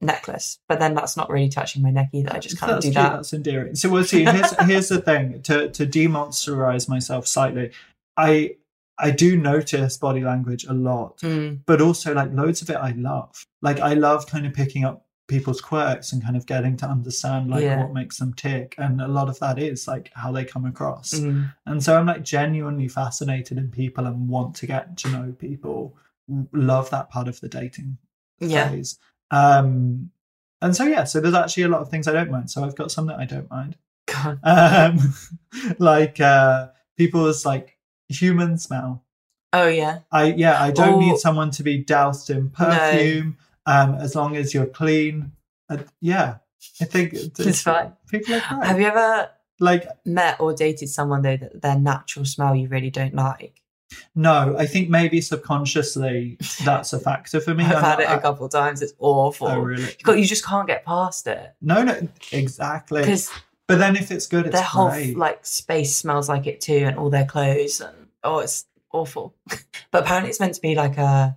necklace. 0.00 0.58
But 0.68 0.78
then 0.80 0.94
that's 0.94 1.16
not 1.16 1.30
really 1.30 1.48
touching 1.48 1.82
my 1.82 1.90
neck 1.90 2.10
either. 2.12 2.32
I 2.32 2.38
just 2.38 2.58
can't 2.58 2.72
that's 2.72 2.84
do 2.84 2.92
cute, 2.92 3.02
that. 3.02 3.12
That's 3.16 3.32
endearing. 3.32 3.74
So 3.74 3.88
we'll 3.88 4.04
see. 4.04 4.24
Here's 4.24 4.52
here's 4.66 4.88
the 4.88 5.00
thing 5.00 5.42
to 5.42 5.70
to 5.70 5.86
demonsterize 5.86 6.88
myself 6.88 7.26
slightly. 7.26 7.72
I 8.16 8.56
I 8.98 9.10
do 9.10 9.36
notice 9.36 9.96
body 9.96 10.20
language 10.20 10.64
a 10.64 10.72
lot, 10.72 11.18
Mm, 11.18 11.60
but 11.66 11.80
also 11.80 12.14
like 12.14 12.32
loads 12.32 12.62
of 12.62 12.70
it 12.70 12.76
I 12.76 12.92
love. 12.92 13.44
Like 13.62 13.80
I 13.80 13.94
love 13.94 14.26
kind 14.26 14.46
of 14.46 14.52
picking 14.52 14.84
up 14.84 15.06
people's 15.26 15.60
quirks 15.60 16.12
and 16.12 16.22
kind 16.22 16.36
of 16.36 16.44
getting 16.46 16.76
to 16.76 16.86
understand 16.86 17.48
like 17.50 17.62
Yeah. 17.62 17.80
what 17.82 17.94
makes 17.94 18.18
them 18.18 18.34
tick 18.34 18.74
and 18.76 19.00
a 19.00 19.08
lot 19.08 19.28
of 19.30 19.38
that 19.38 19.58
is 19.58 19.88
like 19.88 20.10
how 20.14 20.30
they 20.32 20.44
come 20.44 20.66
across 20.66 21.14
mm. 21.14 21.50
and 21.64 21.82
so 21.82 21.96
i'm 21.98 22.04
like 22.04 22.22
genuinely 22.22 22.88
fascinated 22.88 23.56
in 23.56 23.70
people 23.70 24.04
and 24.06 24.28
want 24.28 24.54
to 24.56 24.66
get 24.66 24.98
to 24.98 25.08
know 25.08 25.32
people 25.38 25.96
love 26.52 26.90
that 26.90 27.08
part 27.08 27.26
of 27.26 27.40
the 27.40 27.48
dating 27.48 27.96
Yeah. 28.38 28.68
phase. 28.68 28.98
Um, 29.30 30.10
and 30.60 30.76
so 30.76 30.84
yeah, 30.84 31.04
so 31.04 31.20
there's 31.20 31.34
actually 31.34 31.64
a 31.64 31.68
lot 31.68 31.80
of 31.80 31.88
things 31.88 32.06
I 32.06 32.12
don't 32.12 32.30
mind. 32.30 32.50
So 32.50 32.62
I've 32.64 32.76
got 32.76 32.90
some 32.90 33.06
that 33.06 33.18
I 33.18 33.24
don't 33.24 33.48
mind. 33.50 33.76
God. 34.06 34.38
Um, 34.44 35.14
like 35.78 36.20
uh, 36.20 36.68
people's 36.96 37.44
like 37.46 37.73
human 38.20 38.58
smell. 38.58 39.02
Oh 39.52 39.68
yeah. 39.68 40.00
I 40.10 40.32
yeah, 40.32 40.62
I 40.62 40.70
don't 40.70 40.94
Oh. 40.94 41.00
need 41.00 41.18
someone 41.18 41.50
to 41.52 41.62
be 41.62 41.78
doused 41.78 42.30
in 42.30 42.50
perfume. 42.50 43.36
Um, 43.66 43.94
as 43.94 44.14
long 44.14 44.36
as 44.36 44.52
you're 44.52 44.66
clean. 44.66 45.32
Uh, 45.70 45.78
yeah, 46.00 46.36
I 46.80 46.84
think 46.84 47.14
it's, 47.14 47.40
It's 47.40 47.62
fine. 47.62 47.92
People 48.08 48.34
are 48.34 48.40
great. 48.48 48.66
Have 48.66 48.78
you 48.80 48.86
ever 48.86 49.30
like 49.60 49.86
met 50.04 50.40
or 50.40 50.52
dated 50.52 50.88
someone 50.90 51.22
though 51.22 51.36
that 51.38 51.62
their 51.62 51.78
natural 51.78 52.24
smell 52.26 52.54
you 52.54 52.68
really 52.68 52.90
don't 52.90 53.14
like? 53.14 53.60
no, 54.16 54.56
I 54.58 54.66
think 54.66 54.88
maybe 54.90 55.20
subconsciously 55.20 56.36
that's 56.64 56.92
a 56.92 56.98
factor 56.98 57.40
for 57.40 57.54
me. 57.54 57.64
I've 57.64 57.76
I'm 57.76 57.82
had 57.84 57.98
not- 58.00 58.00
it 58.00 58.18
a 58.18 58.20
couple 58.20 58.48
times. 58.48 58.82
It's 58.82 58.94
awful. 58.98 59.48
Oh 59.48 59.60
really? 59.60 59.96
You 60.06 60.14
you 60.14 60.26
just 60.26 60.44
can't 60.44 60.66
get 60.66 60.84
past 60.84 61.26
it 61.26 61.54
No, 61.62 61.82
no, 61.82 62.08
exactly. 62.32 63.02
because 63.02 63.30
But 63.66 63.78
then 63.78 63.96
if 63.96 64.10
it's 64.10 64.26
good, 64.26 64.46
it's 64.46 64.54
their 64.54 64.62
whole 64.62 64.90
great. 64.90 65.16
like 65.16 65.46
space 65.46 65.96
smells 65.96 66.28
like 66.28 66.46
it 66.46 66.60
too, 66.60 66.84
and 66.86 66.98
all 66.98 67.08
their 67.10 67.24
clothes 67.24 67.80
and 67.80 68.03
oh, 68.24 68.38
it's 68.38 68.66
awful. 68.92 69.34
but 69.90 70.02
apparently, 70.02 70.30
it's 70.30 70.40
meant 70.40 70.54
to 70.54 70.60
be 70.60 70.74
like 70.74 70.98
a 70.98 71.36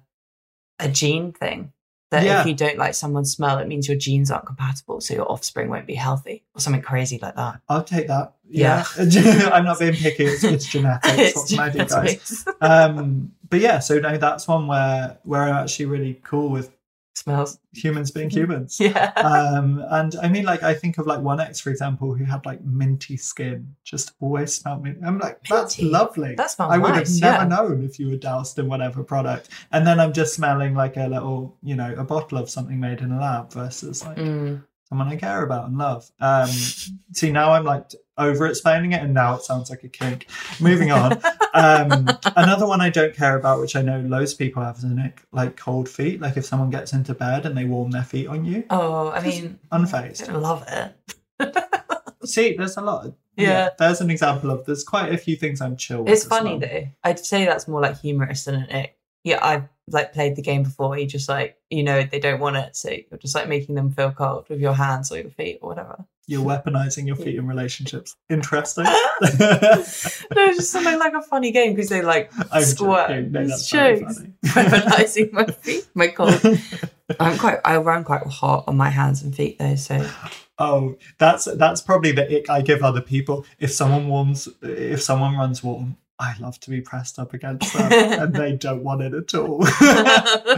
a 0.80 0.89
gene 0.89 1.32
thing. 1.34 1.73
That 2.10 2.23
Yeah. 2.23 2.39
if 2.39 2.47
you 2.47 2.54
don't 2.54 2.78
like 2.78 2.93
someone's 2.93 3.34
smell, 3.34 3.58
it 3.58 3.67
means 3.67 3.88
your 3.89 3.97
genes 3.97 4.32
aren't 4.32 4.45
compatible, 4.45 5.02
so 5.02 5.13
your 5.13 5.30
offspring 5.30 5.69
won't 5.69 5.86
be 5.86 5.95
healthy, 5.95 6.45
or 6.56 6.62
something 6.62 6.82
crazy 6.82 7.19
like 7.21 7.36
that. 7.36 7.60
I'll 7.67 7.84
take 7.84 8.08
that. 8.08 8.36
Yeah. 8.50 8.86
I'm 8.97 9.65
not 9.65 9.78
being 9.78 9.93
picky. 9.93 10.23
It's, 10.23 10.43
it's 10.43 10.65
genetics. 10.65 11.36
what 11.36 11.50
can 11.50 11.60
I 11.60 11.69
do, 11.69 11.86
guys? 11.86 12.45
Um, 12.62 13.34
but 13.50 13.60
yeah, 13.60 13.80
so 13.80 14.00
no, 14.00 14.17
that's 14.17 14.47
one 14.47 14.67
where 14.67 15.17
where 15.23 15.41
I'm 15.41 15.56
actually 15.56 15.88
really 15.88 16.21
cool 16.23 16.47
with 16.50 16.71
Smells. 17.17 17.58
humans 17.73 18.12
being 18.12 18.30
humans. 18.30 18.77
Yeah. 18.80 19.12
um, 19.15 19.84
and 19.89 20.15
I 20.21 20.27
mean, 20.30 20.45
like, 20.45 20.62
I 20.63 20.73
think 20.73 20.97
of 20.99 21.08
like 21.08 21.19
one 21.21 21.39
ex, 21.39 21.60
for 21.60 21.69
example, 21.71 22.13
who 22.13 22.23
had 22.25 22.45
like 22.45 22.62
minty 22.63 23.17
skin, 23.17 23.75
just 23.84 24.12
always 24.19 24.53
smelled 24.53 24.84
me. 24.84 24.93
I'm 25.06 25.17
like, 25.17 25.43
that's 25.49 25.77
Minty? 25.77 25.91
lovely. 25.91 26.36
that 26.36 26.51
smells 26.51 26.73
I 26.73 26.77
would 26.77 26.91
nice. 26.91 27.19
have 27.19 27.21
never 27.32 27.43
yeah. 27.43 27.58
known 27.58 27.84
if 27.84 27.99
you 27.99 28.10
were 28.12 28.17
doused 28.17 28.60
in 28.60 28.67
whatever 28.67 29.03
product. 29.03 29.49
And 29.71 29.86
then 29.88 29.99
I'm 29.99 30.13
just 30.13 30.36
smelling 30.36 30.75
like 30.75 30.95
a 30.97 31.08
little, 31.08 31.58
you 31.63 31.75
know, 31.75 31.93
a 31.97 32.03
bottle 32.03 32.38
of 32.38 32.49
something 32.49 32.80
made 32.80 33.01
in 33.01 33.12
a 33.12 33.19
lab 33.19 33.51
versus 33.51 34.06
like 34.06 34.17
Mm. 34.17 34.63
someone 34.88 35.08
I 35.08 35.15
care 35.15 35.43
about 35.43 35.67
and 35.67 35.77
love. 35.77 36.10
Um, 36.19 36.49
see, 37.13 37.32
now 37.32 37.51
I'm 37.51 37.63
like 37.65 37.91
over 38.17 38.47
explaining 38.47 38.93
it, 38.93 39.01
and 39.03 39.13
now 39.13 39.36
it 39.36 39.43
sounds 39.43 39.69
like 39.69 39.84
a 39.84 39.89
kink. 39.89 40.27
Moving 40.60 40.91
on. 40.91 41.19
Um, 41.53 42.07
another 42.36 42.67
one 42.67 42.81
I 42.81 42.89
don't 42.89 43.15
care 43.15 43.38
about, 43.38 43.60
which 43.60 43.75
I 43.75 43.81
know 43.81 43.99
loads 44.01 44.33
of 44.33 44.39
people 44.39 44.63
have, 44.63 44.77
is 44.77 44.83
like, 44.86 45.21
like 45.31 45.55
cold 45.57 45.88
feet. 45.89 46.21
Like 46.21 46.38
if 46.38 46.45
someone 46.45 46.69
gets 46.69 46.93
into 46.93 47.13
bed 47.13 47.45
and 47.45 47.57
they 47.57 47.65
warm 47.65 47.91
their 47.91 48.03
feet 48.03 48.27
on 48.27 48.45
you, 48.45 48.63
Oh, 48.69 49.10
I 49.10 49.21
mean, 49.21 49.60
unfazed. 49.71 50.27
don't 50.27 50.41
love 50.41 50.65
it. 50.67 50.93
See, 52.25 52.55
there's 52.57 52.77
a 52.77 52.81
lot. 52.81 53.13
Yeah. 53.38 53.69
there's 53.77 54.01
an 54.01 54.10
example 54.10 54.49
of. 54.51 54.65
There's 54.65 54.83
quite 54.83 55.13
a 55.13 55.17
few 55.17 55.36
things 55.36 55.62
I'm 55.62 55.77
chill. 55.77 56.03
with 56.03 56.13
It's 56.13 56.25
funny 56.25 56.51
well. 56.57 56.60
though. 56.60 56.88
I'd 57.03 57.19
say 57.19 57.45
that's 57.45 57.67
more 57.67 57.81
like 57.81 57.99
humorous 57.99 58.45
than 58.45 58.55
an 58.55 58.69
ick. 58.75 58.96
Yeah, 59.27 59.39
I've 59.41 59.67
like 59.89 60.13
played 60.13 60.35
the 60.37 60.41
game 60.41 60.63
before. 60.63 60.97
You 60.97 61.05
just 61.05 61.27
like 61.27 61.57
you 61.69 61.83
know 61.83 62.01
they 62.03 62.19
don't 62.19 62.39
want 62.39 62.55
it, 62.55 62.75
so 62.77 62.89
you're 62.89 63.19
just 63.19 63.35
like 63.35 63.49
making 63.49 63.75
them 63.75 63.91
feel 63.91 64.11
cold 64.11 64.47
with 64.49 64.61
your 64.61 64.73
hands 64.73 65.11
or 65.11 65.17
your 65.19 65.31
feet 65.31 65.59
or 65.61 65.69
whatever. 65.69 66.05
You're 66.29 66.45
weaponizing 66.45 67.07
your 67.07 67.15
feet 67.17 67.35
in 67.35 67.45
relationships. 67.47 68.15
Interesting. 68.29 68.83
no, 68.85 68.93
it's 69.21 70.57
just 70.57 70.71
something 70.71 70.97
like 70.97 71.13
a 71.13 71.21
funny 71.21 71.51
game 71.51 71.73
because 71.73 71.89
they 71.89 72.01
like 72.01 72.31
I'm 72.51 72.63
squirt. 72.63 73.09
joking. 73.09 73.31
No, 73.33 73.47
that's 73.47 73.69
funny. 73.69 74.33
weaponizing 74.45 75.31
my 75.33 75.45
feet, 75.45 75.87
my 75.93 76.07
cold. 76.07 76.39
I'm 77.19 77.37
quite. 77.37 77.59
I 77.65 77.77
run 77.77 78.03
quite 78.05 78.23
hot 78.27 78.63
on 78.67 78.77
my 78.77 78.89
hands 78.89 79.23
and 79.23 79.35
feet 79.35 79.59
though, 79.59 79.75
so 79.75 80.09
Oh, 80.59 80.97
that's 81.17 81.45
that's 81.55 81.81
probably 81.81 82.11
the 82.13 82.39
ick 82.39 82.49
I 82.49 82.61
give 82.61 82.81
other 82.83 83.01
people. 83.01 83.45
If 83.59 83.71
someone 83.71 84.07
warms, 84.07 84.49
if 84.61 85.01
someone 85.03 85.35
runs 85.35 85.63
warm, 85.63 85.97
I 86.19 86.36
love 86.39 86.60
to 86.62 86.69
be 86.71 86.82
pressed 86.82 87.19
up 87.19 87.34
against 87.34 87.73
them, 87.73 87.91
and 88.21 88.34
they 88.34 88.53
don't 88.56 88.84
want 88.84 89.01
it 89.01 89.13
at 89.13 89.34
all. 89.36 89.63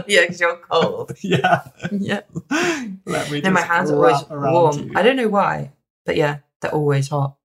yeah, 0.06 0.22
because 0.22 0.40
you're 0.40 0.56
cold. 0.70 1.12
yeah, 1.20 1.62
Yeah. 1.92 2.20
let 3.06 3.30
me. 3.30 3.40
No, 3.42 3.50
my 3.50 3.60
hands 3.60 3.90
are 3.90 3.96
always 3.96 4.24
warm. 4.30 4.88
you. 4.88 4.92
I 4.96 5.02
don't 5.02 5.16
know 5.16 5.28
why, 5.28 5.72
but 6.06 6.16
yeah, 6.16 6.38
they're 6.62 6.74
always 6.74 7.08
hot. 7.08 7.36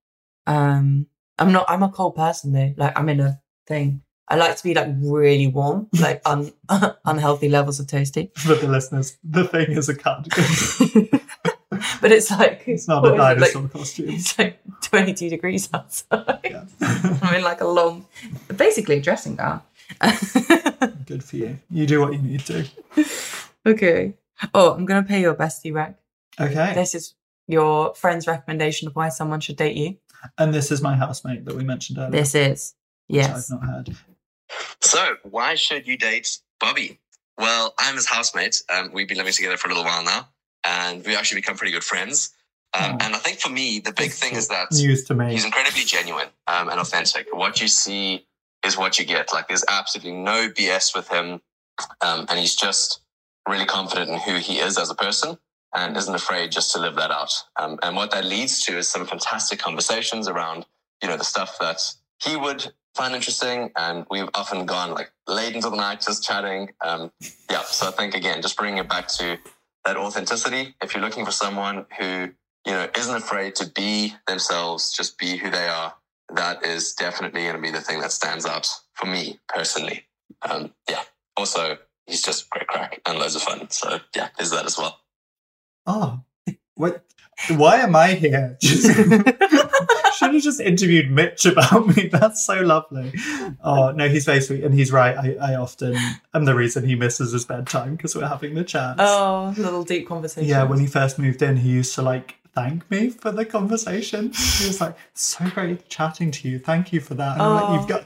Um, 0.47 1.07
I'm 1.37 1.51
not. 1.51 1.65
I'm 1.69 1.83
a 1.83 1.89
cold 1.89 2.15
person 2.15 2.53
though. 2.53 2.73
Like 2.77 2.97
I'm 2.97 3.09
in 3.09 3.19
a 3.19 3.41
thing. 3.67 4.01
I 4.27 4.37
like 4.37 4.55
to 4.57 4.63
be 4.63 4.73
like 4.73 4.87
really 5.01 5.47
warm, 5.47 5.87
like 5.99 6.21
un- 6.25 6.51
unhealthy 7.05 7.49
levels 7.49 7.79
of 7.79 7.85
toasty. 7.87 8.35
For 8.37 8.55
the 8.55 8.67
listeners, 8.67 9.17
the 9.23 9.43
thing 9.43 9.71
is 9.71 9.87
a 9.89 9.95
cardigan. 9.95 10.43
but 12.01 12.11
it's 12.11 12.31
like 12.31 12.63
It's 12.67 12.87
not 12.87 13.05
a 13.05 13.09
is 13.09 13.13
it, 13.13 13.17
like- 13.17 13.37
dinosaur 13.37 13.67
costume. 13.69 14.09
It's 14.09 14.37
like 14.39 14.59
22 14.81 15.29
degrees 15.29 15.69
outside. 15.73 16.39
Yeah. 16.43 16.65
I'm 17.21 17.35
in 17.35 17.43
like 17.43 17.61
a 17.61 17.67
long, 17.67 18.05
basically 18.55 18.97
a 18.97 19.01
dressing 19.01 19.35
gown. 19.35 19.61
Good 21.05 21.23
for 21.23 21.35
you. 21.37 21.59
You 21.69 21.85
do 21.85 22.01
what 22.01 22.13
you 22.13 22.19
need 22.19 22.41
to. 22.47 22.65
okay. 23.65 24.13
Oh, 24.53 24.73
I'm 24.73 24.85
gonna 24.85 25.03
pay 25.03 25.21
your 25.21 25.35
bestie 25.35 25.73
rec. 25.73 25.97
Okay. 26.39 26.73
This 26.73 26.95
is 26.95 27.13
your 27.47 27.93
friend's 27.95 28.27
recommendation 28.27 28.87
of 28.87 28.95
why 28.95 29.09
someone 29.09 29.39
should 29.39 29.55
date 29.57 29.77
you. 29.77 29.97
And 30.37 30.53
this 30.53 30.71
is 30.71 30.81
my 30.81 30.95
housemate 30.95 31.45
that 31.45 31.55
we 31.55 31.63
mentioned 31.63 31.99
earlier. 31.99 32.11
This 32.11 32.33
is 32.35 32.73
which 33.07 33.17
yes. 33.17 33.51
I've 33.51 33.61
not 33.61 33.69
heard. 33.69 33.95
So, 34.81 35.15
why 35.23 35.55
should 35.55 35.87
you 35.87 35.97
date 35.97 36.39
Bobby? 36.59 36.99
Well, 37.37 37.73
I'm 37.77 37.95
his 37.95 38.07
housemate. 38.07 38.61
Um, 38.69 38.91
we've 38.93 39.07
been 39.07 39.17
living 39.17 39.33
together 39.33 39.57
for 39.57 39.67
a 39.67 39.71
little 39.71 39.83
while 39.83 40.03
now, 40.03 40.29
and 40.65 41.05
we've 41.05 41.15
actually 41.17 41.39
become 41.41 41.55
pretty 41.55 41.71
good 41.73 41.83
friends. 41.83 42.33
Um, 42.73 42.83
Oh. 42.83 43.05
And 43.05 43.15
I 43.15 43.19
think 43.19 43.39
for 43.39 43.49
me, 43.49 43.79
the 43.79 43.93
big 43.93 44.11
thing 44.11 44.35
is 44.35 44.49
that 44.49 44.67
News 44.73 45.05
to 45.05 45.15
me. 45.15 45.31
he's 45.31 45.45
incredibly 45.45 45.83
genuine 45.83 46.27
um, 46.47 46.67
and 46.69 46.79
authentic. 46.79 47.27
What 47.31 47.61
you 47.61 47.67
see 47.69 48.25
is 48.65 48.77
what 48.77 48.99
you 48.99 49.05
get. 49.05 49.31
Like, 49.31 49.47
there's 49.47 49.63
absolutely 49.69 50.11
no 50.11 50.49
BS 50.49 50.93
with 50.95 51.07
him, 51.07 51.41
um, 52.01 52.25
and 52.27 52.37
he's 52.39 52.55
just 52.55 52.99
really 53.47 53.65
confident 53.65 54.09
in 54.09 54.19
who 54.19 54.35
he 54.35 54.59
is 54.59 54.77
as 54.77 54.89
a 54.89 54.95
person 54.95 55.37
and 55.73 55.95
isn't 55.95 56.15
afraid 56.15 56.51
just 56.51 56.71
to 56.73 56.79
live 56.79 56.95
that 56.95 57.11
out. 57.11 57.31
Um, 57.57 57.77
and 57.83 57.95
what 57.95 58.11
that 58.11 58.25
leads 58.25 58.63
to 58.65 58.77
is 58.77 58.87
some 58.87 59.05
fantastic 59.05 59.59
conversations 59.59 60.27
around, 60.27 60.65
you 61.01 61.07
know, 61.09 61.17
the 61.17 61.23
stuff 61.23 61.57
that 61.59 61.81
he 62.23 62.35
would 62.35 62.71
find 62.95 63.13
interesting. 63.13 63.71
And 63.75 64.05
we've 64.09 64.29
often 64.33 64.65
gone 64.65 64.91
like 64.91 65.11
late 65.27 65.53
into 65.53 65.69
the 65.69 65.75
night 65.75 66.01
just 66.01 66.23
chatting. 66.23 66.71
Um, 66.83 67.11
yeah. 67.51 67.61
So 67.63 67.87
I 67.87 67.91
think 67.91 68.15
again, 68.15 68.41
just 68.41 68.57
bringing 68.57 68.79
it 68.79 68.87
back 68.89 69.07
to 69.19 69.37
that 69.85 69.97
authenticity. 69.97 70.75
If 70.81 70.93
you're 70.93 71.03
looking 71.03 71.25
for 71.25 71.31
someone 71.31 71.85
who, 71.97 72.29
you 72.65 72.73
know, 72.73 72.89
isn't 72.97 73.15
afraid 73.15 73.55
to 73.55 73.69
be 73.69 74.13
themselves, 74.27 74.93
just 74.93 75.17
be 75.17 75.37
who 75.37 75.49
they 75.49 75.67
are, 75.67 75.93
that 76.33 76.65
is 76.65 76.93
definitely 76.93 77.43
going 77.43 77.55
to 77.55 77.61
be 77.61 77.71
the 77.71 77.81
thing 77.81 78.01
that 78.01 78.11
stands 78.11 78.45
out 78.45 78.67
for 78.93 79.05
me 79.05 79.39
personally. 79.47 80.05
Um, 80.41 80.73
yeah. 80.89 81.03
Also, 81.37 81.77
he's 82.07 82.23
just 82.23 82.49
great 82.49 82.67
crack 82.67 83.01
and 83.05 83.19
loads 83.19 83.35
of 83.35 83.43
fun. 83.43 83.69
So 83.69 83.99
yeah, 84.15 84.29
there's 84.37 84.51
that 84.51 84.65
as 84.65 84.77
well. 84.77 84.99
Oh, 85.85 86.21
what? 86.75 87.03
Why 87.49 87.77
am 87.77 87.95
I 87.95 88.13
here? 88.13 88.57
Should 90.17 90.33
have 90.33 90.43
just 90.43 90.59
interviewed 90.59 91.11
Mitch 91.11 91.45
about 91.45 91.95
me. 91.95 92.07
That's 92.11 92.45
so 92.45 92.61
lovely. 92.61 93.13
Oh 93.63 93.91
no, 93.91 94.07
he's 94.09 94.25
very 94.25 94.41
sweet, 94.41 94.63
and 94.63 94.73
he's 94.73 94.91
right. 94.91 95.17
I, 95.17 95.53
I 95.53 95.55
often 95.55 95.95
am 96.33 96.45
the 96.45 96.55
reason 96.55 96.85
he 96.87 96.95
misses 96.95 97.31
his 97.31 97.45
bedtime 97.45 97.95
because 97.95 98.15
we're 98.15 98.27
having 98.27 98.55
the 98.55 98.63
chat. 98.63 98.95
Oh, 98.99 99.53
little 99.57 99.83
deep 99.83 100.07
conversation. 100.07 100.49
yeah. 100.49 100.63
When 100.63 100.79
he 100.79 100.87
first 100.87 101.19
moved 101.19 101.41
in, 101.41 101.57
he 101.57 101.69
used 101.69 101.95
to 101.95 102.01
like 102.01 102.35
thank 102.55 102.89
me 102.89 103.09
for 103.09 103.31
the 103.31 103.45
conversation. 103.45 104.31
He 104.33 104.67
was 104.67 104.79
like, 104.81 104.97
"So 105.13 105.45
great 105.49 105.87
chatting 105.89 106.31
to 106.31 106.47
you. 106.49 106.57
Thank 106.59 106.91
you 106.93 106.99
for 107.01 107.13
that." 107.15 107.33
And 107.33 107.41
I'm 107.41 107.47
Oh. 107.51 107.55
like, 107.71 107.79
"You've 107.79 107.87
got, 107.89 108.03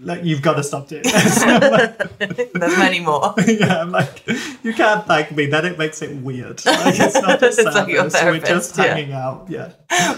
like, 0.00 0.24
you've 0.24 0.42
got 0.42 0.54
to 0.54 0.62
stop 0.64 0.88
doing 0.88 1.02
this." 1.04 1.44
Like- 1.44 2.18
There's 2.52 2.78
many 2.78 3.00
more. 3.00 3.34
yeah, 3.46 3.80
I'm 3.82 3.90
like, 3.90 4.26
you 4.62 4.72
can't 4.74 5.06
thank 5.06 5.32
me. 5.32 5.46
Then 5.46 5.64
it 5.64 5.78
makes 5.78 6.02
it 6.02 6.14
weird. 6.22 6.64
Like 6.66 6.98
it's 6.98 7.14
not 7.14 7.42
a 7.42 7.46
It's 7.46 7.62
like. 7.62 7.86
We're 7.86 8.02
just 8.02 8.16
therapist, 8.16 8.76
yeah. 8.78 8.84
hanging 8.84 9.12
out. 9.12 9.46
Yeah. 9.48 9.72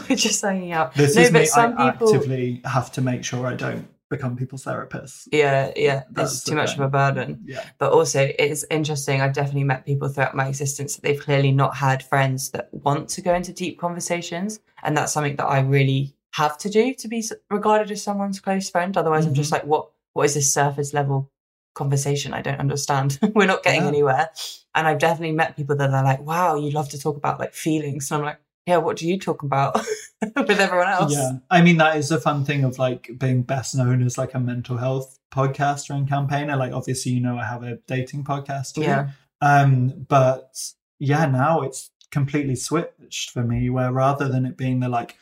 We're 0.08 0.16
just 0.16 0.40
hanging 0.42 0.72
out. 0.72 0.94
This 0.94 1.14
no, 1.16 1.22
is 1.22 1.30
but 1.30 1.38
me. 1.40 1.46
some 1.46 1.74
I 1.78 1.90
people. 1.90 2.14
actively 2.14 2.60
have 2.64 2.90
to 2.92 3.00
make 3.02 3.24
sure 3.24 3.46
I 3.46 3.54
don't 3.54 3.88
become 4.08 4.36
people's 4.36 4.64
therapists. 4.64 5.26
Yeah, 5.32 5.72
yeah, 5.76 6.04
That's 6.10 6.34
it's 6.34 6.44
too 6.44 6.54
much 6.54 6.70
thing. 6.72 6.80
of 6.80 6.86
a 6.86 6.90
burden. 6.90 7.42
Yeah. 7.44 7.64
But 7.78 7.92
also, 7.92 8.28
it's 8.38 8.64
interesting. 8.70 9.20
I've 9.20 9.32
definitely 9.32 9.64
met 9.64 9.84
people 9.84 10.08
throughout 10.08 10.36
my 10.36 10.46
existence 10.48 10.94
that 10.94 11.02
they've 11.02 11.20
clearly 11.20 11.52
not 11.52 11.74
had 11.76 12.02
friends 12.02 12.50
that 12.50 12.68
want 12.72 13.08
to 13.10 13.20
go 13.20 13.34
into 13.34 13.52
deep 13.52 13.78
conversations. 13.80 14.60
And 14.82 14.96
that's 14.96 15.12
something 15.12 15.36
that 15.36 15.46
I 15.46 15.60
really 15.60 16.14
have 16.34 16.56
to 16.58 16.68
do 16.70 16.94
to 16.94 17.08
be 17.08 17.24
regarded 17.50 17.90
as 17.90 18.02
someone's 18.02 18.40
close 18.40 18.70
friend. 18.70 18.96
Otherwise, 18.96 19.26
I'm 19.26 19.34
just 19.34 19.50
Mm-hmm. 19.52 19.54
like, 19.62 19.70
what? 19.70 19.90
What 20.12 20.24
is 20.24 20.34
this 20.34 20.52
surface 20.52 20.94
level 20.94 21.30
conversation? 21.74 22.32
I 22.32 22.42
don't 22.42 22.60
understand. 22.60 23.18
We're 23.34 23.46
not 23.46 23.62
getting 23.62 23.82
Yeah. 23.82 23.88
anywhere. 23.88 24.30
And 24.74 24.86
I've 24.86 24.98
definitely 24.98 25.34
met 25.34 25.56
people 25.56 25.76
that 25.76 25.90
are 25.90 26.04
like, 26.04 26.20
wow, 26.20 26.56
you 26.56 26.70
love 26.70 26.88
to 26.90 26.98
talk 26.98 27.16
about 27.16 27.38
like 27.40 27.54
feelings. 27.54 28.10
And 28.10 28.18
I'm 28.20 28.24
like, 28.26 28.40
yeah, 28.66 28.78
what 28.78 28.96
do 28.96 29.06
you 29.06 29.18
talk 29.18 29.42
about 29.42 29.76
with 30.36 30.60
everyone 30.60 30.88
else? 30.88 31.12
Yeah. 31.12 31.38
I 31.50 31.62
mean, 31.62 31.76
that 31.76 31.96
is 31.96 32.10
a 32.10 32.20
fun 32.20 32.44
thing 32.44 32.64
of 32.64 32.78
like 32.78 33.10
being 33.16 33.42
best 33.42 33.76
known 33.76 34.02
as 34.02 34.18
like 34.18 34.34
a 34.34 34.40
mental 34.40 34.76
health 34.76 35.18
podcaster 35.32 35.90
and 35.90 36.08
campaigner. 36.08 36.56
Like, 36.56 36.72
obviously, 36.72 37.12
you 37.12 37.20
know, 37.20 37.38
I 37.38 37.44
have 37.44 37.62
a 37.62 37.76
dating 37.86 38.24
podcast. 38.24 38.74
Too. 38.74 38.82
Yeah. 38.82 39.10
Um, 39.40 40.06
but 40.08 40.58
yeah, 40.98 41.26
now 41.26 41.62
it's 41.62 41.90
completely 42.10 42.56
switched 42.56 43.30
for 43.30 43.44
me 43.44 43.70
where 43.70 43.92
rather 43.92 44.28
than 44.28 44.46
it 44.46 44.56
being 44.56 44.80
the 44.80 44.88
like 44.88 45.16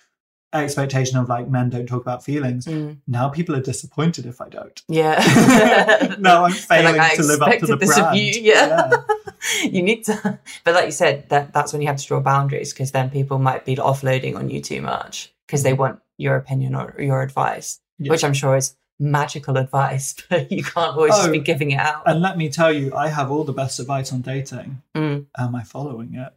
expectation 0.63 1.19
of 1.19 1.29
like 1.29 1.49
men 1.49 1.71
don't 1.71 1.87
talk 1.87 2.03
about 2.03 2.25
feelings, 2.25 2.67
Mm. 2.67 2.99
now 3.07 3.29
people 3.29 3.55
are 3.57 3.61
disappointed 3.61 4.27
if 4.27 4.41
I 4.41 4.49
don't. 4.49 4.83
Yeah. 4.89 6.17
no, 6.19 6.45
I'm 6.45 6.53
failing 6.71 6.97
like, 6.97 7.17
to 7.17 7.23
live 7.23 7.43
up 7.43 7.59
to 7.59 7.67
the 7.67 7.75
expected 7.75 7.81
this 7.81 7.97
of 7.99 8.05
brand. 8.05 8.19
you." 8.19 8.41
Yeah. 8.43 8.91
you 9.63 9.83
need 9.83 10.05
to 10.07 10.39
but 10.65 10.75
like 10.75 10.87
you 10.87 10.91
said 10.91 11.29
that 11.29 11.53
that's 11.53 11.73
when 11.73 11.83
you 11.83 11.89
have 11.89 11.99
to 11.99 12.07
draw 12.07 12.19
boundaries 12.21 12.73
because 12.73 12.93
then 12.93 13.11
people 13.11 13.39
might 13.39 13.65
be 13.67 13.77
offloading 13.77 14.37
on 14.37 14.49
you 14.49 14.59
too 14.61 14.81
much 14.81 15.35
because 15.47 15.63
they 15.63 15.75
want 15.75 16.01
your 16.17 16.37
opinion 16.37 16.75
or 16.75 16.95
your 16.99 17.21
advice 17.21 17.79
Yeah. 17.99 18.11
which 18.11 18.25
i'm 18.25 18.33
sure 18.33 18.57
is 18.57 18.75
magical 18.99 19.59
advice 19.59 20.15
but 20.31 20.51
you 20.51 20.63
can't 20.65 20.97
always 20.97 21.13
just 21.15 21.29
Oh, 21.29 21.33
be 21.33 21.41
giving 21.41 21.73
it 21.73 21.79
out 21.81 22.05
And 22.07 22.23
let 22.23 22.39
me 22.39 22.49
tell 22.49 22.73
you, 22.73 22.95
I 22.95 23.09
have 23.09 23.31
all 23.31 23.45
the 23.45 23.53
best 23.53 23.81
advice 23.81 24.13
on 24.15 24.23
dating. 24.23 24.81
Mm. 24.95 25.27
Am 25.37 25.55
I 25.55 25.63
following 25.65 26.15
it? 26.15 26.33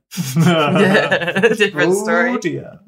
different 1.57 1.91
oh, 1.91 2.03
story 2.03 2.38
dear. 2.39 2.80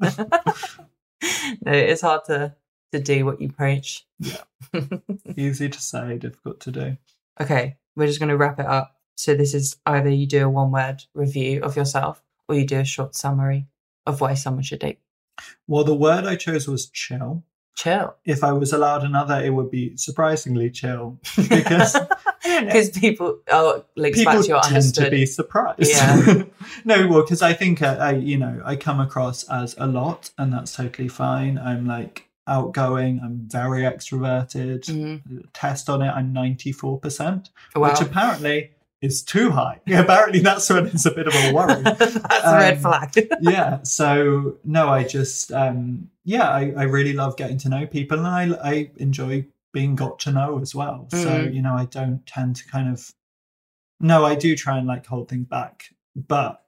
no 1.64 1.72
it's 1.72 2.02
hard 2.02 2.24
to 2.26 2.54
to 2.92 3.00
do 3.00 3.24
what 3.24 3.40
you 3.40 3.50
preach 3.50 4.06
Yeah. 4.18 4.42
Easy 5.36 5.68
to 5.68 5.80
say, 5.80 6.18
difficult 6.18 6.60
to 6.60 6.70
do. 6.70 6.96
okay 7.40 7.76
we're 7.96 8.06
just 8.06 8.18
going 8.20 8.28
to 8.30 8.36
wrap 8.36 8.58
it 8.60 8.66
up 8.66 8.96
So 9.16 9.34
this 9.34 9.54
is 9.54 9.76
either 9.86 10.08
you 10.10 10.26
do 10.26 10.46
a 10.46 10.48
one 10.48 10.70
word 10.72 11.02
review 11.14 11.62
of 11.62 11.76
yourself 11.76 12.22
or 12.48 12.54
you 12.54 12.66
do 12.66 12.80
a 12.80 12.84
short 12.84 13.14
summary 13.14 13.66
of 14.06 14.20
why 14.20 14.34
someone 14.34 14.62
should 14.64 14.80
date. 14.80 14.98
Well, 15.66 15.84
the 15.84 15.94
word 15.94 16.24
I 16.24 16.36
chose 16.36 16.66
was 16.66 16.88
chill. 16.90 17.44
Chill. 17.76 18.14
If 18.24 18.42
I 18.42 18.52
was 18.52 18.72
allowed 18.72 19.04
another, 19.04 19.40
it 19.42 19.50
would 19.50 19.70
be 19.70 19.96
surprisingly 19.96 20.70
chill 20.70 21.18
because 21.48 21.96
because 22.42 22.90
people 22.90 23.38
oh 23.50 23.84
links 23.96 24.18
people 24.18 24.42
tend 24.42 24.52
understood. 24.64 25.04
to 25.06 25.10
be 25.10 25.26
surprised. 25.26 25.80
Yeah. 25.90 26.44
no, 26.84 27.06
well, 27.08 27.22
because 27.22 27.42
I 27.42 27.52
think 27.52 27.82
uh, 27.82 27.96
I, 28.00 28.12
you 28.12 28.36
know, 28.38 28.60
I 28.64 28.76
come 28.76 29.00
across 29.00 29.44
as 29.44 29.74
a 29.78 29.86
lot, 29.86 30.30
and 30.38 30.52
that's 30.52 30.74
totally 30.74 31.08
fine. 31.08 31.58
I'm 31.58 31.86
like 31.86 32.28
outgoing. 32.46 33.20
I'm 33.22 33.46
very 33.48 33.82
extroverted. 33.82 34.84
Mhm. 34.86 35.44
Test 35.52 35.88
on 35.88 36.02
it, 36.02 36.08
I'm 36.10 36.32
94 36.32 36.98
percent, 36.98 37.50
Wow. 37.76 37.90
which 37.90 38.00
apparently 38.00 38.70
is 39.02 39.22
too 39.22 39.50
high. 39.50 39.80
apparently, 39.86 40.40
that's 40.40 40.68
when 40.68 40.86
it's 40.86 41.06
a 41.06 41.10
bit 41.10 41.26
of 41.26 41.34
a 41.34 41.52
worry. 41.52 41.82
That's 41.84 42.16
a 42.16 42.56
red 42.56 42.74
Um, 42.74 42.80
flag. 42.80 43.28
yeah 43.40 43.82
so 43.82 44.56
no 44.64 44.88
i 44.90 45.02
just 45.04 45.50
um 45.52 46.10
yeah 46.24 46.48
I, 46.50 46.72
I 46.76 46.82
really 46.82 47.14
love 47.14 47.36
getting 47.38 47.56
to 47.58 47.68
know 47.70 47.86
people 47.86 48.18
and 48.18 48.26
i 48.26 48.58
i 48.70 48.90
enjoy 48.98 49.46
being 49.72 49.94
got 49.94 50.18
to 50.20 50.32
know 50.32 50.58
as 50.60 50.74
well 50.74 51.06
so 51.10 51.18
Mm. 51.46 51.54
you 51.54 51.62
know 51.62 51.74
i 51.74 51.84
don't 51.84 52.24
tend 52.26 52.56
to 52.56 52.66
kind 52.68 52.88
of 52.92 53.12
no 54.00 54.24
i 54.24 54.34
do 54.34 54.56
try 54.56 54.78
and 54.78 54.86
like 54.86 55.06
hold 55.06 55.28
things 55.28 55.46
back 55.46 55.90
but 56.14 56.62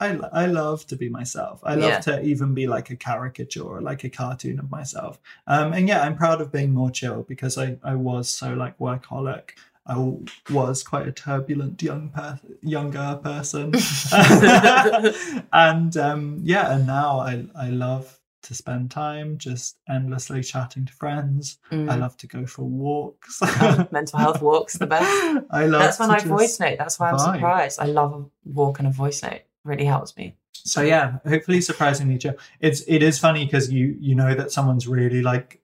I, 0.00 0.18
I 0.32 0.46
love 0.46 0.84
to 0.88 0.96
be 0.96 1.08
myself. 1.08 1.60
I 1.62 1.76
love 1.76 1.90
Yeah. 1.90 2.00
to 2.00 2.22
even 2.22 2.54
be 2.54 2.66
like 2.66 2.90
a 2.90 2.96
caricature 2.96 3.62
or 3.62 3.80
like 3.80 4.02
a 4.02 4.10
cartoon 4.10 4.58
of 4.58 4.68
myself. 4.68 5.20
Um, 5.46 5.72
and 5.72 5.86
yeah, 5.86 6.02
I'm 6.02 6.16
proud 6.16 6.40
of 6.40 6.50
being 6.50 6.74
more 6.74 6.90
chill 6.90 7.22
because 7.22 7.56
I, 7.56 7.78
I 7.84 7.94
was 7.94 8.28
so 8.28 8.52
like 8.54 8.76
workaholic. 8.78 9.50
I 9.86 10.12
was 10.50 10.82
quite 10.82 11.06
a 11.06 11.12
turbulent 11.12 11.80
young 11.84 12.08
per- 12.08 12.40
younger 12.62 13.20
person. 13.22 13.74
and 15.52 15.96
um, 15.96 16.40
yeah, 16.42 16.74
and 16.74 16.84
now 16.86 17.20
I, 17.20 17.46
I 17.54 17.68
love 17.70 18.18
to 18.42 18.54
spend 18.54 18.90
time 18.90 19.38
just 19.38 19.76
endlessly 19.88 20.42
chatting 20.42 20.84
to 20.86 20.92
friends. 20.92 21.58
I 21.70 21.74
Mm. 21.74 22.00
love 22.00 22.16
to 22.18 22.26
go 22.26 22.44
for 22.46 22.64
walks. 22.64 23.40
Mental 23.92 24.18
health 24.18 24.42
walks 24.42 24.76
the 24.78 24.86
best. 24.86 25.44
I 25.50 25.66
love 25.66 25.80
That's 25.82 25.98
when 26.00 26.10
I 26.10 26.18
voice 26.20 26.58
note. 26.60 26.76
That's 26.78 26.98
why 26.98 27.10
I'm 27.10 27.16
vibe. 27.18 27.34
surprised. 27.34 27.80
I 27.80 27.86
love 27.86 28.12
a 28.14 28.24
walk 28.52 28.78
and 28.80 28.88
a 28.88 28.90
voice 28.90 29.22
note. 29.22 29.42
Really 29.64 29.84
helps 29.84 30.16
me. 30.16 30.36
So 30.52 30.82
yeah, 30.82 31.18
hopefully 31.26 31.60
surprisingly 31.60 32.18
chill. 32.18 32.34
It's 32.60 32.82
it 32.86 33.02
is 33.02 33.18
funny 33.18 33.44
because 33.44 33.70
you 33.72 33.96
you 34.00 34.14
know 34.14 34.34
that 34.34 34.50
someone's 34.52 34.86
really 34.88 35.22
like 35.22 35.60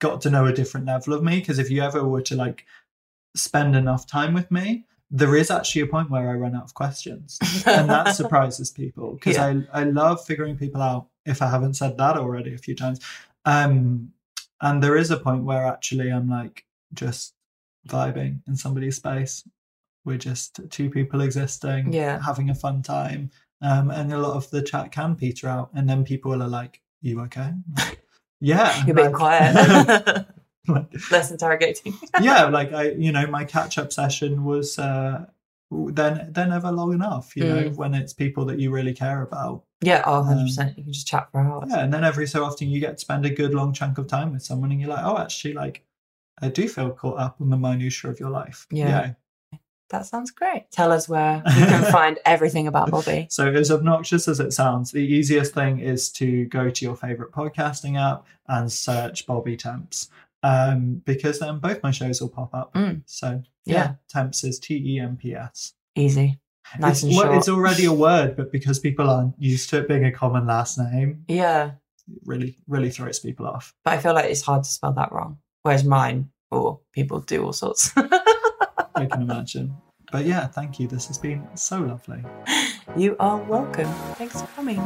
got 0.00 0.20
to 0.22 0.30
know 0.30 0.46
a 0.46 0.52
different 0.52 0.86
level 0.86 1.14
of 1.14 1.22
me. 1.22 1.40
Because 1.40 1.58
if 1.58 1.70
you 1.70 1.82
ever 1.82 2.04
were 2.04 2.22
to 2.22 2.36
like 2.36 2.64
spend 3.36 3.74
enough 3.76 4.06
time 4.06 4.34
with 4.34 4.50
me, 4.50 4.84
there 5.10 5.34
is 5.36 5.50
actually 5.50 5.82
a 5.82 5.86
point 5.86 6.10
where 6.10 6.28
I 6.30 6.34
run 6.34 6.54
out 6.54 6.64
of 6.64 6.74
questions, 6.74 7.38
and 7.66 7.88
that 7.90 8.14
surprises 8.16 8.70
people 8.70 9.14
because 9.14 9.36
Yeah. 9.36 9.62
I 9.72 9.80
I 9.80 9.84
love 9.84 10.24
figuring 10.24 10.56
people 10.56 10.80
out. 10.82 11.08
If 11.26 11.42
I 11.42 11.48
haven't 11.50 11.74
said 11.74 11.96
that 11.98 12.16
already 12.16 12.54
a 12.54 12.58
few 12.58 12.74
times, 12.74 13.00
um, 13.44 14.12
and 14.60 14.82
there 14.82 14.96
is 14.96 15.10
a 15.10 15.16
point 15.16 15.44
where 15.44 15.66
actually 15.66 16.10
I'm 16.10 16.28
like 16.28 16.64
just 16.92 17.34
vibing 17.88 18.40
in 18.46 18.56
somebody's 18.56 18.96
space. 18.96 19.42
We're 20.04 20.18
just 20.18 20.60
two 20.70 20.90
people 20.90 21.20
existing, 21.22 21.92
Yeah. 21.92 22.20
having 22.22 22.50
a 22.50 22.54
fun 22.54 22.82
time. 22.82 23.30
Um, 23.62 23.90
and 23.90 24.12
a 24.12 24.18
lot 24.18 24.36
of 24.36 24.50
the 24.50 24.60
chat 24.62 24.92
can 24.92 25.16
peter 25.16 25.48
out, 25.48 25.70
and 25.74 25.88
then 25.88 26.04
people 26.04 26.42
are 26.42 26.48
like, 26.48 26.82
"You 27.00 27.20
okay?" 27.22 27.52
yeah, 28.40 28.84
You're 28.84 28.94
being 28.94 29.12
like- 29.12 29.16
quiet. 29.16 29.54
like- 30.68 30.86
Less 31.10 31.30
interrogating. 31.30 31.94
yeah, 32.22 32.44
like 32.46 32.72
I, 32.72 32.90
you 32.92 33.12
know, 33.12 33.26
my 33.26 33.44
catch-up 33.44 33.92
session 33.92 34.44
was 34.44 34.78
uh, 34.78 35.26
then 35.70 36.28
they're 36.32 36.46
never 36.46 36.70
long 36.72 36.92
enough. 36.92 37.36
You 37.36 37.44
know, 37.44 37.62
Mm. 37.64 37.76
when 37.76 37.94
it's 37.94 38.12
people 38.12 38.44
that 38.46 38.58
you 38.58 38.70
really 38.70 38.94
care 38.94 39.22
about. 39.22 39.64
Yeah, 39.80 40.02
oh, 40.06 40.22
100%. 40.22 40.76
you 40.76 40.84
can 40.84 40.92
just 40.92 41.06
chat 41.06 41.28
for 41.30 41.40
hours. 41.40 41.68
Yeah, 41.70 41.80
and 41.84 41.92
then 41.92 42.04
every 42.04 42.26
so 42.26 42.44
often 42.44 42.68
you 42.68 42.80
get 42.80 42.92
to 42.96 42.98
spend 43.00 43.26
a 43.26 43.30
good 43.30 43.52
long 43.54 43.72
chunk 43.72 43.98
of 43.98 44.06
time 44.06 44.32
with 44.32 44.42
someone, 44.42 44.70
and 44.72 44.80
you're 44.80 44.90
like, 44.90 45.04
"Oh, 45.04 45.18
actually, 45.18 45.54
like." 45.54 45.84
I 46.42 46.48
do 46.48 46.68
feel 46.68 46.90
caught 46.90 47.20
up 47.20 47.36
on 47.40 47.48
the 47.50 47.56
minutiae 47.56 48.10
of 48.10 48.18
your 48.18 48.28
life. 48.28 48.66
Yeah. 48.68 49.12
That 49.90 50.04
sounds 50.04 50.32
great. 50.32 50.68
Tell 50.72 50.90
us 50.90 51.08
where 51.08 51.40
we 51.46 51.52
can 51.52 51.84
find 51.92 52.18
everything 52.24 52.66
about 52.66 52.90
Bobby. 52.90 53.28
So, 53.30 53.46
as 53.52 53.70
obnoxious 53.70 54.26
as 54.26 54.40
it 54.40 54.52
sounds, 54.52 54.90
the 54.90 54.98
easiest 54.98 55.54
thing 55.54 55.78
is 55.78 56.10
to 56.14 56.46
go 56.46 56.70
to 56.70 56.84
your 56.84 56.96
favorite 56.96 57.30
podcasting 57.30 57.96
app 58.00 58.26
and 58.48 58.72
search 58.72 59.26
Bobby 59.28 59.56
Temps, 59.56 60.10
um, 60.44 61.00
because 61.06 61.38
then 61.38 61.58
both 61.58 61.82
my 61.82 61.90
shows 61.90 62.20
will 62.20 62.28
pop 62.28 62.54
up. 62.54 62.74
Mm. 62.74 63.02
So, 63.06 63.42
yeah, 63.64 63.74
Yeah. 63.74 63.94
Temps 64.08 64.44
is 64.44 64.58
T 64.60 64.76
E 64.76 65.00
M 65.00 65.16
P 65.16 65.34
S. 65.34 65.72
Easy. 65.96 66.38
Nice 66.78 66.96
it's, 66.96 67.02
and 67.04 67.12
well, 67.16 67.24
short. 67.26 67.36
it's 67.36 67.48
already 67.48 67.84
a 67.86 67.92
word, 67.92 68.36
but 68.36 68.52
because 68.52 68.78
people 68.78 69.08
aren't 69.10 69.34
used 69.38 69.70
to 69.70 69.78
it 69.78 69.88
being 69.88 70.04
a 70.04 70.12
common 70.12 70.46
last 70.46 70.78
name, 70.78 71.24
Yeah, 71.28 71.72
it 72.08 72.20
really, 72.24 72.56
really 72.68 72.90
throws 72.90 73.18
people 73.20 73.46
off. 73.46 73.74
but 73.84 73.94
I 73.94 73.98
feel 73.98 74.14
like 74.14 74.30
it's 74.30 74.42
hard 74.42 74.64
to 74.64 74.70
spell 74.70 74.92
that 74.92 75.12
wrong. 75.12 75.38
Whereas 75.62 75.84
mine, 75.84 76.30
or 76.50 76.80
people 76.92 77.20
do 77.20 77.44
all 77.44 77.52
sorts. 77.52 77.90
I 77.96 79.06
can 79.06 79.22
imagine. 79.22 79.74
But 80.12 80.26
yeah, 80.26 80.46
thank 80.46 80.78
you. 80.78 80.86
This 80.88 81.06
has 81.08 81.18
been 81.18 81.46
so 81.56 81.80
lovely. 81.80 82.22
you 82.96 83.16
are 83.18 83.38
welcome. 83.38 83.90
Thanks 84.16 84.40
for 84.40 84.46
coming. 84.48 84.80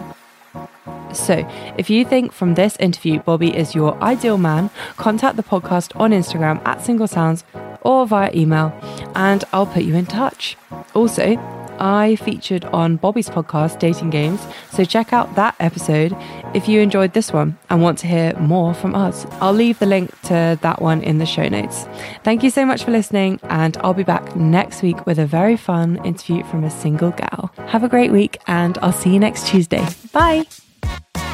So, 1.12 1.48
if 1.76 1.90
you 1.90 2.04
think 2.04 2.32
from 2.32 2.54
this 2.54 2.76
interview 2.76 3.20
Bobby 3.20 3.56
is 3.56 3.74
your 3.74 4.00
ideal 4.02 4.38
man, 4.38 4.70
contact 4.96 5.36
the 5.36 5.42
podcast 5.42 5.98
on 5.98 6.10
Instagram 6.10 6.60
at 6.66 6.82
Single 6.82 7.06
Sounds 7.06 7.44
or 7.82 8.06
via 8.06 8.30
email, 8.34 8.72
and 9.14 9.44
I'll 9.52 9.66
put 9.66 9.82
you 9.84 9.94
in 9.94 10.06
touch. 10.06 10.56
Also, 10.94 11.36
I 11.80 12.16
featured 12.16 12.64
on 12.66 12.96
Bobby's 12.96 13.28
podcast, 13.28 13.78
Dating 13.78 14.10
Games, 14.10 14.44
so 14.70 14.84
check 14.84 15.12
out 15.12 15.34
that 15.36 15.54
episode 15.60 16.16
if 16.54 16.68
you 16.68 16.80
enjoyed 16.80 17.12
this 17.12 17.32
one 17.32 17.56
and 17.70 17.82
want 17.82 17.98
to 17.98 18.06
hear 18.06 18.34
more 18.38 18.74
from 18.74 18.94
us. 18.94 19.26
I'll 19.40 19.52
leave 19.52 19.78
the 19.78 19.86
link 19.86 20.10
to 20.22 20.58
that 20.60 20.82
one 20.82 21.02
in 21.02 21.18
the 21.18 21.26
show 21.26 21.48
notes. 21.48 21.86
Thank 22.24 22.42
you 22.42 22.50
so 22.50 22.66
much 22.66 22.84
for 22.84 22.90
listening, 22.90 23.38
and 23.44 23.76
I'll 23.78 23.94
be 23.94 24.02
back 24.02 24.34
next 24.34 24.82
week 24.82 25.06
with 25.06 25.18
a 25.18 25.26
very 25.26 25.56
fun 25.56 26.04
interview 26.04 26.44
from 26.44 26.64
a 26.64 26.70
single 26.70 27.12
gal. 27.12 27.52
Have 27.68 27.84
a 27.84 27.88
great 27.88 28.12
week, 28.12 28.38
and 28.46 28.76
I'll 28.82 28.92
see 28.92 29.12
you 29.12 29.20
next 29.20 29.46
Tuesday. 29.46 29.86
Bye. 30.12 30.67
あ! 30.88 31.27